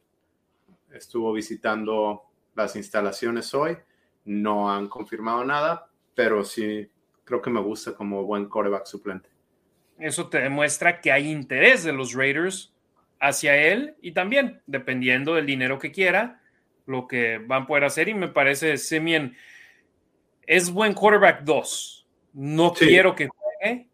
[0.93, 2.25] Estuvo visitando
[2.55, 3.79] las instalaciones hoy,
[4.27, 6.91] no han confirmado nada, pero sí
[7.25, 9.31] creo que me gusta como buen quarterback suplente.
[9.99, 12.75] Eso te demuestra que hay interés de los Raiders
[13.19, 16.43] hacia él y también, dependiendo del dinero que quiera,
[16.89, 18.09] lo que van a poder hacer.
[18.09, 19.35] Y me parece, Simeon
[20.47, 22.09] es buen quarterback 2.
[22.33, 23.89] No quiero que juegue,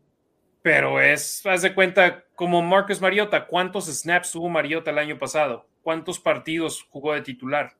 [0.62, 3.46] pero es, haz de cuenta, como Marcus Mariota.
[3.46, 5.68] ¿Cuántos snaps tuvo Mariota el año pasado?
[5.82, 7.76] ¿Cuántos partidos jugó de titular?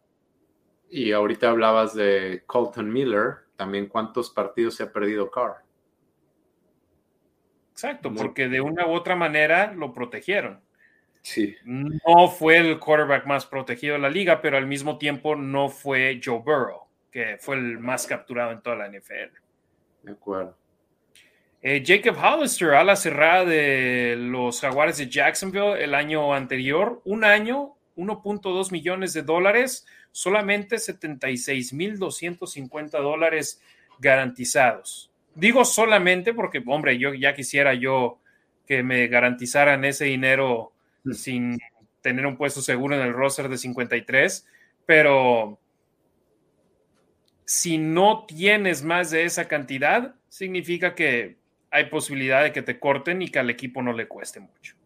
[0.91, 3.45] Y ahorita hablabas de Colton Miller.
[3.57, 5.65] También, ¿cuántos partidos se ha perdido Carr?
[7.71, 10.64] Exacto, porque de una u otra manera lo protegieron.
[11.25, 11.57] Sí.
[11.65, 16.21] No fue el quarterback más protegido de la liga, pero al mismo tiempo no fue
[16.23, 19.33] Joe Burrow, que fue el más capturado en toda la NFL.
[20.03, 20.55] De acuerdo.
[21.63, 27.25] Eh, Jacob Hollister, a la cerrada de los Jaguares de Jacksonville el año anterior, un
[27.25, 33.63] año, 1.2 millones de dólares, solamente 76.250 dólares
[33.99, 35.11] garantizados.
[35.35, 38.19] Digo solamente porque, hombre, yo ya quisiera yo
[38.67, 40.74] que me garantizaran ese dinero
[41.13, 41.59] sin
[42.01, 44.47] tener un puesto seguro en el roster de 53,
[44.87, 45.59] pero
[47.45, 51.37] si no tienes más de esa cantidad, significa que
[51.71, 54.77] hay posibilidad de que te corten y que al equipo no le cueste mucho.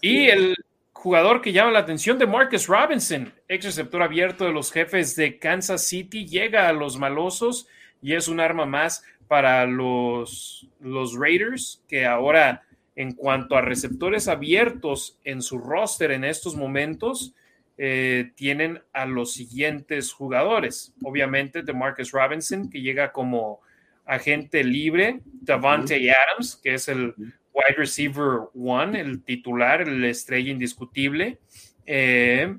[0.00, 0.54] y el
[0.92, 5.38] jugador que llama la atención de Marcus Robinson, ex receptor abierto de los jefes de
[5.38, 7.66] Kansas City, llega a los malosos
[8.00, 12.62] y es un arma más para los, los Raiders, que ahora
[12.96, 17.34] en cuanto a receptores abiertos en su roster en estos momentos,
[17.76, 20.94] eh, tienen a los siguientes jugadores.
[21.02, 23.60] Obviamente, de Marcus Robinson, que llega como
[24.04, 27.14] agente libre, Davante Adams, que es el
[27.52, 31.38] wide receiver one, el titular, el estrella indiscutible.
[31.86, 32.54] Eh,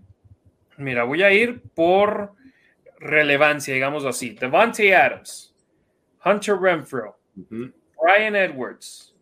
[0.78, 2.34] mira, voy a ir por
[3.00, 4.32] relevancia, digamos así.
[4.32, 5.54] Davante Adams,
[6.26, 9.16] Hunter Renfro, Brian Edwards,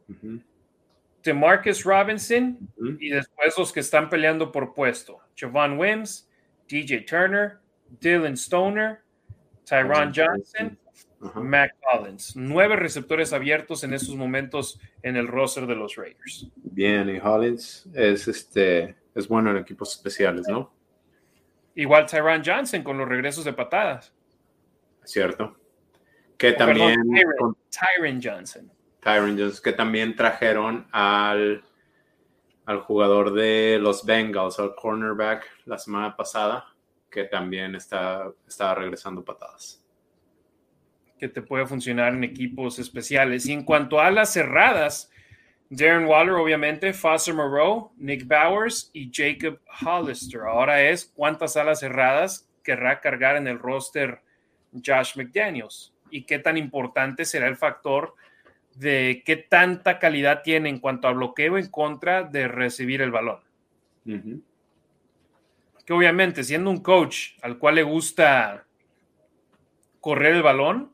[1.32, 2.58] Marcus Robinson
[3.00, 5.20] y después los que están peleando por puesto.
[5.38, 6.28] Javon Wims,
[6.68, 7.60] DJ Turner,
[8.02, 9.00] Dylan Stoner,
[9.66, 10.78] Tyron Johnson,
[11.36, 12.36] Mac Collins.
[12.36, 16.50] Nueve receptores abiertos en estos momentos en el roster de los Raiders.
[16.56, 20.74] Bien, y Hollins es, este, es bueno en equipos especiales, ¿no?
[21.76, 24.14] Igual Tyron Johnson con los regresos de patadas.
[25.04, 25.58] Cierto.
[26.38, 27.00] Que también.
[27.70, 28.73] Tyron Johnson.
[29.04, 31.64] Tyron Jones, que también trajeron al,
[32.66, 36.66] al jugador de los Bengals, al cornerback, la semana pasada,
[37.10, 39.84] que también está, estaba regresando patadas.
[41.20, 43.46] Que te puede funcionar en equipos especiales.
[43.46, 45.12] Y en cuanto a las cerradas,
[45.70, 50.42] Darren Waller, obviamente, Foster Moreau, Nick Bowers y Jacob Hollister.
[50.42, 54.22] Ahora es cuántas alas cerradas querrá cargar en el roster
[54.74, 58.14] Josh McDaniels y qué tan importante será el factor
[58.76, 63.40] de qué tanta calidad tiene en cuanto a bloqueo en contra de recibir el balón.
[65.86, 68.66] Que obviamente, siendo un coach al cual le gusta
[70.00, 70.92] correr el balón,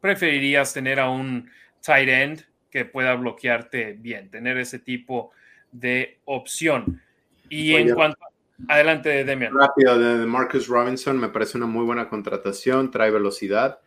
[0.00, 1.50] preferirías tener a un
[1.80, 5.32] tight end que pueda bloquearte bien, tener ese tipo
[5.70, 7.02] de opción.
[7.48, 8.18] Y en cuanto
[8.68, 9.52] adelante de Demian.
[9.54, 13.80] Rápido de Marcus Robinson, me parece una muy buena contratación, trae velocidad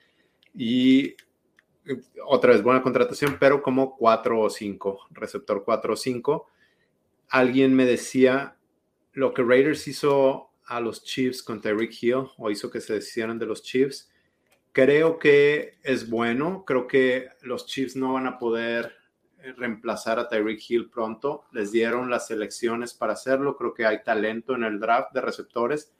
[0.54, 1.16] y
[2.26, 6.48] otra vez buena contratación, pero como 4 o 5, receptor 4 o 5.
[7.30, 8.58] Alguien me decía
[9.14, 13.40] lo que Raiders hizo a los Chiefs con Tyreek Hill o hizo que se deshicieran
[13.40, 14.12] de los Chiefs.
[14.72, 18.94] Creo que es bueno, creo que los Chiefs no van a poder
[19.58, 21.46] reemplazar a Tyreek Hill pronto.
[21.52, 25.94] Les dieron las elecciones para hacerlo, creo que hay talento en el draft de receptores,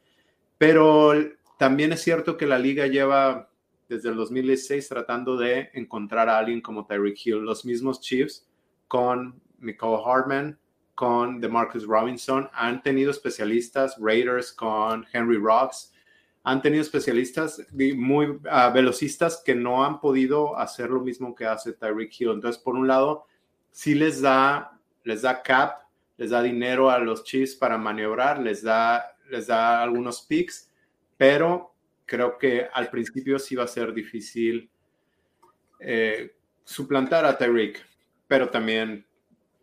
[0.58, 1.14] pero
[1.58, 3.50] también es cierto que la liga lleva
[3.88, 7.40] desde el 2016 tratando de encontrar a alguien como Tyreek Hill.
[7.40, 8.48] Los mismos Chiefs
[8.88, 10.60] con Nicole Hartman,
[10.94, 15.94] con DeMarcus Robinson, han tenido especialistas, Raiders con Henry Rocks,
[16.44, 21.74] han tenido especialistas muy ah, velocistas que no han podido hacer lo mismo que hace
[21.74, 22.32] Tyreek Hill.
[22.32, 23.26] Entonces, por un lado,
[23.72, 25.80] sí les da, les da cap,
[26.18, 30.72] les da dinero a los Chiefs para maniobrar, les da, les da algunos picks,
[31.18, 31.75] pero
[32.06, 34.70] creo que al principio sí va a ser difícil
[35.80, 37.86] eh, suplantar a Tyreek,
[38.28, 39.06] pero también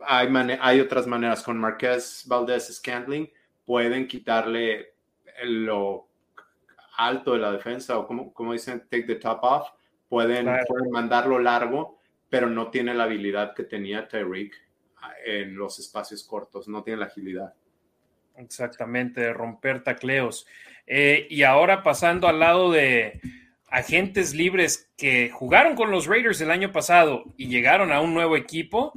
[0.01, 0.29] hay,
[0.61, 3.31] hay otras maneras con Marquez Valdez Scantling,
[3.65, 4.95] pueden quitarle
[5.45, 6.09] lo,
[6.97, 9.69] alto de la defensa o como, como dicen, take the top off,
[10.09, 14.55] pueden, pueden mandarlo largo, pero no tiene la habilidad que tenía Tyreek
[15.25, 17.55] en los espacios cortos, no tiene la agilidad.
[18.37, 20.47] Exactamente, romper tacleos.
[20.87, 23.21] Eh, y ahora pasando al lado de
[23.69, 28.37] agentes libres que jugaron con los Raiders el año pasado y llegaron a un nuevo
[28.37, 28.93] equipo,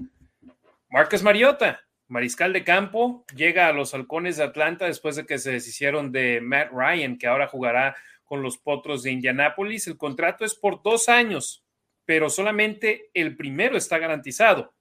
[0.89, 5.51] Marcus Mariota, mariscal de campo, llega a los Halcones de Atlanta después de que se
[5.51, 9.87] deshicieron de Matt Ryan, que ahora jugará con los Potros de Indianápolis.
[9.87, 11.63] El contrato es por dos años,
[12.05, 14.73] pero solamente el primero está garantizado.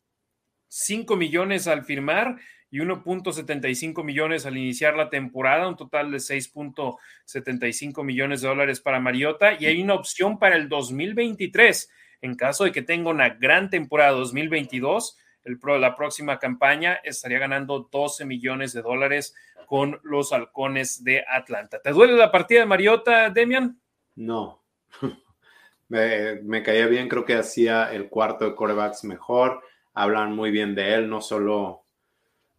[0.69, 2.37] 5 millones al firmar
[2.75, 8.99] y 1.75 millones al iniciar la temporada, un total de 6.75 millones de dólares para
[8.99, 11.89] Mariota y hay una opción para el 2023
[12.23, 15.17] en caso de que tenga una gran temporada 2022.
[15.45, 21.81] El, la próxima campaña estaría ganando 12 millones de dólares con los halcones de Atlanta.
[21.81, 23.81] ¿Te duele la partida de Mariota, Demian?
[24.17, 24.65] No.
[25.89, 29.63] me, me caía bien, creo que hacía el cuarto de corebacks mejor
[29.95, 31.84] hablan muy bien de él, no solo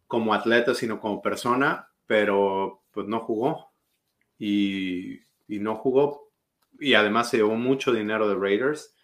[0.06, 3.72] como atleta, sino como persona, pero pues no jugó.
[4.38, 6.32] Y, no jugó.
[6.78, 8.94] Y además se llevó mucho dinero de Raiders.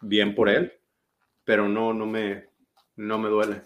[0.00, 0.72] Bien por él,
[1.44, 2.48] pero no, no, me,
[2.96, 3.62] no me duele.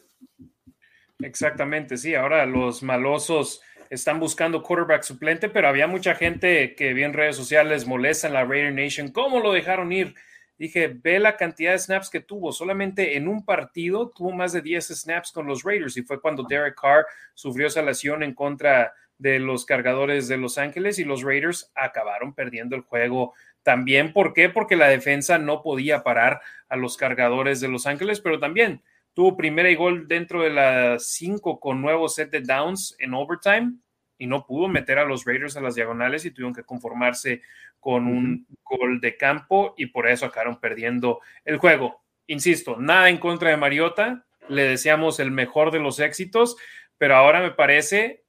[1.18, 2.14] Exactamente, sí.
[2.14, 3.60] Ahora los malosos
[3.90, 8.34] están buscando quarterback suplente, pero había mucha gente que vi en redes sociales molesta en
[8.34, 9.10] la Raider Nation.
[9.10, 10.14] ¿Cómo lo dejaron ir?
[10.58, 12.52] Dije, ve la cantidad de snaps que tuvo.
[12.52, 16.42] Solamente en un partido tuvo más de 10 snaps con los Raiders y fue cuando
[16.42, 21.22] Derek Carr sufrió esa lesión en contra de los cargadores de Los Ángeles y los
[21.22, 24.12] Raiders acabaron perdiendo el juego también.
[24.12, 24.48] ¿Por qué?
[24.48, 28.82] Porque la defensa no podía parar a los cargadores de Los Ángeles, pero también
[29.14, 33.72] tuvo primera y gol dentro de las 5 con nuevo set de downs en overtime
[34.18, 37.42] y no pudo meter a los Raiders a las diagonales y tuvieron que conformarse
[37.80, 42.02] con un gol de campo y por eso acabaron perdiendo el juego.
[42.26, 46.56] Insisto, nada en contra de Mariota, le deseamos el mejor de los éxitos,
[46.98, 48.24] pero ahora me parece,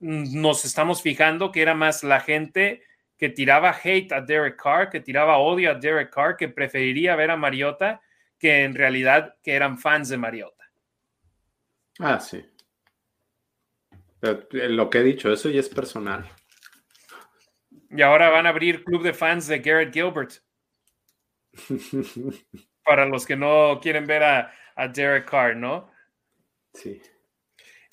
[0.00, 2.82] mm, nos estamos fijando que era más la gente
[3.16, 7.30] que tiraba hate a Derek Carr, que tiraba odio a Derek Carr, que preferiría ver
[7.30, 8.02] a Mariota,
[8.38, 10.64] que en realidad que eran fans de Mariota.
[11.98, 12.44] Ah, sí.
[14.20, 16.28] Lo que he dicho, eso ya es personal.
[17.90, 20.32] Y ahora van a abrir club de fans de Garrett Gilbert.
[22.84, 24.52] Para los que no quieren ver a,
[24.92, 25.90] Derek Carr, ¿no?
[26.74, 27.00] Sí.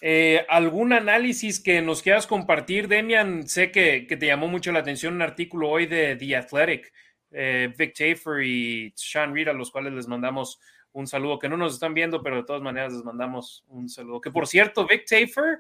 [0.02, 3.48] Eh, ¿Algún análisis que nos quieras compartir, Demian?
[3.48, 6.94] Sé que, te llamó mucho la atención un artículo hoy de The Athletic,
[7.32, 10.60] eh, Vic Tafer y Sean Reed, a los cuales les mandamos
[10.92, 14.20] un saludo, que no nos están viendo, pero de todas maneras les mandamos un saludo.
[14.20, 15.60] Que por cierto, Vic Tafer,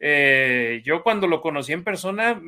[0.00, 2.40] eh, yo cuando lo conocí en persona,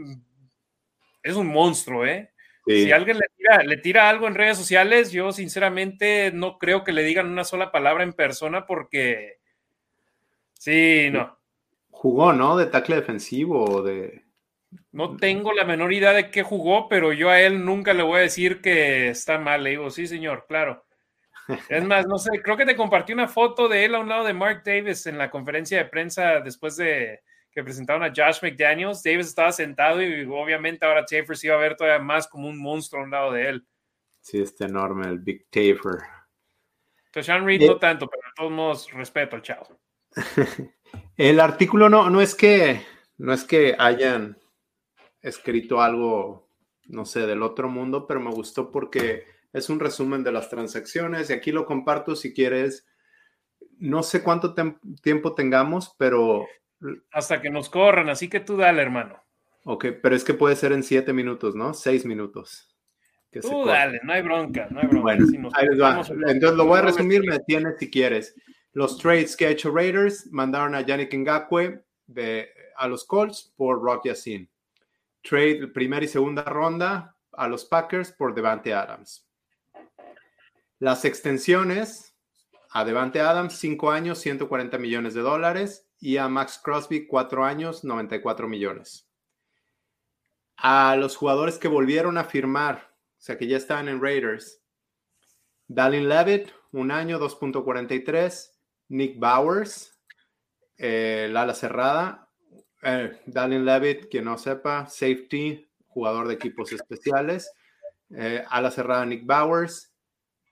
[1.22, 2.30] es un monstruo, ¿eh?
[2.64, 7.28] Si alguien le tira, algo en redes sociales, yo sinceramente no creo que le digan
[7.28, 9.38] una sola palabra en persona porque
[10.55, 11.36] sí, no.
[11.90, 12.57] Jugó, ¿no?
[12.57, 14.24] De tackle defensivo de.
[14.92, 18.18] No tengo la menor idea de qué jugó, pero yo a él nunca le voy
[18.18, 19.64] a decir que está mal.
[19.64, 20.84] Le digo, sí, señor, claro.
[21.68, 24.24] Es más, no sé, creo que te compartí una foto de él a un lado
[24.24, 27.20] de Mark Davis en la conferencia de prensa después de,
[27.53, 31.61] que presentaron a Josh McDaniels, Davis estaba sentado y obviamente ahora Tafer se iba a
[31.61, 33.66] ver todavía más como un monstruo a un lado de él.
[34.20, 36.00] Sí, está enorme el Big Tafer.
[37.20, 39.78] Sean Reed no tanto, pero de todos modos respeto al chavo.
[41.16, 42.80] el artículo no, no es que
[43.18, 44.38] no es que hayan
[45.20, 46.48] escrito algo,
[46.86, 51.28] no sé, del otro mundo, pero me gustó porque es un resumen de las transacciones
[51.28, 52.86] y aquí lo comparto si quieres.
[53.78, 54.55] No sé cuánto
[55.03, 56.46] tiempo tengamos, pero
[57.12, 59.22] hasta que nos corran, así que tú dale, hermano.
[59.64, 61.72] Ok, pero es que puede ser en siete minutos, ¿no?
[61.74, 62.74] Seis minutos.
[63.41, 65.16] tú dale, no hay bronca, no hay bronca.
[65.16, 68.35] Bueno, Entonces lo voy a resumir, me tienes si quieres.
[68.72, 73.80] Los trades que ha hecho Raiders mandaron a Yannick Ngakwe de, a los Colts por
[73.83, 74.49] Rock Yassin.
[75.22, 79.28] Trade primera y segunda ronda a los Packers por Devante Adams.
[80.78, 82.16] Las extensiones
[82.72, 87.84] a Devante Adams, cinco años, 140 millones de dólares y a Max Crosby, cuatro años,
[87.84, 89.09] 94 millones.
[90.57, 94.61] A los jugadores que volvieron a firmar, o sea, que ya estaban en Raiders,
[95.68, 98.50] Dalin Levitt, un año, 2.43.
[98.88, 99.96] Nick Bowers,
[100.76, 102.28] eh, el ala cerrada.
[102.82, 107.48] Eh, Dalin Levitt, quien no sepa, safety, jugador de equipos especiales.
[108.11, 109.94] Eh, ala cerrada Nick Bowers.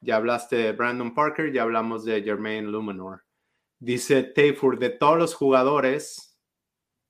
[0.01, 3.25] Ya hablaste de Brandon Parker, ya hablamos de Jermaine Luminor.
[3.81, 6.39] Dice Tayfur, de todos los jugadores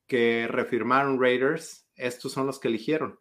[0.07, 3.19] que refirmaron Raiders, estos son los que eligieron.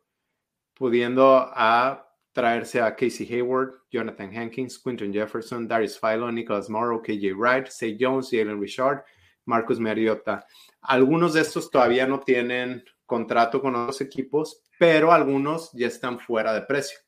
[0.76, 7.34] pudiendo a traerse a Casey Hayward, Jonathan Hankins, Quinton Jefferson, Darius Philo, Nicholas Morrow, KJ
[7.36, 9.04] Wright, Say Jones, Jalen Richard,
[9.44, 10.46] Marcus Mariota.
[10.82, 16.54] Algunos de estos todavía no tienen contrato con otros equipos, pero algunos ya están fuera
[16.54, 17.00] de precio.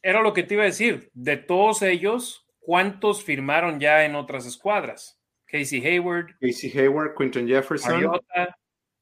[0.00, 1.10] Era lo que te iba a decir.
[1.14, 5.17] De todos ellos, ¿cuántos firmaron ya en otras escuadras?
[5.48, 6.34] Casey Hayward.
[6.40, 7.92] Casey Hayward, Quinton Jefferson.
[7.92, 8.56] Mariota,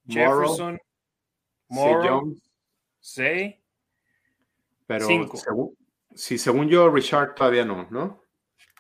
[0.09, 0.79] Jefferson,
[1.69, 2.35] Morrow.
[3.01, 3.61] Say.
[4.87, 5.07] Pero
[6.15, 8.23] si según yo, Richard todavía no, ¿no?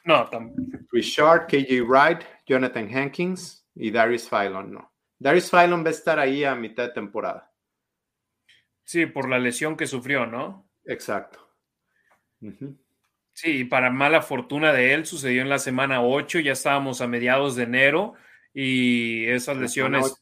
[0.05, 0.63] No, tampoco.
[0.93, 4.93] Richard, KJ Wright, Jonathan Hankins y Darius Phylon, no.
[5.19, 7.53] Darius Phylon va a estar ahí a mitad de temporada.
[8.85, 10.71] Sí, por la lesión que sufrió, ¿no?
[10.85, 11.41] Exacto.
[13.37, 17.55] Sí, para mala fortuna de él, sucedió en la semana 8, ya estábamos a mediados
[17.55, 18.15] de enero
[18.55, 20.19] y esas lesiones...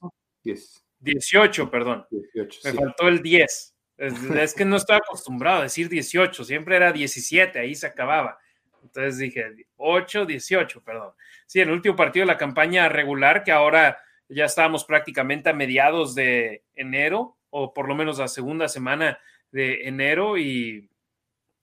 [0.99, 2.05] 18, perdón.
[2.11, 3.71] 18, Me faltó el 10.
[3.97, 8.37] Es, que no estoy acostumbrado a decir 18, siempre era 17, ahí se acababa.
[8.83, 9.45] Entonces dije
[9.77, 11.13] 8, 18, perdón.
[11.47, 13.97] Sí, el último partido de la campaña regular, que ahora
[14.29, 19.21] ya estábamos prácticamente a mediados de enero, o por lo menos la segunda semana
[19.53, 20.91] de enero, y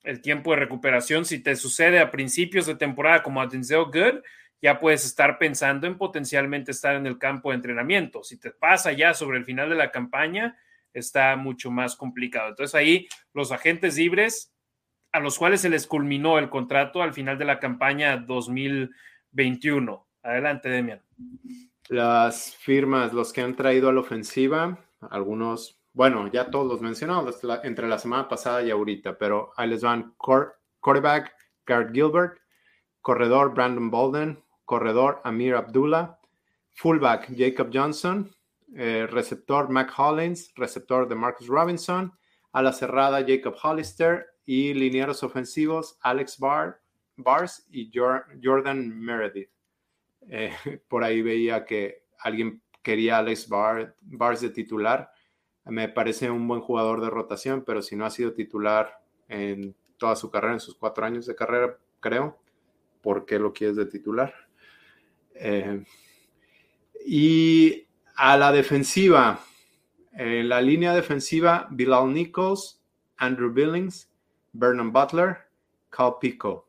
[0.04, 4.22] el tiempo de recuperación, si te sucede a principios de temporada como a Denzel Good,
[4.62, 8.24] ya puedes estar pensando en potencialmente estar en el campo de entrenamiento.
[8.24, 10.58] Si te pasa ya sobre el final de la campaña,
[10.94, 12.50] está mucho más complicado.
[12.50, 14.54] Entonces ahí los agentes libres
[15.12, 20.08] a los cuales se les culminó el contrato al final de la campaña 2021.
[20.24, 21.02] Adelante, Demian.
[21.90, 24.80] Las firmas, los que han traído a la ofensiva,
[25.10, 29.84] algunos, bueno, ya todos los mencionados entre la semana pasada y ahorita, pero ahí les
[29.84, 30.16] van.
[30.18, 31.34] Quarterback
[31.66, 32.40] Garrett Gilbert,
[33.02, 36.18] corredor Brandon Bolden, corredor Amir Abdullah,
[36.74, 38.32] fullback Jacob Johnson,
[38.76, 42.14] eh, receptor Mac Hollins, receptor de Marcus Robinson,
[42.54, 44.28] a la cerrada Jacob Hollister.
[44.44, 46.82] Y linieros ofensivos Alex Barr,
[47.16, 49.52] Bars y Jordan Meredith.
[50.28, 50.52] Eh,
[50.90, 55.12] por ahí veía que alguien quería Alex Barr, Bars de titular.
[55.66, 60.16] Me parece un buen jugador de rotación, pero si no ha sido titular en toda
[60.16, 62.40] su carrera, en sus cuatro años de carrera, creo,
[63.02, 64.34] ¿por qué lo quieres de titular?
[65.36, 65.84] Eh,
[67.06, 69.40] y a la defensiva,
[70.14, 72.82] en la línea defensiva, Bilal Nichols,
[73.18, 74.10] Andrew Billings,
[74.54, 75.38] Vernon Butler,
[75.90, 76.68] Cal Pico.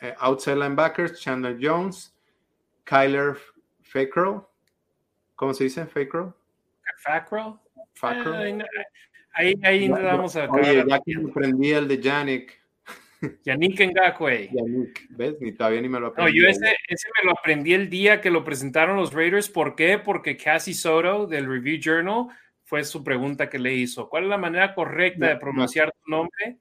[0.00, 2.14] Eh, outside linebackers, Chandler Jones,
[2.84, 3.36] Kyler
[3.82, 4.42] Fackrell.
[5.36, 5.86] ¿Cómo se dice?
[7.94, 8.58] Fackrell.
[8.58, 8.64] Fackrell.
[9.34, 10.50] ahí, ahí, vamos a.
[10.50, 12.62] Oye, ya que aprendí el de Yannick.
[13.44, 14.50] Yannick Ngakwe.
[14.52, 15.40] Yannick, ¿ves?
[15.40, 16.32] Ni todavía ni me lo aprendí.
[16.32, 19.48] No, yo ese, ese, me lo aprendí el día que lo presentaron los Raiders.
[19.48, 19.98] ¿Por qué?
[19.98, 22.26] Porque Cassie Soto del Review Journal
[22.64, 24.08] fue su pregunta que le hizo.
[24.08, 26.58] ¿Cuál es la manera correcta de pronunciar tu nombre?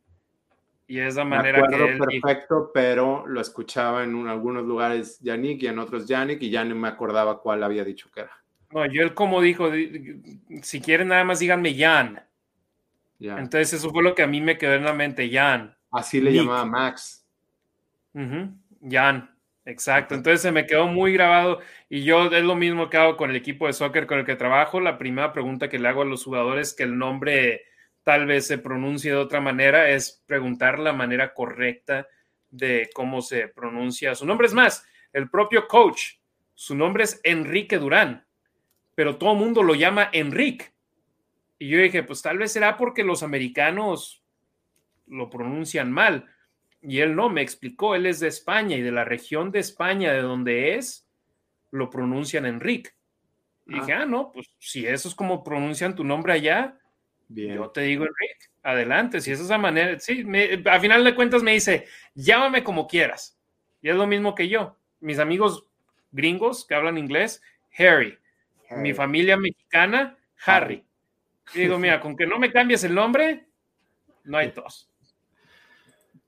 [0.88, 5.68] Y es la manera que él perfecto, pero lo escuchaba en algunos lugares Yannick y
[5.68, 8.41] en otros Yannick y ya no me acordaba cuál había dicho que era.
[8.74, 9.70] No, yo él como dijo,
[10.62, 12.24] si quieren nada más díganme Jan.
[13.20, 15.76] Entonces eso fue lo que a mí me quedó en la mente, Jan.
[15.92, 17.26] Así le llamaba Max.
[18.90, 20.16] Jan, exacto.
[20.16, 21.60] Entonces se me quedó muy grabado
[21.90, 24.36] y yo es lo mismo que hago con el equipo de soccer con el que
[24.36, 24.80] trabajo.
[24.80, 27.66] La primera pregunta que le hago a los jugadores que el nombre
[28.04, 32.08] tal vez se pronuncie de otra manera es preguntar la manera correcta
[32.50, 34.48] de cómo se pronuncia su nombre.
[34.48, 36.16] Es más, el propio coach,
[36.54, 38.26] su nombre es Enrique Durán,
[38.96, 40.72] pero todo el mundo lo llama Enrique.
[41.60, 44.24] Y yo dije, pues tal vez será porque los americanos
[45.08, 46.28] lo pronuncian mal.
[46.82, 50.12] Y él no, me explicó, él es de España y de la región de España
[50.12, 51.08] de donde es,
[51.70, 52.92] lo pronuncian Enrique.
[53.68, 56.78] Y dije, ah, no, pues si eso es como pronuncian tu nombre allá,
[57.30, 60.26] yo te digo Enrique, adelante, si esa es la manera, sí,
[60.66, 63.40] a final de cuentas me dice, llámame como quieras.
[63.82, 64.78] Y es lo mismo que yo.
[65.00, 65.66] Mis amigos
[66.12, 67.42] gringos que hablan inglés,
[67.78, 68.18] Harry.
[68.78, 70.84] Mi familia mexicana, Harry.
[71.54, 73.48] digo, mira, con que no me cambies el nombre,
[74.24, 74.90] no hay tos.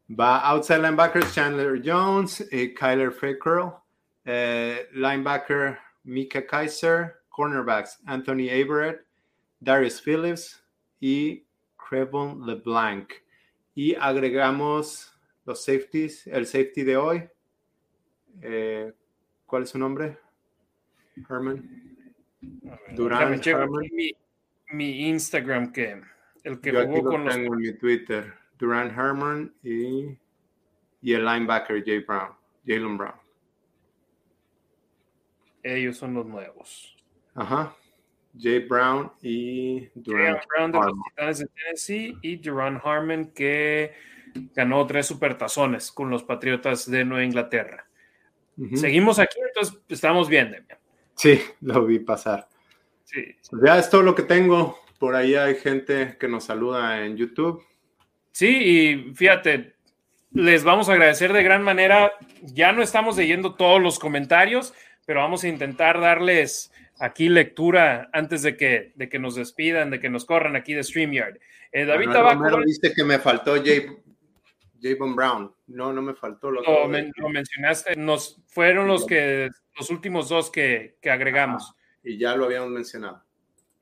[0.10, 3.72] Va outside linebackers Chandler Jones, eh, Kyler Fackrell,
[4.26, 9.06] eh, linebacker Mika Kaiser, cornerbacks Anthony Averett,
[9.60, 10.64] Darius Phillips
[11.00, 11.46] y
[11.78, 13.14] Crevon LeBlanc.
[13.76, 17.30] Y agregamos los safeties, el safety de hoy.
[18.42, 18.94] Eh,
[19.46, 20.18] ¿Cuál es su nombre?
[21.30, 21.93] Herman.
[22.96, 23.86] Durán Herman.
[24.72, 26.02] Mi, Instagram que
[26.44, 27.36] el que jugó con los.
[27.36, 28.34] En mi Twitter.
[28.58, 30.18] Durant Herman y,
[31.02, 32.34] y el linebacker Jay Brown,
[32.66, 33.16] Jalen Brown.
[35.64, 36.96] Ellos son los nuevos.
[37.36, 37.76] Ajá.
[38.38, 43.94] Jay Brown y Duran Brown de los Titanes de Tennessee y Duran Harmon que
[44.56, 47.86] ganó tres supertazones con los Patriotas de Nueva Inglaterra.
[48.76, 50.78] Seguimos aquí, entonces estamos bien, Demian.
[51.16, 52.48] Sí, lo vi pasar.
[53.04, 53.24] Sí.
[53.50, 54.80] Pues ya es todo lo que tengo.
[54.98, 57.64] Por ahí hay gente que nos saluda en YouTube.
[58.32, 59.76] Sí, y fíjate,
[60.32, 62.14] les vamos a agradecer de gran manera.
[62.42, 64.74] Ya no estamos leyendo todos los comentarios,
[65.06, 70.00] pero vamos a intentar darles aquí lectura antes de que, de que nos despidan, de
[70.00, 71.38] que nos corran aquí de StreamYard.
[71.72, 72.62] Eh, David Tabaco.
[72.66, 73.58] Dice que me faltó
[74.84, 75.56] Javon Brown.
[75.68, 76.52] No, no me faltó.
[76.52, 77.96] Lo, lo mencionaste.
[77.96, 81.74] Nos fueron los que los últimos dos que, agregamos.
[82.04, 83.24] y ya lo habíamos mencionado.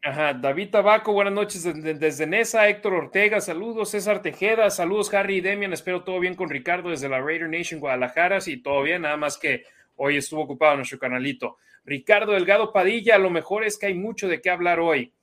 [0.04, 5.41] Ajá, David Tabaco, buenas noches desde, Nesa, Héctor Ortega, saludos, César Tejeda, saludos Harry y
[5.41, 9.18] Demian, espero todo bien con Ricardo desde la Raider Nation Guadalajara, sí, todo bien, nada
[9.18, 9.64] más que
[9.97, 11.58] hoy estuvo ocupado nuestro canalito.
[11.86, 15.14] Ricardo Delgado Padilla, lo mejor es que hay mucho de qué hablar hoy.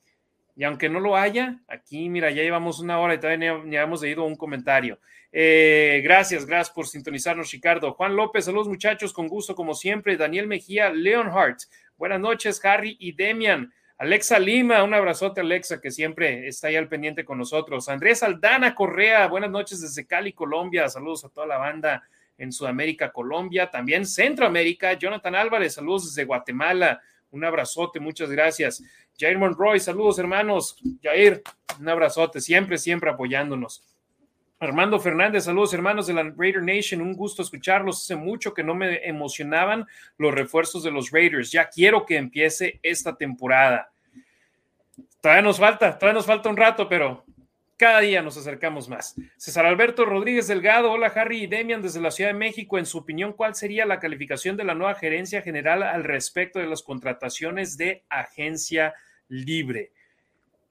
[0.58, 4.02] Y aunque no lo haya, aquí, mira, ya llevamos una hora y todavía ni, hemos
[4.02, 4.98] leído un comentario.
[5.30, 7.92] Eh, gracias, gracias por sintonizarnos, Ricardo.
[7.92, 10.16] Juan López, saludos muchachos, con gusto como siempre.
[10.16, 11.60] Daniel Mejía, Leonhardt,
[11.96, 13.72] buenas noches, Harry y Demian.
[13.98, 17.88] Alexa Lima, un abrazote, Alexa, que siempre está ahí al pendiente con nosotros.
[17.88, 20.88] Andrés Aldana Correa, buenas noches desde Cali, Colombia.
[20.88, 22.02] Saludos a toda la banda
[22.36, 24.94] en Sudamérica, Colombia, también Centroamérica.
[24.94, 27.00] Jonathan Álvarez, saludos desde Guatemala.
[27.30, 28.82] Un abrazote, muchas gracias.
[29.18, 30.76] Jair Monroy, saludos hermanos.
[31.02, 31.42] Jair,
[31.80, 33.84] un abrazote, siempre, siempre apoyándonos.
[34.60, 38.02] Armando Fernández, saludos hermanos de la Raider Nation, un gusto escucharlos.
[38.02, 39.86] Hace mucho que no me emocionaban
[40.18, 41.50] los refuerzos de los Raiders.
[41.50, 43.90] Ya quiero que empiece esta temporada.
[45.20, 47.24] Todavía nos falta, todavía nos falta un rato, pero
[47.76, 49.14] cada día nos acercamos más.
[49.36, 52.78] César Alberto Rodríguez Delgado, hola Harry y Demian desde la Ciudad de México.
[52.78, 56.66] En su opinión, ¿cuál sería la calificación de la nueva gerencia general al respecto de
[56.66, 58.94] las contrataciones de agencia
[59.28, 59.92] libre?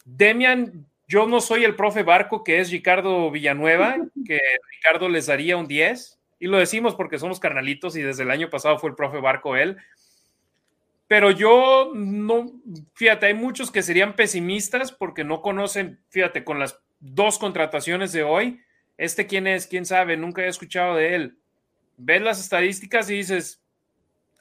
[0.05, 4.39] Demian, yo no soy el profe Barco, que es Ricardo Villanueva, que
[4.72, 6.20] Ricardo les daría un 10.
[6.39, 9.55] Y lo decimos porque somos carnalitos y desde el año pasado fue el profe Barco
[9.55, 9.78] él.
[11.08, 12.51] Pero yo no,
[12.93, 18.24] fíjate, hay muchos que serían pesimistas porque no conocen, fíjate, con las dos contrataciones de
[18.24, 18.62] hoy.
[18.97, 19.68] ¿Este quién es?
[19.68, 20.18] ¿Quién sabe?
[20.18, 21.38] Nunca he escuchado de él.
[21.95, 23.64] Ves las estadísticas y dices,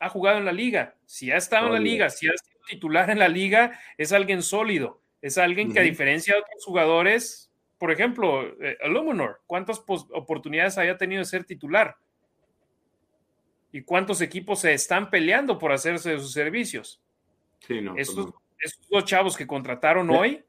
[0.01, 0.95] ha jugado en la liga.
[1.07, 4.43] Si ha estado en la liga, si ha sido titular en la liga, es alguien
[4.43, 5.01] sólido.
[5.23, 10.97] Es alguien que a diferencia de otros jugadores, por ejemplo, eh, Aluminor, ¿cuántas oportunidades haya
[10.97, 11.97] tenido de ser titular?
[13.73, 17.03] ¿Y cuántos equipos se están peleando por hacerse de sus servicios?
[17.61, 17.95] Sí, no.
[17.95, 18.33] Pues estos,
[18.91, 20.45] dos chavos que contrataron hoy,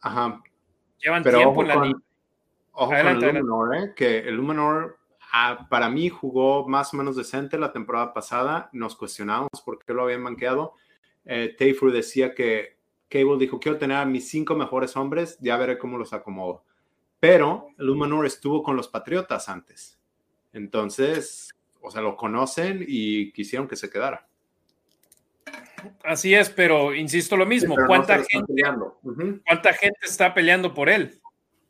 [0.00, 0.42] Ajá.
[0.98, 1.98] Llevan tiempo en la liga.
[2.72, 3.92] Ojo con el Luminor, ¿eh?
[3.96, 4.98] que el Luminor
[5.32, 8.68] ah, para mí jugó más o menos decente la temporada pasada.
[8.72, 10.74] Nos cuestionamos por qué lo habían manqueado.
[11.26, 11.56] Eh,
[11.92, 12.76] decía que
[13.08, 16.64] Cable dijo, quiero tener a mis cinco mejores hombres, ya veré cómo los acomodo.
[17.20, 19.98] Pero el Luminor estuvo con los Patriotas antes.
[20.52, 21.50] Entonces,
[21.80, 24.26] o sea, lo conocen y quisieron que se quedara.
[26.02, 28.54] Así es, pero insisto lo mismo, ¿cuánta, gente,
[29.46, 31.20] ¿cuánta gente está peleando por él?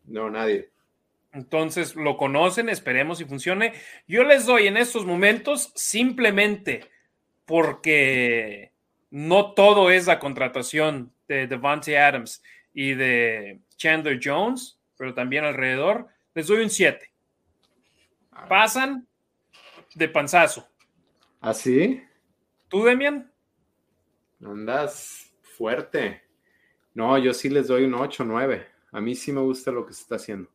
[0.07, 0.71] No, nadie.
[1.33, 3.75] Entonces lo conocen, esperemos y funcione.
[4.07, 6.89] Yo les doy en estos momentos simplemente
[7.45, 8.73] porque
[9.17, 12.43] no todo es la contratación de Devante Adams
[12.75, 17.11] y de Chandler Jones, pero también alrededor, les doy un 7.
[18.33, 18.47] Ah.
[18.47, 19.09] Pasan
[19.95, 20.69] de panzazo.
[21.41, 21.99] ¿Así?
[22.05, 22.11] ¿Ah,
[22.69, 23.33] ¿Tú, Demian?
[24.45, 26.23] Andas fuerte.
[26.93, 28.67] No, yo sí les doy un 8, 9.
[28.93, 30.51] A mí sí me gusta lo que se está haciendo.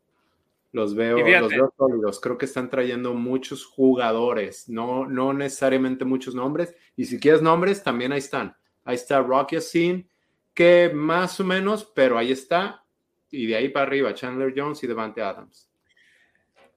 [0.73, 2.21] Los veo, los veo sólidos.
[2.21, 6.73] Creo que están trayendo muchos jugadores, no, no necesariamente muchos nombres.
[6.95, 8.55] Y si quieres nombres, también ahí están.
[8.85, 10.09] Ahí está Rocky Sin,
[10.53, 12.85] que más o menos, pero ahí está.
[13.29, 15.69] Y de ahí para arriba, Chandler Jones y Devante Adams.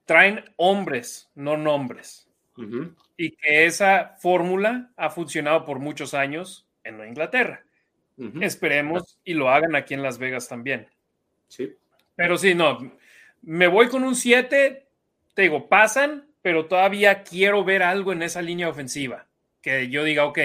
[0.04, 2.28] Traen hombres, no nombres.
[3.16, 7.64] Y que esa fórmula ha funcionado por muchos años en Inglaterra.
[8.40, 10.88] Esperemos y lo hagan aquí en Las Vegas también.
[11.48, 11.74] Sí.
[12.14, 12.78] Pero sí, no,
[13.46, 14.86] me voy con un 7,
[15.34, 19.26] te digo, pasan, pero todavía quiero ver algo en esa línea ofensiva,
[19.60, 20.38] que yo diga, ok,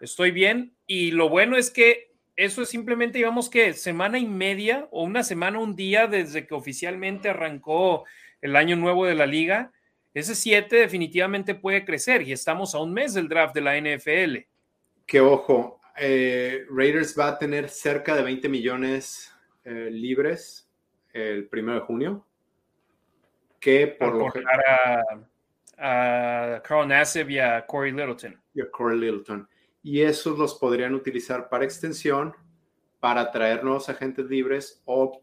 [0.00, 0.74] estoy bien.
[0.86, 5.22] Y lo bueno es que eso es simplemente, digamos que semana y media o una
[5.22, 8.04] semana, un día desde que oficialmente arrancó
[8.40, 9.72] el año nuevo de la liga.
[10.12, 14.54] Ese 7 definitivamente puede crecer y estamos a un mes del draft de la NFL
[15.06, 19.32] que ojo, eh, Raiders va a tener cerca de 20 millones
[19.64, 20.63] eh, libres
[21.14, 22.26] el primero de junio.
[23.58, 24.42] Que por lo que.
[25.78, 28.38] A, a Carl Nassib y a Corey Littleton.
[28.52, 29.48] Y a Corey Littleton.
[29.82, 32.34] Y esos los podrían utilizar para extensión,
[33.00, 35.22] para traer nuevos agentes libres o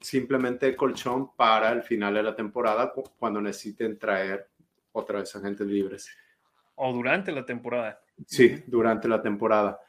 [0.00, 4.48] simplemente colchón para el final de la temporada cuando necesiten traer
[4.92, 6.08] otra vez agentes libres.
[6.74, 8.02] O durante la temporada.
[8.26, 9.80] Sí, durante la temporada.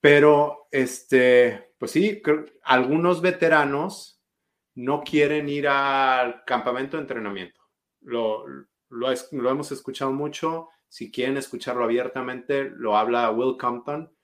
[0.00, 2.20] Pero, este, pues sí,
[2.64, 4.21] algunos veteranos
[4.74, 7.60] no quieren ir al campamento de entrenamiento.
[8.00, 8.44] Lo,
[8.88, 10.68] lo, hemos escuchado mucho.
[10.88, 14.14] Si quieren escucharlo abiertamente, lo habla Will Compton.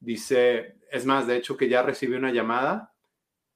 [0.00, 2.94] Dice, es más, de hecho, que ya recibió una llamada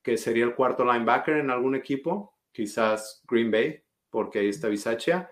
[0.02, 5.30] que sería el cuarto linebacker en algún equipo, quizás Green Bay, porque ahí está Bisaccia,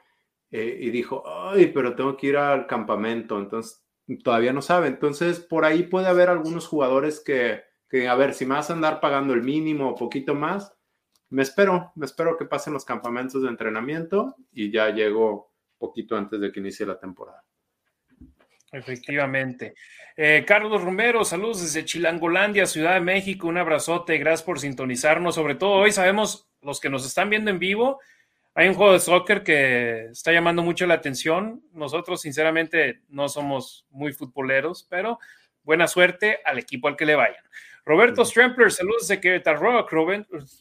[0.52, 3.84] eh, y dijo, ay, pero tengo que ir al campamento, entonces
[4.22, 4.88] todavía no sabe.
[4.88, 8.74] Entonces, por ahí puede haber algunos jugadores que, que, a ver, si me vas a
[8.74, 10.72] andar pagando el mínimo o poquito más,
[11.30, 16.40] me espero, me espero que pasen los campamentos de entrenamiento y ya llego poquito antes
[16.40, 17.42] de que inicie la temporada.
[18.72, 19.74] Efectivamente.
[20.16, 23.48] Eh, Carlos Romero, saludos desde Chilangolandia, Ciudad de México.
[23.48, 25.34] Un abrazote, gracias por sintonizarnos.
[25.34, 28.00] Sobre todo hoy sabemos, los que nos están viendo en vivo,
[28.54, 31.62] hay un juego de soccer que está llamando mucho la atención.
[31.72, 35.18] Nosotros, sinceramente, no somos muy futboleros, pero
[35.62, 37.42] buena suerte al equipo al que le vayan.
[37.84, 39.86] Roberto Strempler, saludos de Querétaro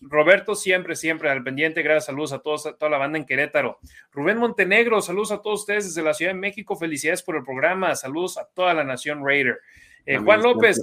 [0.02, 1.82] Roberto, siempre, siempre al pendiente.
[1.82, 3.80] Gracias, saludos a todos, a toda la banda en Querétaro.
[4.12, 6.76] Rubén Montenegro, saludos a todos ustedes desde la Ciudad de México.
[6.76, 7.96] Felicidades por el programa.
[7.96, 9.60] Saludos a toda la nación Raider.
[10.06, 10.82] Eh, Juan López.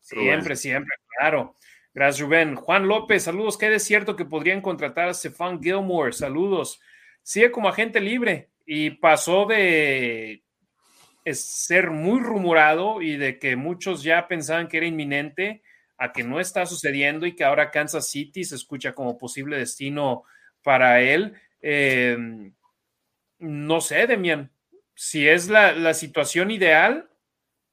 [0.00, 1.56] siempre, siempre, claro.
[1.92, 2.56] Gracias, Rubén.
[2.56, 3.58] Juan López, saludos.
[3.58, 6.12] Qué es cierto que podrían contratar a Stefan Gilmore.
[6.12, 6.80] Saludos.
[7.22, 10.42] Sigue como agente libre y pasó de
[11.24, 15.62] es ser muy rumorado y de que muchos ya pensaban que era inminente
[15.98, 20.24] a que no está sucediendo y que ahora Kansas City se escucha como posible destino
[20.62, 21.34] para él.
[21.60, 22.54] Em,
[23.38, 24.50] no sé, Demian,
[24.94, 27.10] si es la, la, situación ideal,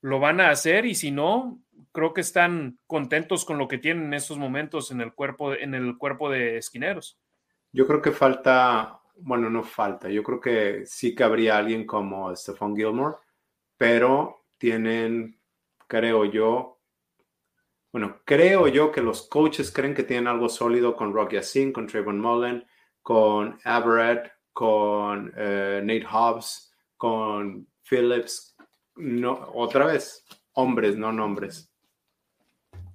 [0.02, 1.62] lo van a hacer y si no,
[1.94, 5.74] creo que están contentos con lo que tienen en estos momentos en el cuerpo, en
[5.74, 7.18] el cuerpo de esquineros.
[7.72, 12.36] Yo creo que falta, bueno, no falta, yo creo que sí que habría alguien como
[12.36, 13.16] Stephon Gilmore
[13.78, 15.40] pero tienen,
[15.88, 16.78] creo yo,
[17.92, 21.88] bueno, creo yo que los coaches creen que tienen algo sólido con Rocky Yassin, con
[21.88, 22.66] Trayvon Mullen,
[23.02, 28.56] con Everett, con eh, Nate Hobbs, con Phillips.
[28.96, 31.72] No, otra vez, hombres, no nombres.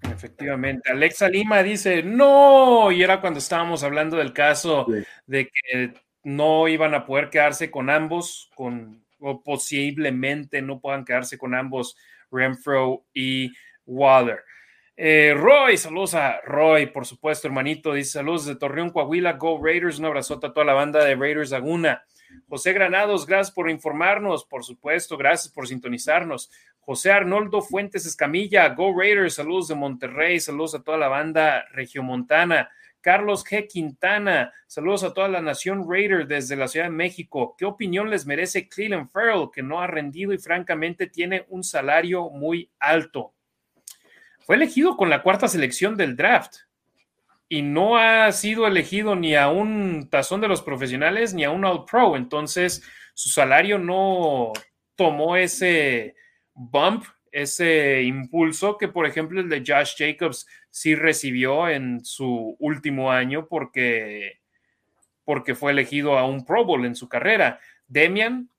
[0.03, 0.91] Efectivamente.
[0.91, 4.87] Alexa Lima dice, no, y era cuando estábamos hablando del caso
[5.26, 11.38] de que no iban a poder quedarse con ambos, con o posiblemente no puedan quedarse
[11.38, 11.96] con ambos
[12.30, 13.52] Renfro y
[13.86, 14.40] Waller.
[14.96, 17.94] Eh, Roy, saludos a Roy, por supuesto, hermanito.
[17.94, 19.98] Dice saludos de Torreón, Coahuila, Go Raiders.
[19.98, 22.04] Un abrazote a toda la banda de Raiders Laguna.
[22.48, 26.50] José Granados, gracias por informarnos, por supuesto, gracias por sintonizarnos.
[26.80, 32.70] José Arnoldo Fuentes Escamilla, Go Raiders, saludos de Monterrey, saludos a toda la banda regiomontana.
[33.03, 33.66] Carlos G.
[33.68, 37.55] Quintana, saludos a toda la nación Raider desde la Ciudad de México.
[37.59, 42.30] ¿Qué opinión les merece Cleveland Farrell, que no ha rendido y francamente tiene un salario
[42.30, 43.34] muy alto?
[44.46, 46.59] Fue elegido con la cuarta selección del draft
[47.48, 51.64] y no ha sido elegido ni a un tazón de los profesionales ni a un
[51.64, 52.16] All Pro.
[52.16, 52.82] Entonces,
[53.14, 54.53] su salario no
[54.96, 56.14] tomó ese
[56.55, 63.11] bump ese impulso que, por ejemplo, el de Josh Jacobs sí recibió en su último
[63.11, 64.41] año porque,
[65.25, 67.59] porque fue elegido a un Pro Bowl en su carrera.
[67.88, 68.50] Demian,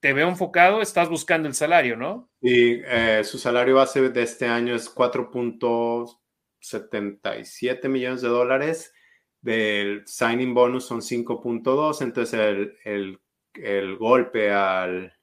[0.00, 2.28] te veo enfocado, estás buscando el salario, ¿no?
[2.40, 8.92] Y eh, su salario base de este año es 4.77 millones de dólares.
[9.40, 12.40] Del signing bonus son 5.2, entonces
[12.84, 13.20] el,
[13.54, 15.14] el golpe al,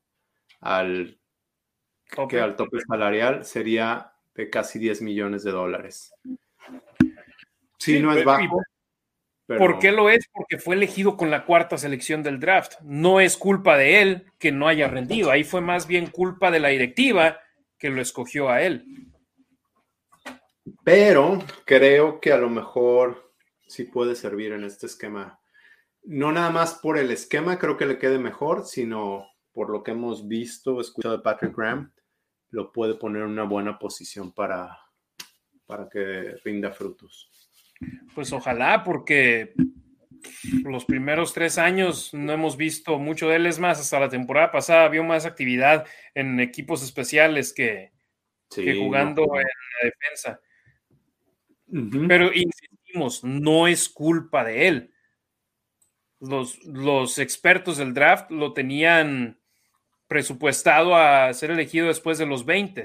[0.62, 1.20] al
[2.30, 6.14] que al tope salarial sería de casi 10 millones de dólares.
[7.78, 8.62] Sí, no es bajo.
[9.46, 10.30] ¿Por qué lo es?
[10.32, 12.76] Porque fue elegido con la cuarta selección del draft.
[12.82, 15.32] No es culpa de él que no haya rendido.
[15.32, 17.40] Ahí fue más bien culpa de la directiva
[17.78, 18.86] que lo escogió a él.
[20.84, 23.34] Pero creo que a lo mejor
[23.68, 25.40] sí puede servir en este esquema.
[26.04, 29.92] No nada más por el esquema, creo que le quede mejor, sino por lo que
[29.92, 31.92] hemos visto, escuchado de Patrick Graham
[32.54, 34.80] lo puede poner en una buena posición para,
[35.66, 37.30] para que rinda frutos.
[38.14, 39.56] Pues ojalá, porque
[40.64, 43.48] los primeros tres años no hemos visto mucho de él.
[43.48, 47.92] Es más, hasta la temporada pasada vio más actividad en equipos especiales que,
[48.50, 49.48] jugando en
[49.82, 50.40] la defensa.
[52.08, 54.94] Pero insistimos, no es culpa de él.
[56.20, 59.43] Los, los expertos del draft lo tenían
[60.14, 62.84] presupuestado a ser elegido después de los 20.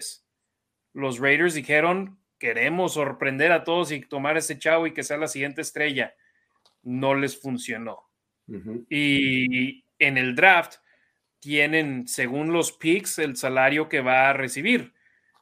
[0.95, 5.29] Los Raiders dijeron queremos sorprender a todos y tomar ese chavo y que sea la
[5.29, 6.15] siguiente estrella.
[6.83, 8.09] No les funcionó.
[8.89, 10.77] Y en el draft
[11.39, 14.95] tienen, según los picks, el salario que va a recibir.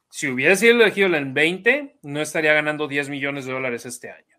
[0.09, 4.35] Si hubiera sido elegido en 20, no estaría ganando 10 millones de dólares este año.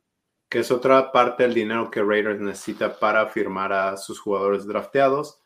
[0.51, 5.41] Que es otra parte del dinero que Raiders necesita para firmar a sus jugadores drafteados.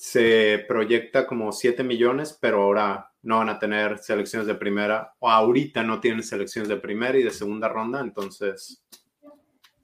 [0.00, 5.28] Se proyecta como 7 millones, pero ahora no van a tener selecciones de primera, o
[5.28, 8.82] ahorita no tienen selecciones de primera y de segunda ronda, entonces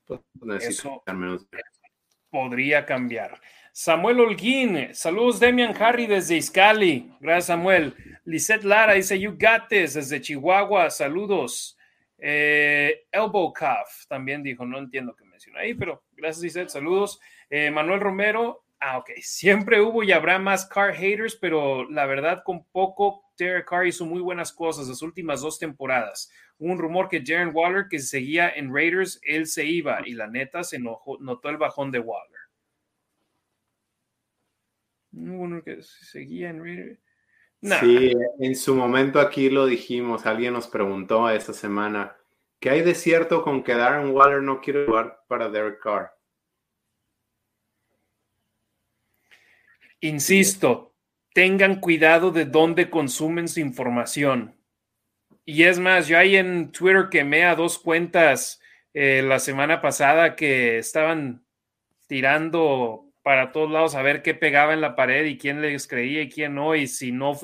[0.06, 1.46] pues, necesitan menos.
[2.30, 3.38] Podría cambiar.
[3.72, 7.94] Samuel Holguín, saludos Demian Harry desde Iscali, gracias Samuel.
[8.24, 11.76] Lisette Lara dice, You got desde Chihuahua, saludos.
[12.16, 17.20] Eh, Elbow Cuff también dijo, no entiendo qué menciona ahí, pero gracias Lisette, saludos.
[17.50, 22.42] Eh, Manuel Romero, ah, ok, siempre hubo y habrá más car haters, pero la verdad
[22.44, 26.30] con poco Derek Carr hizo muy buenas cosas las últimas dos temporadas.
[26.58, 30.64] un rumor que Jaren Waller, que seguía en Raiders, él se iba y la neta
[30.64, 32.40] se notó el bajón de Waller.
[35.12, 36.98] Uno que seguía en
[37.62, 42.16] Sí, en su momento aquí lo dijimos, alguien nos preguntó esa semana,
[42.60, 46.15] ¿qué hay de cierto con que Darren Waller no quiere jugar para Derek Carr?
[50.00, 50.94] Insisto,
[51.32, 54.56] tengan cuidado de dónde consumen su información.
[55.44, 58.60] Y es más, yo ahí en Twitter quemé a dos cuentas
[58.92, 61.44] eh, la semana pasada que estaban
[62.06, 66.22] tirando para todos lados a ver qué pegaba en la pared y quién les creía
[66.22, 66.74] y quién no.
[66.74, 67.38] Y si no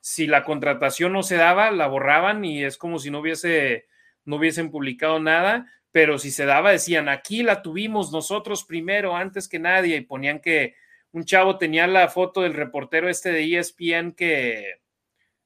[0.00, 3.86] si la contratación no se daba, la borraban y es como si no hubiese,
[4.24, 5.66] no hubiesen publicado nada.
[5.90, 10.40] Pero si se daba, decían aquí la tuvimos nosotros primero, antes que nadie, y ponían
[10.40, 10.74] que
[11.14, 14.80] un chavo tenía la foto del reportero este de ESPN que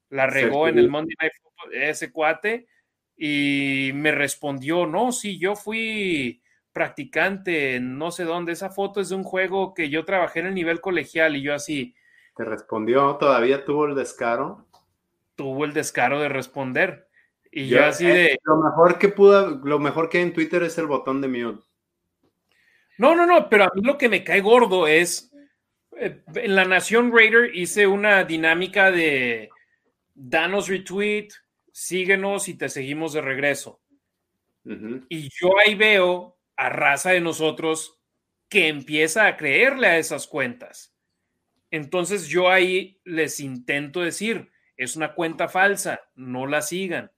[0.08, 2.66] la regó en el Monday Night Football, ese cuate,
[3.14, 6.42] y me respondió, no, sí, yo fui
[6.72, 8.52] practicante no sé dónde.
[8.52, 11.52] Esa foto es de un juego que yo trabajé en el nivel colegial y yo
[11.52, 11.94] así.
[12.34, 13.16] ¿Te respondió?
[13.16, 14.66] ¿Todavía tuvo el descaro?
[15.34, 17.08] Tuvo el descaro de responder.
[17.50, 18.38] Y yo, así eh, de.
[18.44, 21.62] Lo mejor que pudo, lo mejor que hay en Twitter es el botón de mute.
[22.96, 25.30] No, no, no, pero a mí lo que me cae gordo es.
[26.00, 29.50] Eh, en la Nación Raider hice una dinámica de
[30.14, 31.28] danos retweet,
[31.72, 33.80] síguenos y te seguimos de regreso.
[35.08, 37.98] Y yo ahí veo a raza de nosotros
[38.50, 40.94] que empieza a creerle a esas cuentas.
[41.70, 47.10] Entonces yo ahí les intento decir, es una cuenta falsa, no la sigan,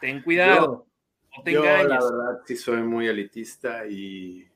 [0.00, 0.86] ten cuidado,
[1.36, 1.88] no te engañes.
[1.88, 4.49] la verdad sí soy muy elitista y,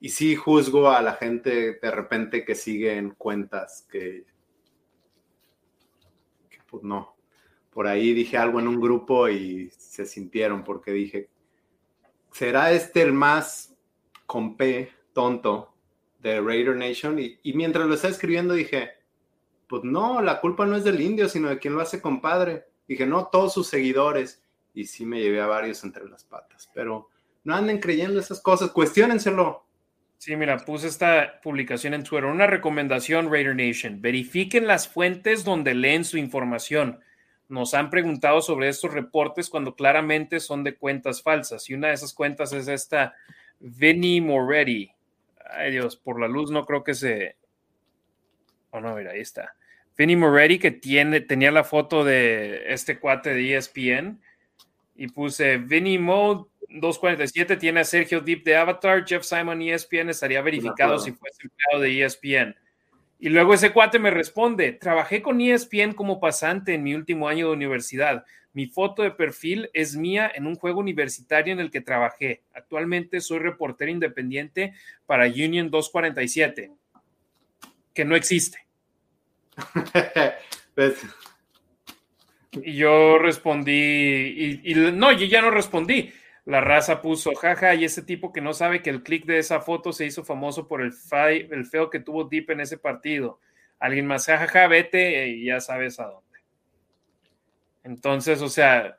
[0.00, 4.24] y sí juzgo a la gente de repente que sigue en cuentas que,
[6.68, 7.16] pues no.
[7.70, 11.28] Por ahí dije algo en un grupo y se sintieron porque dije,
[12.32, 13.76] ¿será este el más
[14.26, 15.74] con P tonto
[16.18, 17.18] de Raider Nation?
[17.18, 18.90] Y, mientras lo estaba escribiendo dije,
[19.68, 22.64] pues no, la culpa no es del indio, sino de quien lo hace compadre.
[22.88, 24.42] Dije, no, todos sus seguidores.
[24.72, 27.08] Y sí me llevé a varios entre las patas, pero
[27.44, 29.69] no anden creyendo esas cosas, cuestionenselo.
[30.20, 35.72] Sí, mira, puse esta publicación en Twitter, una recomendación Raider Nation, verifiquen las fuentes donde
[35.72, 37.00] leen su información
[37.48, 41.70] nos han preguntado sobre estos reportes cuando claramente son de cuentas falsas.
[41.70, 43.14] Y una de esas cuentas es esta
[43.60, 44.92] Vinny Moretti.
[45.52, 47.36] Ay Dios, por la luz no creo que se...
[48.72, 49.56] Oh no, mira, ahí está.
[49.96, 54.20] Vinny Moretti que tiene, tenía la foto de este cuate de ESPN
[55.00, 60.42] y puse Vinny Mode 247 tiene a Sergio Deep de Avatar, Jeff Simon ESPN estaría
[60.42, 62.54] verificado si fuese empleado de ESPN.
[63.18, 67.46] Y luego ese cuate me responde, trabajé con ESPN como pasante en mi último año
[67.46, 68.26] de universidad.
[68.52, 72.42] Mi foto de perfil es mía en un juego universitario en el que trabajé.
[72.52, 74.74] Actualmente soy reportero independiente
[75.06, 76.72] para Union 247,
[77.94, 78.58] que no existe.
[80.74, 80.98] Pues,
[82.52, 86.12] y yo respondí, y, no, yo ya no respondí.
[86.46, 89.60] La raza puso, jaja, y ese tipo que no sabe que el clic de esa
[89.60, 90.92] foto se hizo famoso por el,
[91.50, 93.38] el feo que tuvo Deep en ese partido.
[93.78, 96.38] Alguien más, jajaja, vete y ya sabes a dónde.
[97.84, 98.96] Entonces, o sea,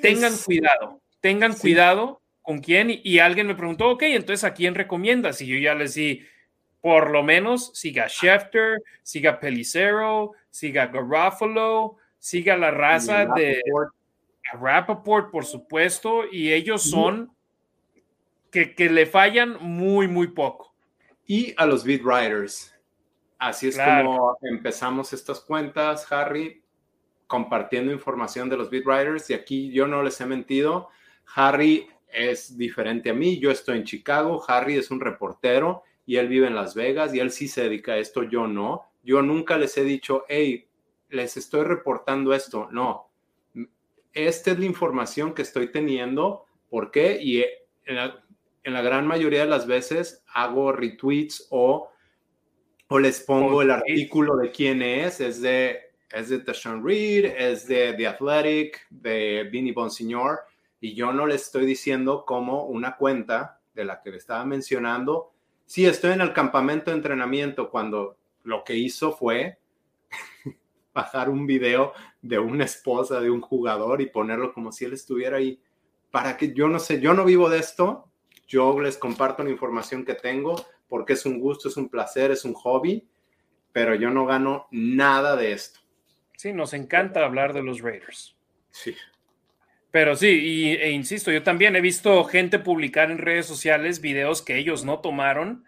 [0.00, 2.88] tengan cuidado, tengan cuidado con quién.
[3.02, 5.40] Y, alguien me preguntó, ok, entonces a quién recomiendas?
[5.40, 6.24] Y yo ya les di,
[6.80, 11.96] por lo menos siga Schefter, siga Pelicero, siga Garofalo,
[12.26, 13.62] siga la raza de
[14.52, 17.30] Rappaport, por supuesto, y ellos son
[18.50, 20.74] que, le fallan muy, muy poco.
[21.24, 22.74] Y a los beat writers.
[23.38, 26.64] Así es como empezamos estas cuentas, Harry.
[27.28, 30.88] compartiendo información de los beat writers y aquí yo no les he mentido.
[31.32, 36.26] Harry es diferente a mí, yo estoy en Chicago, Harry es un reportero y él
[36.26, 38.82] vive en Las Vegas y él sí se dedica a esto, yo no.
[39.04, 40.66] Yo nunca les he dicho, hey,
[41.16, 42.68] les estoy reportando esto.
[42.70, 43.10] No,
[44.12, 46.46] esta es la información que estoy teniendo.
[46.70, 47.18] ¿Por qué?
[47.20, 47.44] Y
[47.84, 47.96] en
[48.72, 51.90] la, gran mayoría de las veces hago retweets o,
[52.88, 55.20] o les pongo el artículo de quién es.
[55.20, 60.40] Es de, es de Tashawn Reed, es de The Athletic, de Vinny Bonsignor.
[60.80, 65.32] Y yo no les estoy diciendo como una cuenta de la que le estaba mencionando.
[65.66, 69.58] Sí, estoy en el campamento de entrenamiento cuando lo que hizo fue
[70.96, 71.92] bajar un video
[72.22, 75.60] de una esposa de un jugador y ponerlo como si él estuviera ahí.
[76.10, 78.10] Para que yo no sé, yo no vivo de esto,
[78.48, 80.56] yo les comparto la información que tengo
[80.88, 83.06] porque es un gusto, es un placer, es un hobby,
[83.72, 85.80] pero yo no gano nada de esto.
[86.34, 88.34] Sí, nos encanta hablar de los Raiders.
[88.70, 88.94] Sí.
[89.90, 94.40] Pero sí, y, e insisto, yo también he visto gente publicar en redes sociales videos
[94.40, 95.64] que ellos no tomaron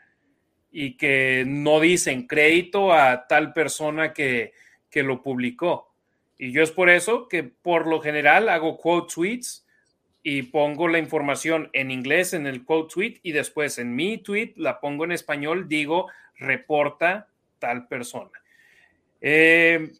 [0.71, 4.53] y que no dicen crédito a tal persona que,
[4.91, 5.93] que lo publicó.
[6.39, 9.67] Y yo es por eso que por lo general hago quote tweets
[10.23, 14.53] y pongo la información en inglés en el quote tweet y después en mi tweet
[14.57, 16.07] la pongo en español, digo,
[16.37, 17.29] reporta
[17.59, 18.31] tal persona.
[19.21, 19.93] Eh,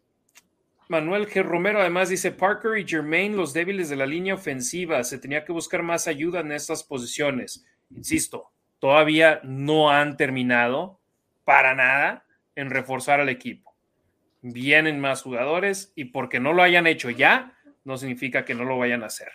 [0.87, 1.43] Manuel G.
[1.43, 5.51] Romero además dice, Parker y Jermaine, los débiles de la línea ofensiva, se tenía que
[5.51, 7.65] buscar más ayuda en estas posiciones.
[7.95, 8.49] Insisto,
[8.79, 10.99] todavía no han terminado
[11.43, 12.25] para nada
[12.55, 13.68] en reforzar al equipo
[14.41, 18.77] vienen más jugadores y porque no lo hayan hecho ya, no significa que no lo
[18.77, 19.29] vayan a hacer.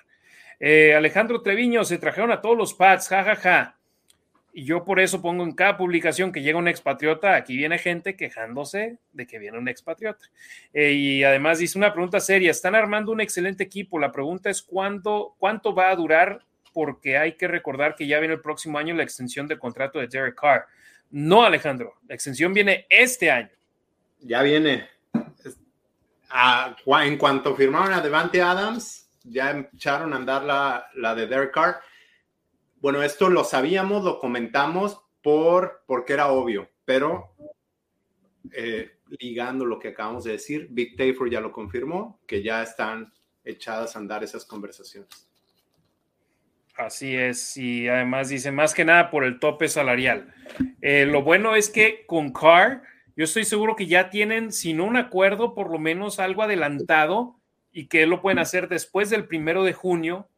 [0.61, 3.35] Eh, Alejandro Treviño, se trajeron a todos los pads, jajaja.
[3.37, 3.79] Ja, ja.
[4.57, 8.15] Y yo por eso pongo en cada publicación que llega un expatriota, aquí viene gente
[8.15, 10.27] quejándose de que viene un expatriota.
[10.73, 14.63] Eh, y además dice una pregunta seria, están armando un excelente equipo, la pregunta es
[14.63, 18.95] cuándo, cuánto va a durar, porque hay que recordar que ya viene el próximo año
[18.95, 20.67] la extensión del contrato de Derek Carr.
[21.11, 23.51] No, Alejandro, la extensión viene este año.
[24.21, 24.89] Ya viene,
[27.03, 31.81] en cuanto firmaron a Devante Adams, ya echaron a andar la, la de Derek Carr.
[32.77, 37.35] Bueno, esto lo sabíamos, lo comentamos por, porque era obvio, pero
[38.53, 43.13] eh, ligando lo que acabamos de decir, Big Tafer ya lo confirmó, que ya están
[43.45, 45.29] echadas a andar esas conversaciones.
[46.77, 50.35] Así es, y además dice más que nada por el tope salarial.
[50.83, 52.83] Eh, lo bueno es que con Carr
[53.17, 57.37] yo estoy seguro que ya tienen, si no un acuerdo, por lo menos algo adelantado
[57.73, 60.29] y que lo pueden hacer después del primero de junio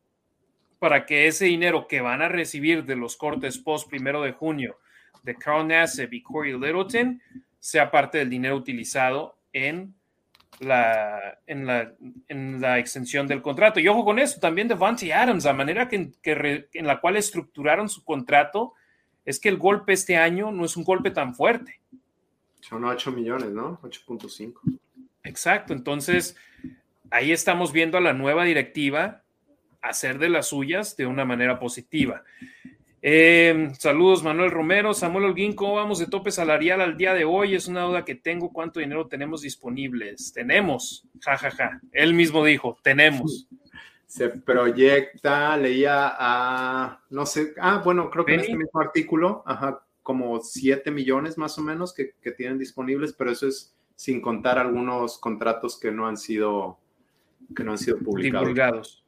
[0.78, 4.78] para que ese dinero que van a recibir de los cortes post primero de junio
[5.22, 7.20] de Carl Nassib y Corey Littleton
[7.58, 9.94] sea parte del dinero utilizado en
[10.60, 11.92] la, en la,
[12.28, 13.80] en la extensión del contrato.
[13.80, 17.16] Y ojo con eso, también de Vontae Adams, la manera que, que en la cual
[17.16, 18.74] estructuraron su contrato
[19.24, 21.80] es que el golpe este año no es un golpe tan fuerte.
[22.60, 23.80] Son 8 millones, ¿no?
[23.82, 24.60] 8.5.
[25.24, 26.36] Exacto, entonces
[27.10, 29.22] ahí estamos viendo a la nueva directiva
[29.82, 32.24] hacer de las suyas de una manera positiva.
[33.02, 37.54] Eh, saludos, Manuel Romero, Samuel Holguín, ¿cómo vamos de tope salarial al día de hoy?
[37.54, 40.32] Es una duda que tengo, ¿cuánto dinero tenemos disponibles?
[40.32, 41.80] Tenemos, jajaja, ja, ja.
[41.92, 43.46] él mismo dijo, tenemos.
[44.06, 49.85] Se proyecta, leía a, no sé, ah, bueno, creo que en este mismo artículo, ajá,
[50.06, 55.18] como 7 millones más o menos que, tienen disponibles, pero eso es sin contar algunos
[55.18, 56.78] contratos que no han sido,
[57.56, 59.02] que no han sido publicados.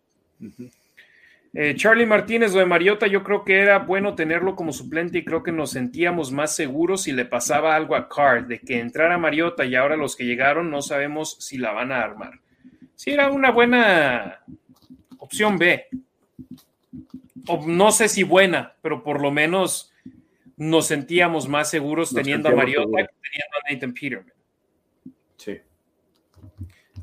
[1.54, 5.24] Eh, Charlie Martínez, lo de Mariota, yo creo que era bueno tenerlo como suplente y
[5.24, 9.18] creo que nos sentíamos más seguros si le pasaba algo a Card, de que entrara
[9.18, 12.40] Mariota y ahora los que llegaron no sabemos si la van a armar.
[12.96, 14.40] Sí, era una buena
[15.18, 15.86] opción B.
[17.46, 19.92] O no sé si buena, pero por lo menos
[20.59, 24.32] nos sentíamos más seguros teniendo a Mariota que teniendo a Nathan Peterman.
[25.36, 25.59] Sí.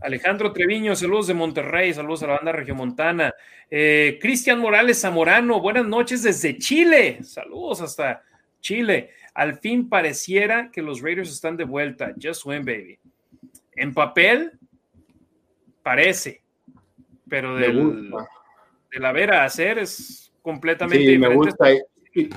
[0.01, 3.33] Alejandro Treviño, saludos de Monterrey, saludos a la banda Regiomontana.
[3.71, 8.23] Eh, Cristian Morales Zamorano, buenas noches desde Chile, saludos hasta
[8.59, 9.11] Chile.
[9.33, 12.13] Al fin pareciera que los Raiders están de vuelta.
[12.21, 12.99] Just win, baby.
[13.73, 14.51] En papel,
[15.81, 16.43] parece,
[17.29, 18.11] pero del,
[18.91, 21.69] de la vera a hacer es completamente sí, Me gusta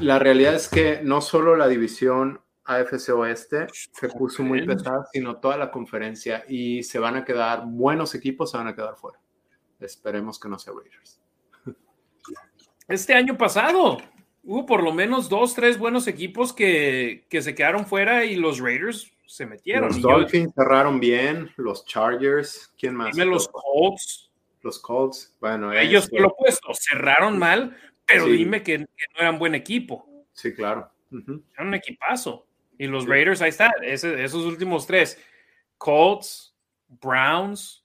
[0.00, 5.36] la realidad es que no solo la división AFC Oeste se puso muy pesada, sino
[5.38, 9.18] toda la conferencia y se van a quedar, buenos equipos se van a quedar fuera.
[9.80, 11.20] Esperemos que no sea Raiders.
[12.88, 13.98] Este año pasado
[14.42, 18.59] hubo por lo menos dos, tres buenos equipos que, que se quedaron fuera y los
[18.59, 19.88] Raiders se metieron.
[19.88, 23.16] Los Dolphins cerraron bien, los Chargers, ¿quién más?
[23.16, 24.30] los Colts.
[24.62, 25.72] Los Colts, bueno.
[25.72, 27.76] Ellos este lo opuesto, cerraron mal,
[28.09, 28.86] pero dime que, no
[29.16, 30.26] eran buen equipo.
[30.32, 30.90] Sí, claro.
[31.12, 32.47] Eran un equipazo.
[32.78, 35.22] Y los Raiders, ahí está, esos últimos tres.
[35.76, 36.56] Colts,
[36.89, 37.85] Browns,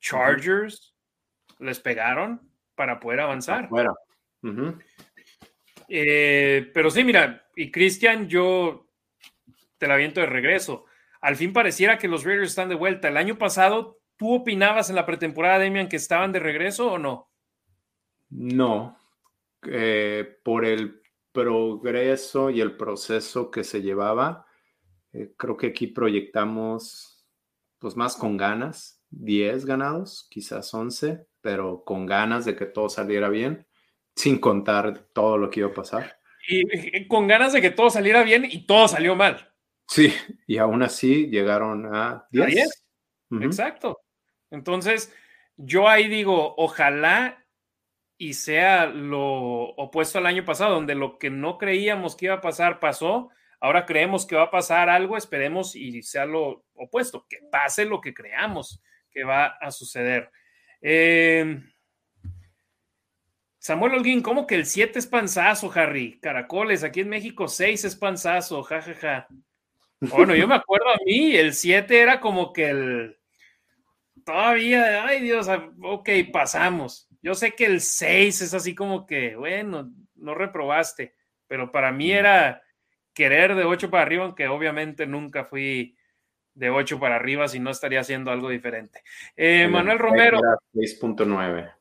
[0.00, 0.94] Chargers,
[1.58, 2.40] les pegaron
[2.74, 3.68] para poder avanzar.
[3.68, 3.94] Bueno.
[5.88, 8.88] Eh, pero sí, mira, y Cristian, yo
[9.76, 10.86] te la viento de regreso.
[11.20, 13.08] Al fin pareciera que los Raiders están de vuelta.
[13.08, 17.28] El año pasado, ¿tú opinabas en la pretemporada, Demian, que estaban de regreso o no?
[18.30, 18.96] No.
[19.66, 24.46] Eh, por el progreso y el proceso que se llevaba,
[25.12, 27.26] eh, creo que aquí proyectamos
[27.78, 33.28] pues más con ganas, 10 ganados, quizás 11, pero con ganas de que todo saliera
[33.28, 33.66] bien
[34.14, 36.18] sin contar todo lo que iba a pasar.
[36.48, 39.52] Y con ganas de que todo saliera bien y todo salió mal.
[39.86, 40.12] Sí,
[40.46, 42.84] y aún así llegaron a 10.
[43.40, 44.00] Exacto.
[44.50, 45.14] Entonces,
[45.56, 47.39] yo ahí digo, ojalá
[48.20, 52.42] y sea lo opuesto al año pasado, donde lo que no creíamos que iba a
[52.42, 53.30] pasar pasó,
[53.60, 58.02] ahora creemos que va a pasar algo, esperemos y sea lo opuesto, que pase lo
[58.02, 60.30] que creamos que va a suceder.
[60.82, 61.62] Eh,
[63.58, 66.20] Samuel Holguín, ¿cómo que el 7 es panzazo, Harry?
[66.20, 69.28] Caracoles, aquí en México 6 es panzazo, jajaja.
[70.00, 73.18] Bueno, yo me acuerdo a mí, el 7 era como que el.
[74.26, 77.09] Todavía, ay Dios, ah, ok, pasamos.
[77.22, 81.14] Yo sé que el 6 es así como que, bueno, no reprobaste,
[81.46, 82.62] pero para mí era
[83.12, 85.96] querer de 8 para arriba, aunque obviamente nunca fui
[86.54, 89.02] de 8 para arriba, si no estaría haciendo algo diferente.
[89.36, 90.38] Eh, Manuel Romero.
[90.74, 91.74] 6.9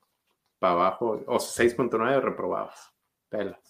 [0.60, 2.94] para abajo, o 6.9 reprobados.
[3.30, 3.70] Pelas.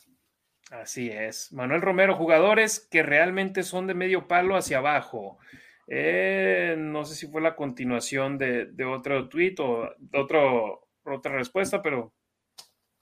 [0.72, 1.52] Así es.
[1.52, 5.40] Manuel Romero, jugadores que realmente son de medio palo hacia abajo.
[5.88, 11.82] Eh, no sé si fue la continuación de, otro tweet o de otro, otra respuesta,
[11.82, 12.14] pero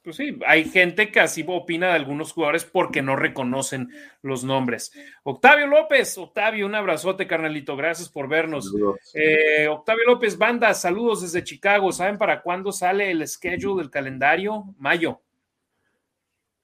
[0.08, 3.90] pues sí, hay gente que así opina de algunos jugadores porque no reconocen
[4.22, 4.94] los nombres.
[5.24, 8.74] Octavio López, Octavio, un abrazote, carnalito, gracias por vernos.
[9.14, 11.92] Eh, Octavio López, banda, saludos desde Chicago.
[11.92, 14.74] ¿Saben para cuándo sale el schedule del calendario?
[14.78, 15.20] Mayo.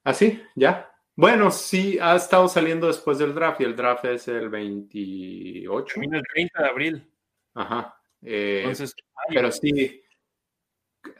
[0.05, 0.41] ¿Ah, sí?
[0.55, 0.89] ¿Ya?
[1.15, 6.01] Bueno, sí, ha estado saliendo después del draft y el draft es el 28.
[6.01, 7.11] el 30 de abril.
[7.53, 7.95] Ajá.
[8.21, 8.95] Eh, Entonces,
[9.27, 10.02] pero sí,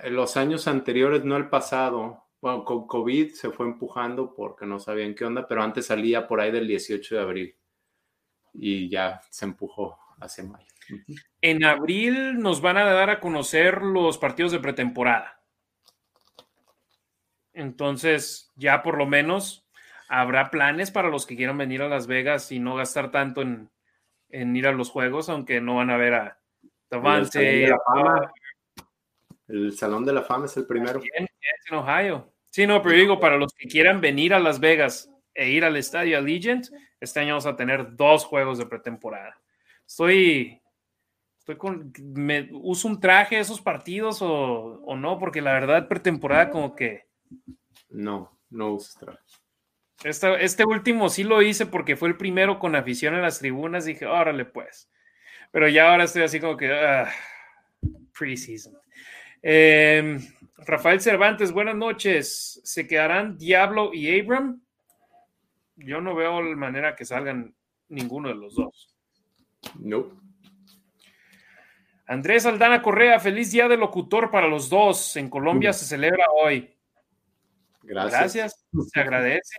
[0.10, 5.16] los años anteriores, no el pasado, bueno, con COVID se fue empujando porque no sabían
[5.16, 7.56] qué onda, pero antes salía por ahí del 18 de abril
[8.54, 10.68] y ya se empujó hace mayo.
[11.42, 15.42] En abril nos van a dar a conocer los partidos de pretemporada.
[17.54, 19.66] Entonces, ya por lo menos
[20.10, 23.70] habrá planes para los que quieran venir a Las Vegas y no gastar tanto en,
[24.30, 26.40] ir a los juegos, aunque no van a ver a
[26.90, 27.72] Davante,
[29.54, 31.02] el Salón de la Fama es el primero.
[31.16, 32.34] en Ohio.
[32.50, 35.78] Sí, no, pero digo, para los que quieran venir a Las Vegas e ir al
[35.78, 36.68] estadio Allegiant,
[37.00, 39.40] este año vamos a tener dos juegos de pretemporada.
[39.88, 40.62] Estoy,
[41.40, 46.76] estoy con, me uso un traje esos partidos o, no, porque la verdad pretemporada como
[46.76, 47.08] que...
[47.90, 49.20] No, no usas traje.
[50.04, 53.86] Este, este, último sí lo hice porque fue el primero con afición en las tribunas.
[53.86, 54.90] Dije, órale pues.
[55.52, 56.72] Pero ya ahora estoy así como que...
[56.72, 57.08] Uh,
[58.18, 58.83] preseason.
[59.46, 60.20] Em,
[60.60, 62.62] Rafael Cervantes, buenas noches.
[62.64, 64.62] ¿Se quedarán Diablo y Abram?
[65.76, 67.54] Yo no veo la manera que salgan
[67.90, 68.96] ninguno de los dos.
[69.80, 70.22] No.
[72.06, 75.18] Andrés Aldana Correa, feliz día de locutor para los dos.
[75.18, 76.74] En Colombia se celebra hoy.
[77.82, 78.14] Gracias.
[78.14, 79.58] Gracias, se agradece.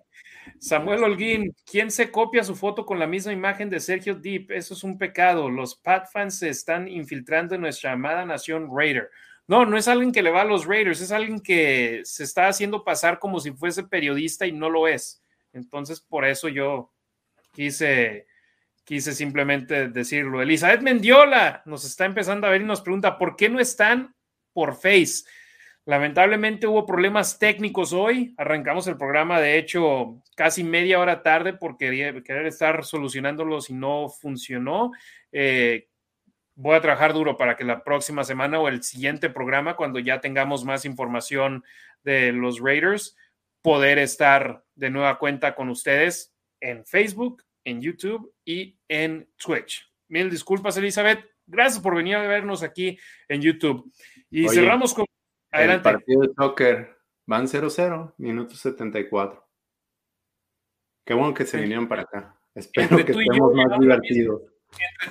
[0.58, 4.50] Samuel Holguín, ¿quién se copia su foto con la misma imagen de Sergio Deep?
[4.52, 5.50] Eso es un pecado.
[5.50, 9.10] Los Pat fans se están infiltrando en nuestra amada nación Raider.
[9.46, 12.48] No, no es alguien que le va a los Raiders, es alguien que se está
[12.48, 15.22] haciendo pasar como si fuese periodista y no lo es.
[15.52, 16.92] Entonces, por eso yo
[17.52, 18.26] quise,
[18.84, 20.40] quise simplemente decirlo.
[20.40, 24.14] Elizabeth Mendiola nos está empezando a ver y nos pregunta, ¿por qué no están
[24.52, 25.24] por Face?
[25.86, 28.34] Lamentablemente hubo problemas técnicos hoy.
[28.38, 34.08] Arrancamos el programa, de hecho, casi media hora tarde porque querer estar solucionándolos y no
[34.08, 34.92] funcionó.
[35.30, 35.88] Eh,
[36.56, 40.20] voy a trabajar duro para que la próxima semana o el siguiente programa, cuando ya
[40.20, 41.64] tengamos más información
[42.02, 43.16] de los Raiders,
[43.62, 49.90] poder estar de nueva cuenta con ustedes en Facebook, en YouTube y en Twitch.
[50.08, 51.24] Mil disculpas, Elizabeth.
[51.46, 52.98] Gracias por venir a vernos aquí
[53.28, 53.92] en YouTube.
[54.30, 55.06] Y cerramos con.
[55.50, 55.88] Adelante.
[55.88, 59.46] El partido de soccer van 0-0, minuto 74.
[61.06, 62.38] Qué bueno que se vinieron para acá.
[62.54, 64.42] Espero que estemos más divertidos.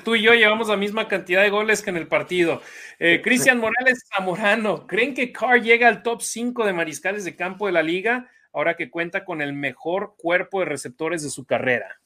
[0.04, 2.62] Tú y yo llevamos la misma cantidad de goles que en el partido.
[3.00, 7.66] Eh, Cristian Morales Zamorano, ¿creen que Carr llega al top 5 de mariscales de campo
[7.66, 12.00] de la liga ahora que cuenta con el mejor cuerpo de receptores de su carrera?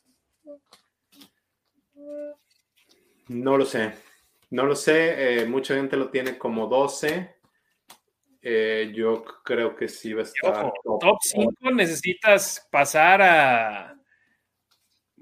[3.27, 3.93] No lo sé.
[4.49, 5.41] No lo sé.
[5.41, 7.35] Eh, mucha gente lo tiene como 12.
[8.41, 10.71] Eh, yo creo que sí va a estar.
[10.83, 13.97] top 5 necesitas pasar a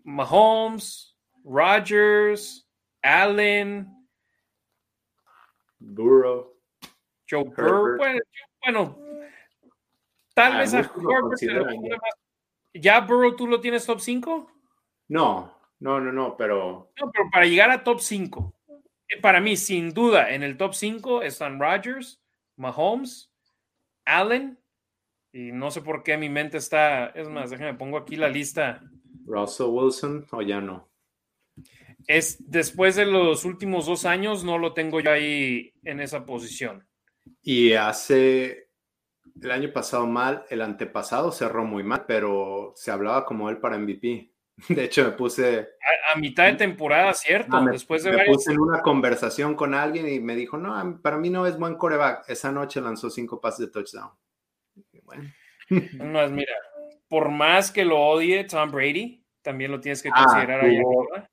[0.03, 1.14] Mahomes,
[1.45, 2.67] Rogers,
[3.03, 3.87] Allen,
[5.79, 6.57] Burrow,
[7.29, 7.97] Joe Burrow.
[8.63, 8.97] Bueno,
[10.33, 12.01] tal ah, vez a Herbert
[12.73, 14.51] ¿Ya Burrow tú lo tienes top 5?
[15.07, 16.91] No, no, no, no, pero.
[16.99, 18.53] No, pero para llegar a top 5,
[19.07, 22.21] eh, para mí, sin duda, en el top 5 están Rogers,
[22.57, 23.31] Mahomes,
[24.03, 24.59] Allen,
[25.31, 27.07] y no sé por qué mi mente está.
[27.07, 28.81] Es más, déjame pongo aquí la lista.
[29.25, 30.89] Russell Wilson o ya no.
[32.07, 36.87] Es después de los últimos dos años, no lo tengo yo ahí en esa posición.
[37.41, 38.69] Y hace
[39.41, 43.77] el año pasado mal, el antepasado cerró muy mal, pero se hablaba como él para
[43.77, 44.31] MVP.
[44.69, 45.67] De hecho, me puse.
[46.13, 47.61] A, mitad de temporada, cierto.
[47.61, 51.17] me, después de me puse en una conversación con alguien y me dijo: No, para
[51.17, 52.29] mí no es buen coreback.
[52.29, 54.11] Esa noche lanzó cinco pases de touchdown.
[55.03, 55.31] Bueno.
[55.69, 56.53] No, mira,
[57.09, 60.81] por más que lo odie Tom Brady, también lo tienes que ah, considerar ahí.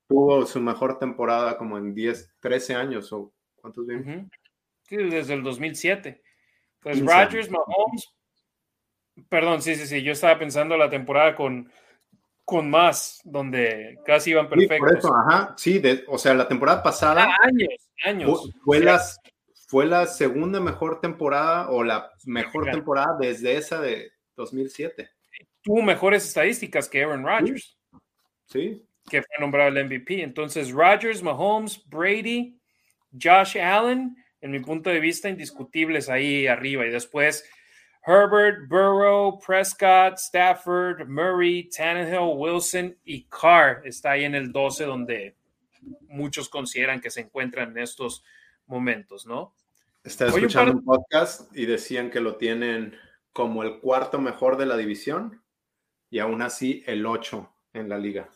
[0.06, 4.30] Tuvo su mejor temporada como en 10, 13 años o cuántos bien.
[4.82, 6.22] sí, desde el 2007.
[6.78, 8.12] Pues Rodgers, Mahomes,
[9.30, 11.72] perdón, sí, sí, sí, yo estaba pensando la temporada con,
[12.44, 14.76] con más, donde casi iban perfectos.
[14.76, 17.24] Sí, por eso, ajá, sí, o sea, la temporada pasada.
[17.24, 18.50] Ah, años, años.
[18.62, 19.20] Fue, las,
[19.68, 25.08] fue la segunda mejor temporada o la mejor temporada desde esa de 2007
[25.62, 27.78] tuvo mejores estadísticas que Aaron Rodgers.
[28.46, 28.84] Sí.
[29.08, 30.22] Que fue nombrado el MVP.
[30.22, 32.58] Entonces, Rodgers, Mahomes, Brady,
[33.12, 36.86] Josh Allen, en mi punto de vista, indiscutibles ahí arriba.
[36.86, 37.44] Y después,
[38.06, 45.36] Herbert, Burrow, Prescott, Stafford, Murray, Tannehill, Wilson y Carr está ahí en el 12, donde
[46.08, 48.24] muchos consideran que se encuentran en estos
[48.66, 49.54] momentos, ¿no?
[50.02, 52.96] Está escuchando un podcast y decían que lo tienen
[53.32, 55.42] como el cuarto mejor de la división
[56.10, 58.28] y aún así el 8 en la liga.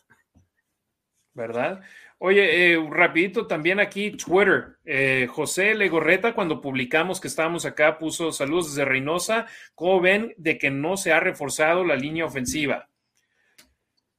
[1.33, 1.81] ¿Verdad?
[2.19, 4.77] Oye, eh, rapidito también aquí Twitter.
[4.83, 9.45] Eh, José Legorreta, cuando publicamos que estábamos acá, puso saludos desde Reynosa.
[9.75, 12.89] ¿Cómo ven de que no se ha reforzado la línea ofensiva?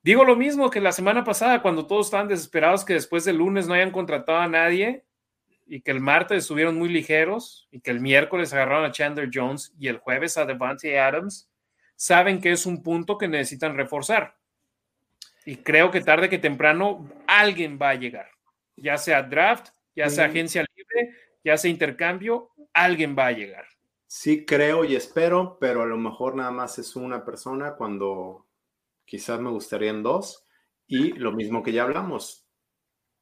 [0.01, 3.67] Digo lo mismo que la semana pasada, cuando todos estaban desesperados que después del lunes
[3.67, 5.05] no hayan contratado a nadie
[5.67, 9.75] y que el martes estuvieron muy ligeros y que el miércoles agarraron a Chandler Jones
[9.77, 11.51] y el jueves a Devante Adams
[11.97, 14.38] saben que es un punto que necesitan reforzar.
[15.49, 18.29] Y creo que tarde que temprano alguien va a llegar,
[18.77, 23.65] ya sea draft, ya sea agencia libre, ya sea intercambio, alguien va a llegar.
[24.07, 28.47] Sí, creo y espero, pero a lo mejor nada más es una persona cuando
[29.07, 30.47] quizás me gustarían dos.
[30.87, 32.47] Y lo mismo que ya hablamos,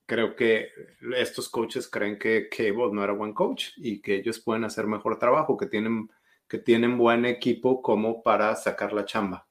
[0.04, 0.70] creo que
[1.16, 5.20] estos coaches creen que Cable no era buen coach y que ellos pueden hacer mejor
[5.20, 6.10] trabajo, que tienen
[6.48, 9.46] que tienen buen equipo como para sacar la chamba.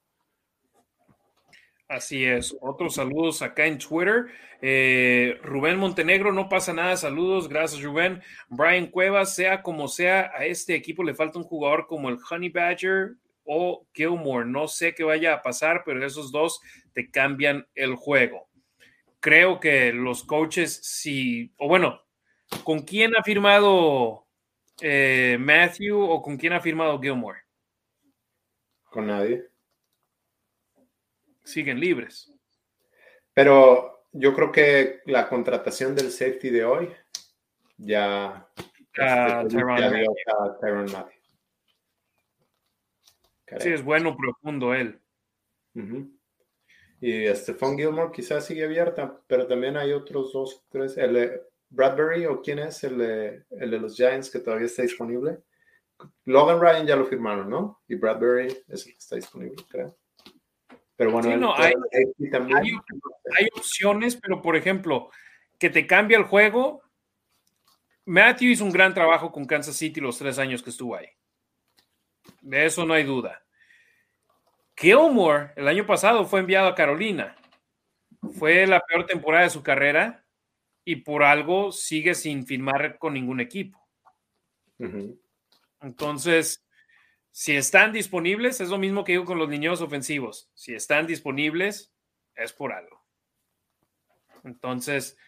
[1.88, 2.56] Así es.
[2.60, 4.26] Otros saludos acá en Twitter.
[4.60, 6.96] Eh, Rubén Montenegro, no pasa nada.
[6.96, 7.48] Saludos.
[7.48, 8.22] Gracias, Rubén.
[8.48, 12.48] Brian Cuevas, sea como sea, a este equipo le falta un jugador como el Honey
[12.48, 13.14] Badger
[13.44, 14.46] o Gilmore.
[14.46, 16.60] No sé qué vaya a pasar, pero esos dos
[16.92, 18.48] te cambian el juego.
[19.20, 22.00] Creo que los coaches, sí, o bueno,
[22.64, 24.26] ¿con quién ha firmado
[24.80, 27.40] eh, Matthew o con quién ha firmado Gilmore?
[28.90, 29.44] Con nadie.
[31.46, 32.32] Siguen libres.
[33.32, 36.90] Pero yo creo que la contratación del safety de hoy
[37.78, 38.48] ya,
[38.98, 39.48] uh,
[43.60, 45.00] Sí, es bueno, profundo él.
[47.00, 50.96] Y Stephon Gilmore quizás sigue abierta, pero también hay otros dos, tres.
[50.96, 55.42] El, Bradbury o quién es el de, el de los Giants que todavía está disponible.
[56.24, 57.82] Logan Ryan ya lo firmaron, ¿no?
[57.88, 59.96] Y Bradbury es el que está disponible, creo.
[60.96, 61.74] Pero bueno, hay,
[63.36, 65.10] hay, opciones, pero por ejemplo,
[65.58, 66.82] que te cambia el juego.
[68.06, 71.08] Matthew hizo un gran trabajo con Kansas City los tres años que estuvo ahí.
[72.40, 73.44] De eso no hay duda.
[74.76, 77.36] Gilmore el año pasado fue enviado a Carolina.
[78.38, 80.24] Fue la peor temporada de su carrera
[80.84, 83.78] y por algo sigue sin firmar con ningún equipo.
[85.80, 86.65] Entonces,
[87.38, 90.50] si están disponibles, es lo mismo que digo con los niños ofensivos.
[90.54, 91.92] Si están disponibles,
[92.34, 93.04] es por algo.
[94.42, 95.18] Entonces,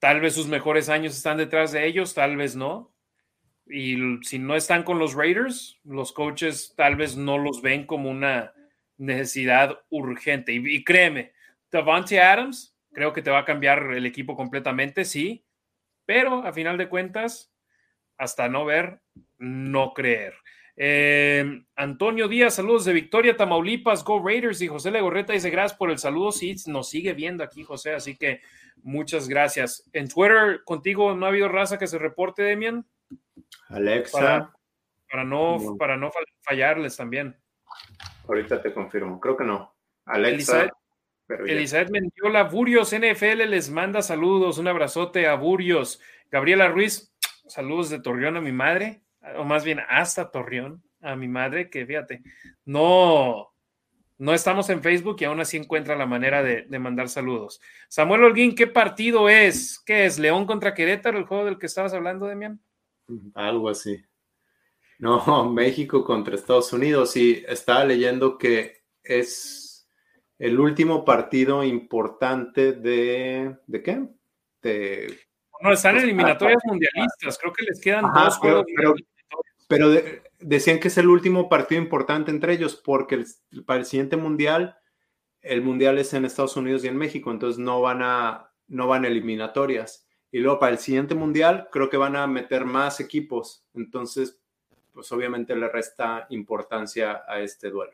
[0.00, 2.92] tal vez sus mejores años están detrás de ellos, tal vez no.
[3.68, 8.10] Y si no están con los Raiders, los coaches tal vez no los ven como
[8.10, 8.52] una
[8.96, 10.52] necesidad urgente.
[10.54, 11.34] Y, créeme,
[11.70, 15.46] Davante Adams, creo que te va a cambiar el equipo completamente, sí,
[16.04, 17.54] pero a final de cuentas,
[18.18, 18.98] hasta no ver,
[19.38, 20.34] no creer.
[20.76, 24.60] Eh, Antonio Díaz, saludos de Victoria, Tamaulipas, Go Raiders.
[24.62, 26.32] Y José Legorreta dice gracias por el saludo.
[26.32, 28.40] Sí, nos sigue viendo aquí, José, así que
[28.82, 29.88] muchas gracias.
[29.92, 32.84] En Twitter, contigo no ha habido raza que se reporte, Demian.
[33.68, 34.52] Alexa.
[35.10, 36.10] Para, no, para no
[36.42, 37.36] fallarles también.
[38.26, 39.74] Ahorita te confirmo, creo que no.
[40.06, 40.70] Alexa.
[41.46, 46.00] Elizabeth, Mendiola, Burios NFL les manda saludos, un abrazote a Burios.
[46.30, 47.14] Gabriela Ruiz,
[47.46, 49.03] saludos de Torreón a mi madre
[49.36, 52.22] o más bien hasta Torreón, a mi madre, que fíjate,
[52.64, 53.54] no,
[54.18, 57.60] no estamos en Facebook y aún así encuentra la manera de, mandar saludos.
[57.88, 59.82] Samuel Holguín, ¿qué partido es?
[59.84, 60.18] ¿Qué es?
[60.18, 62.60] ¿León contra Querétaro, el juego del que estabas hablando, Demian?
[63.34, 64.02] Algo así.
[64.98, 67.16] No, México contra Estados Unidos.
[67.16, 69.88] Y estaba leyendo que es
[70.38, 73.56] el último partido importante de.
[73.66, 74.08] ¿De qué?
[74.62, 75.18] De.
[75.60, 77.38] No, están pues, eliminatorias mundialistas.
[77.38, 78.64] Creo que les quedan dos juegos.
[78.76, 78.94] Pero
[80.40, 83.24] decían que es el último partido importante entre ellos porque
[83.66, 84.78] para el siguiente mundial,
[85.40, 89.04] el mundial es en Estados Unidos y en México, entonces no van a, no van
[89.04, 90.06] a eliminatorias.
[90.30, 94.40] Y luego para el siguiente mundial creo que van a meter más equipos, entonces
[94.92, 97.92] pues obviamente le resta importancia a este duelo.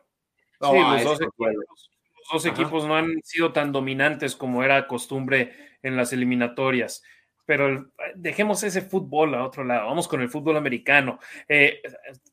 [0.60, 1.90] Sí, los, este dos equipos, los,
[2.32, 7.02] dos equipos, no han sido tan dominantes como era costumbre en las eliminatorias
[7.46, 11.18] pero dejemos ese fútbol a otro lado, vamos con el fútbol americano.
[11.48, 11.82] Eh,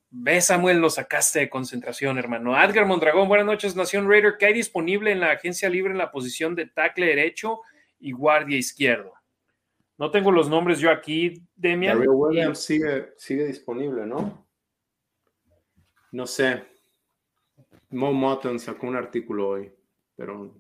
[0.10, 2.62] ve, Samuel, lo sacaste de concentración, hermano.
[2.62, 4.36] Edgar Mondragón, buenas noches, Nación Raider.
[4.38, 7.62] ¿Qué hay disponible en la agencia libre en la posición de tackle derecho
[8.00, 9.14] y guardia izquierdo?
[9.98, 11.98] No tengo los nombres yo aquí, Demian.
[11.98, 14.48] Daryl Williams sigue, sigue disponible, ¿no?
[16.12, 16.64] No sé.
[17.90, 19.72] Mo Motton sacó un artículo hoy,
[20.16, 20.56] pero.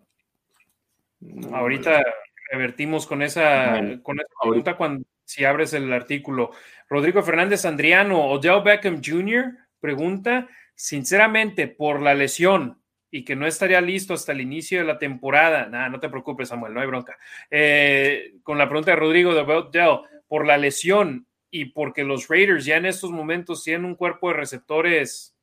[1.51, 2.03] Ahorita,
[2.49, 6.51] revertimos con esa, con esa pregunta cuando si abres el artículo.
[6.89, 9.57] Rodrigo Fernández Andriano, Odell Beckham Jr.
[9.79, 14.97] pregunta, sinceramente, por la lesión y que no estaría listo hasta el inicio de la
[14.97, 15.67] temporada.
[15.67, 17.17] Nada, no te preocupes, Samuel, no hay bronca.
[17.49, 22.65] Eh, con la pregunta de Rodrigo de Odell, por la lesión y porque los Raiders
[22.65, 25.37] ya en estos momentos tienen un cuerpo de receptores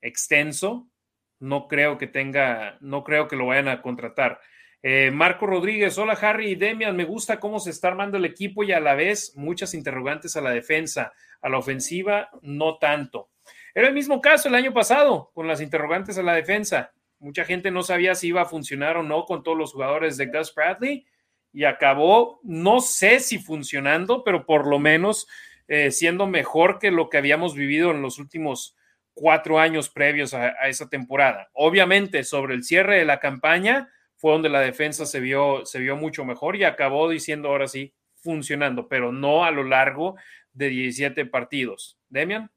[0.00, 0.88] extenso,
[1.38, 4.40] no creo que tenga, no creo que lo vayan a contratar.
[4.82, 8.64] Eh, Marco Rodríguez, hola Harry y Demian, me gusta cómo se está armando el equipo
[8.64, 11.12] y a la vez muchas interrogantes a la defensa,
[11.42, 13.28] a la ofensiva no tanto.
[13.74, 16.92] Era el mismo caso el año pasado con las interrogantes a la defensa.
[17.18, 20.26] Mucha gente no sabía si iba a funcionar o no con todos los jugadores de
[20.26, 21.06] Gus Bradley
[21.52, 25.28] y acabó, no sé si funcionando, pero por lo menos
[25.68, 28.76] eh, siendo mejor que lo que habíamos vivido en los últimos
[29.12, 31.50] cuatro años previos a esa temporada.
[31.52, 33.90] Obviamente, sobre el cierre de la campaña,
[34.20, 37.94] fue donde la defensa se vio, se vio mucho mejor y acabó diciendo ahora sí,
[38.16, 40.16] funcionando, pero no a lo largo
[40.52, 41.98] de 17 partidos.
[42.10, 42.50] Demian.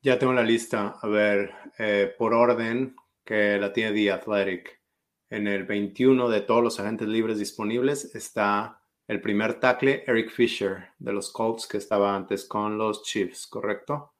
[0.00, 0.96] Ya tengo la lista.
[1.02, 2.96] A ver, eh, por orden
[3.26, 4.80] que la tiene The Athletic.
[5.28, 10.88] En el 21 de todos los agentes libres disponibles está el primer tackle, Eric Fisher,
[10.98, 14.14] de los Colts, que estaba antes con los Chiefs, ¿correcto?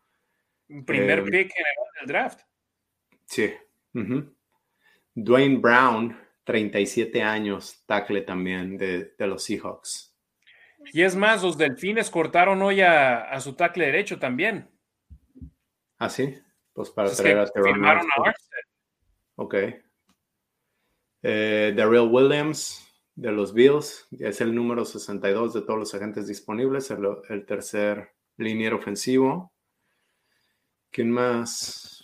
[0.85, 2.43] Primer eh, pick en el draft.
[3.25, 3.51] Sí.
[5.25, 10.15] Dwayne Brown, 37 años, tackle también de, los Seahawks.
[10.93, 14.71] Y es más, los Delfines cortaron hoy a, su tackle derecho también.
[15.99, 16.39] Ah, sí.
[16.73, 18.33] Pues para traer a Firmaron a
[19.35, 19.55] Ok.
[21.23, 22.87] Eh, Darrell Williams
[23.17, 28.13] de los Bills es el número 62 de todos los agentes disponibles, el, el tercer
[28.37, 29.53] liniero ofensivo.
[30.93, 31.98] ¿Quién más?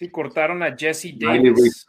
[0.00, 1.86] Sí, cortaron a Jesse Davis.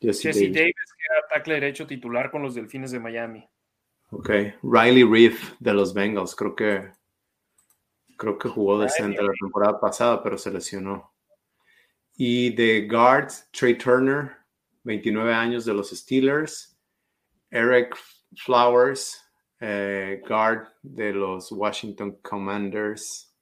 [0.00, 0.52] Jesse, Davis.
[0.52, 3.48] que era tackle derecho titular con los Delfines de Miami.
[4.10, 4.28] Ok,
[4.60, 6.90] Riley Reef de los Bengals, creo que
[8.16, 11.14] creo que jugó decente la temporada pasada, pero se lesionó.
[12.16, 14.32] Y de guard, Trey Turner,
[14.82, 16.76] 29 años de los Steelers.
[17.52, 17.96] Eric
[18.34, 19.22] Flowers,
[19.60, 23.32] eh, guard de los Washington Commanders.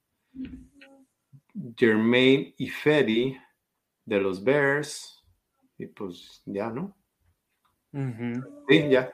[1.77, 3.37] Jermaine Ifedi
[4.05, 5.23] de los Bears.
[5.77, 6.95] Y pues ya, ¿no?
[8.67, 9.11] Sí, ya.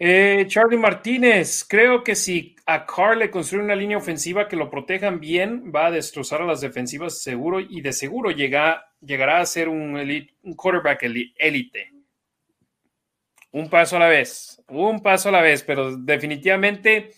[0.00, 4.70] Eh, Charlie Martínez, creo que si a Carr le construye una línea ofensiva que lo
[4.70, 9.46] protejan bien, va a destrozar a las defensivas seguro y de seguro llega, llegará a
[9.46, 11.92] ser un, un quarterback élite.
[13.50, 17.14] Un paso a la vez, un paso a la vez, pero definitivamente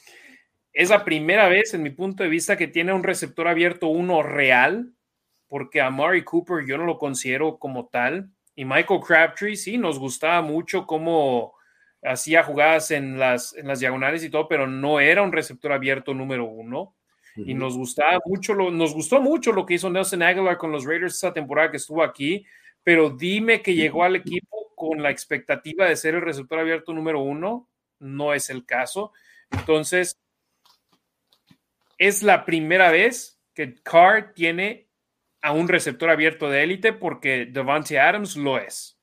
[0.73, 4.23] es la primera vez, en mi punto de vista, que tiene un receptor abierto uno
[4.23, 4.93] real,
[5.49, 8.31] porque a Mari Cooper yo no lo considero como tal.
[8.55, 11.55] Y Michael Crabtree, sí, nos gustaba mucho cómo
[12.03, 16.15] hacía jugadas en las, en las diagonales y todo, pero no era un receptor abierto
[16.15, 16.95] número uno.
[17.37, 20.85] Y nos gustaba mucho, lo, nos gustó mucho lo que hizo Nelson Aguilar con los
[20.85, 22.45] Raiders esa temporada que estuvo aquí,
[22.83, 27.21] pero dime que llegó al equipo con la expectativa de ser el receptor abierto número
[27.21, 27.69] uno,
[27.99, 29.13] no es el caso.
[29.51, 30.21] Entonces,
[32.01, 34.89] es la primera vez que Carr tiene
[35.43, 38.99] a un receptor abierto de élite porque Devante Adams lo es.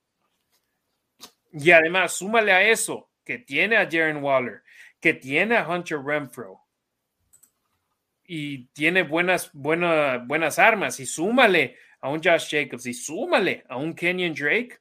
[1.54, 4.64] Y además, súmale a eso que tiene a Jaren Waller,
[5.00, 6.60] que tiene a Hunter Renfro
[8.26, 13.94] y tiene buenas, buenas, armas y súmale a un Josh Jacobs y súmale a un
[13.94, 14.80] Kenyon Drake.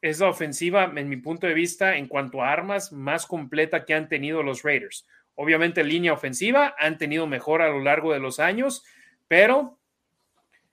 [0.00, 3.94] Es la ofensiva, en mi punto de vista, en cuanto a armas, más completa que
[3.94, 5.04] han tenido los Raiders.
[5.36, 8.84] Obviamente, línea ofensiva han tenido mejor a lo largo de los años,
[9.26, 9.78] pero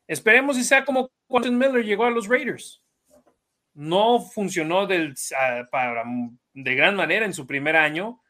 [0.07, 2.83] esperemos si sea como Quentin Miller llegó a los Raiders.
[3.73, 5.15] No funcionó del,
[5.71, 6.03] para,
[6.53, 8.21] de gran manera en su primer año,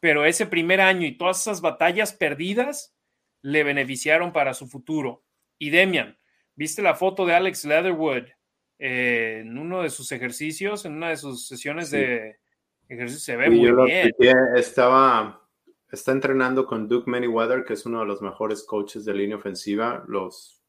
[0.00, 2.96] pero ese primer año y todas esas batallas perdidas
[3.42, 5.22] le beneficiaron para su futuro.
[5.58, 6.18] Y Demian,
[6.54, 8.24] ¿viste la foto de Alex Leatherwood
[8.78, 12.38] eh, en uno de sus ejercicios, en una de sus sesiones de
[12.88, 13.20] ejercicio?
[13.20, 14.10] Se ve muy bien.
[14.56, 15.47] Estaba
[15.90, 20.04] está entrenando con Duke Manyweather, que es uno de los mejores coaches de línea ofensiva.
[20.06, 20.62] Los,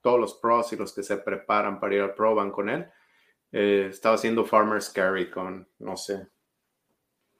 [0.00, 2.86] todos los pros y los que se preparan para ir al pro van con él.
[3.52, 6.28] Eh, estaba haciendo Farmer's Carry con, no sé,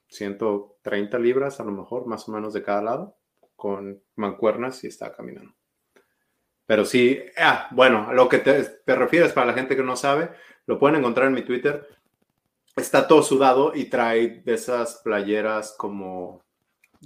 [0.09, 3.17] 130 libras a lo mejor, más o menos de cada lado,
[3.57, 5.53] con mancuernas y está caminando.
[6.67, 9.97] Pero sí, ah, bueno, a lo que te, te refieres para la gente que no
[9.97, 10.31] sabe,
[10.67, 11.89] lo pueden encontrar en mi Twitter.
[12.77, 16.46] Está todo sudado y trae de esas playeras como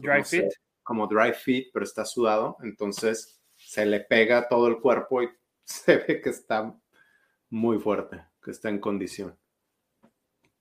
[0.01, 0.52] Dry fit.
[0.82, 5.28] como dry fit, pero está sudado, entonces se le pega todo el cuerpo y
[5.64, 6.74] se ve que está
[7.51, 9.39] muy fuerte, que está en condición.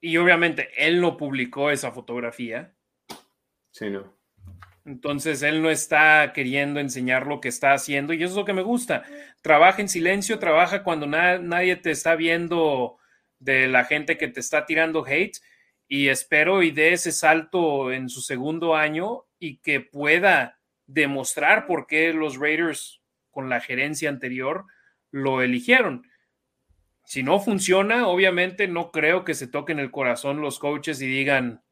[0.01, 2.73] Y obviamente él no publicó esa fotografía.
[3.71, 4.17] Sí, no.
[4.85, 8.53] Entonces él no está queriendo enseñar lo que está haciendo y eso es lo que
[8.53, 9.03] me gusta.
[9.41, 12.97] Trabaja en silencio, trabaja cuando nadie te está viendo
[13.39, 15.37] de la gente que te está tirando hate
[15.87, 21.87] y espero y dé ese salto en su segundo año y que pueda demostrar por
[21.87, 23.01] qué los Raiders
[23.31, 24.65] con la gerencia anterior
[25.11, 26.07] lo eligieron.
[27.05, 31.63] Si no funciona, obviamente no creo que se toquen el corazón los coaches y digan,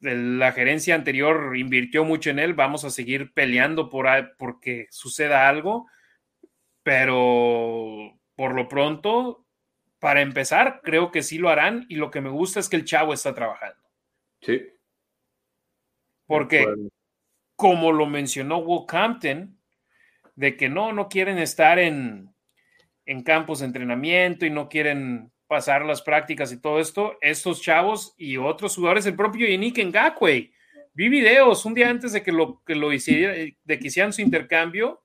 [0.00, 4.06] la gerencia anterior invirtió mucho en él, vamos a seguir peleando por
[4.38, 5.88] porque suceda algo,
[6.82, 9.44] pero por lo pronto
[9.98, 12.84] para empezar, creo que sí lo harán y lo que me gusta es que el
[12.84, 13.82] chavo está trabajando.
[14.40, 14.62] Sí.
[16.28, 16.66] Porque,
[17.56, 19.58] como lo mencionó Wolverhampton,
[20.36, 22.32] de que no, no quieren estar en,
[23.06, 28.14] en campos de entrenamiento y no quieren pasar las prácticas y todo esto, estos chavos
[28.18, 30.52] y otros jugadores, el propio Yannick Ngakwe,
[30.92, 34.20] vi videos un día antes de que lo, que lo hiciera, de que hicieran su
[34.20, 35.02] intercambio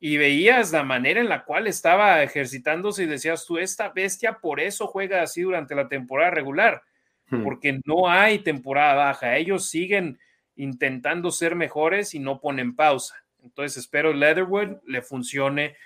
[0.00, 4.58] y veías la manera en la cual estaba ejercitándose y decías tú, esta bestia por
[4.58, 6.82] eso juega así durante la temporada regular,
[7.28, 7.44] hmm.
[7.44, 10.18] porque no hay temporada baja, ellos siguen
[10.58, 13.14] intentando ser mejores y no ponen pausa.
[13.42, 15.76] Entonces espero Leatherwood le funcione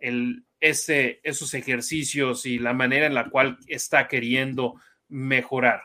[0.00, 4.74] el, ese, esos ejercicios y la manera en la cual está queriendo
[5.08, 5.82] mejorar.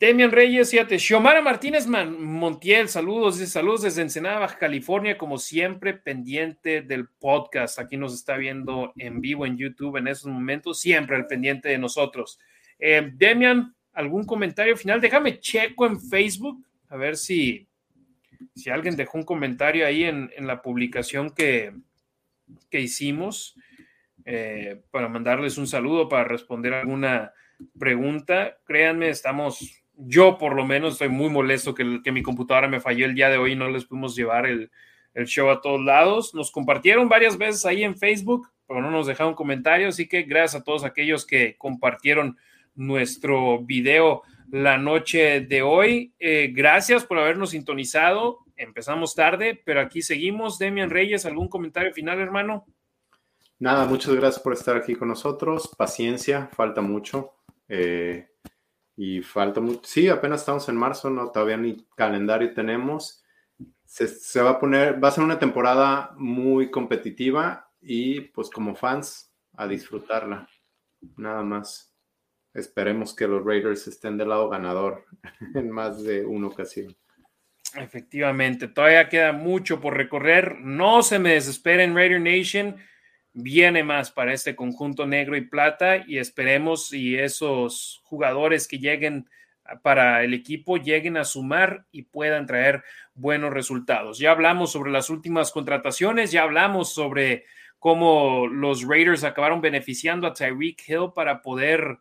[0.00, 6.80] Demian Reyes, fíjate, Xiomara Martínez Montiel, saludos, saludos desde Ensenada, Baja California, como siempre, pendiente
[6.80, 7.78] del podcast.
[7.78, 11.76] Aquí nos está viendo en vivo en YouTube en esos momentos, siempre al pendiente de
[11.76, 12.38] nosotros.
[12.78, 15.02] Eh, Demian, ¿algún comentario final?
[15.02, 17.68] Déjame checo en Facebook, a ver si,
[18.54, 21.72] si alguien dejó un comentario ahí en, la publicación que,
[22.68, 23.56] que hicimos,
[24.24, 27.32] eh, para mandarles un saludo, para responder alguna
[27.78, 28.58] pregunta.
[28.66, 33.04] Créanme, estamos yo por lo menos estoy muy molesto que, que, mi computadora me falló
[33.04, 34.70] el día de hoy y no les pudimos llevar el,
[35.14, 36.34] el, show a todos lados.
[36.34, 40.62] Nos compartieron varias veces ahí en Facebook, pero no nos dejaron comentarios, así que gracias
[40.62, 42.36] a todos aquellos que compartieron
[42.74, 46.14] nuestro video la noche de hoy.
[46.18, 48.38] Eh, gracias por habernos sintonizado.
[48.56, 50.58] Empezamos tarde, pero aquí seguimos.
[50.58, 52.66] Demian Reyes, ¿algún comentario final, hermano?
[53.58, 55.70] Nada, muchas gracias por estar aquí con nosotros.
[55.76, 57.34] Paciencia, falta mucho.
[57.68, 58.26] Eh,
[58.96, 59.80] y falta mucho.
[59.84, 63.24] Sí, apenas estamos en marzo, no todavía ni calendario tenemos.
[63.84, 69.34] Se, va a poner, va a ser una temporada muy competitiva y pues como fans
[69.56, 70.48] a disfrutarla,
[71.16, 71.89] nada más.
[72.54, 75.04] Esperemos que los Raiders estén del lado ganador
[75.54, 76.94] en más de una ocasión.
[77.76, 80.58] Efectivamente, todavía queda mucho por recorrer.
[80.60, 82.76] No se me desesperen, Raider Nation.
[83.32, 89.28] Viene más para este conjunto negro y plata y esperemos y esos jugadores que lleguen
[89.82, 92.82] para el equipo lleguen a sumar y puedan traer
[93.14, 94.18] buenos resultados.
[94.18, 97.44] Ya hablamos sobre las últimas contrataciones, ya hablamos sobre
[97.78, 101.98] cómo los Raiders acabaron beneficiando a Tyreek Hill para poder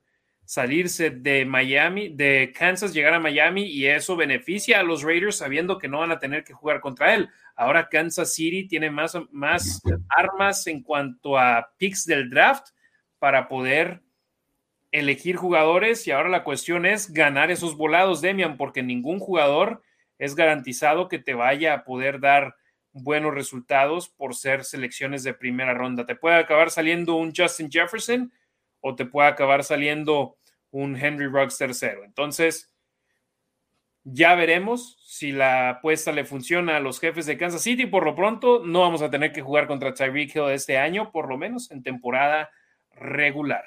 [0.49, 5.77] salirse de Miami, de Kansas, llegar a Miami y eso beneficia a los Raiders sabiendo
[5.77, 7.29] que no van a tener que jugar contra él.
[7.55, 12.69] Ahora Kansas City tiene más, más armas en cuanto a picks del draft
[13.19, 14.01] para poder
[14.91, 19.83] elegir jugadores y ahora la cuestión es ganar esos volados, Demian, porque ningún jugador
[20.17, 22.55] es garantizado que te vaya a poder dar
[22.91, 26.07] buenos resultados por ser selecciones de primera ronda.
[26.07, 28.33] Te puede acabar saliendo un Justin Jefferson
[28.81, 30.37] o te puede acabar saliendo
[30.71, 32.03] un Henry Ruggs tercero.
[32.03, 32.73] Entonces,
[34.03, 37.85] ya veremos si la apuesta le funciona a los jefes de Kansas City.
[37.85, 41.27] Por lo pronto, no vamos a tener que jugar contra Tyreek Hill este año, por
[41.27, 42.49] lo menos en temporada
[42.91, 43.65] regular.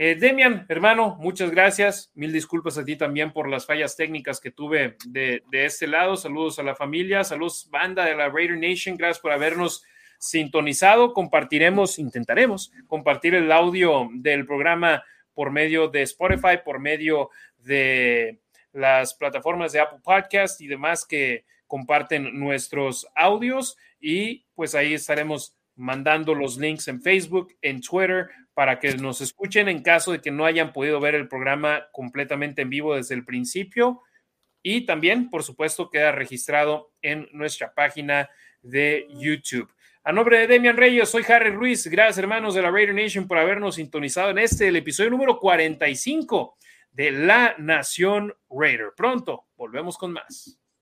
[0.00, 2.12] Eh, Demian, hermano, muchas gracias.
[2.14, 6.16] Mil disculpas a ti también por las fallas técnicas que tuve de, de, este lado.
[6.16, 8.96] Saludos a la familia, saludos banda de la Raider Nation.
[8.96, 9.84] Gracias por habernos
[10.18, 11.12] sintonizado.
[11.12, 15.02] Compartiremos, intentaremos compartir el audio del programa
[15.38, 18.40] por medio de Spotify, por medio de
[18.72, 23.76] las plataformas de Apple Podcast y demás que comparten nuestros audios.
[24.00, 29.68] Y pues ahí estaremos mandando los links en Facebook, en Twitter, para que nos escuchen
[29.68, 33.24] en caso de que no hayan podido ver el programa completamente en vivo desde el
[33.24, 34.02] principio.
[34.60, 38.28] Y también, por supuesto, queda registrado en nuestra página
[38.60, 39.72] de YouTube.
[40.08, 41.86] A nombre de Demian Reyes, soy Harry Ruiz.
[41.86, 46.56] Gracias, hermanos de la Raider Nation, por habernos sintonizado en este, el episodio número 45
[46.92, 48.94] de La Nación Raider.
[48.96, 50.58] Pronto volvemos con más.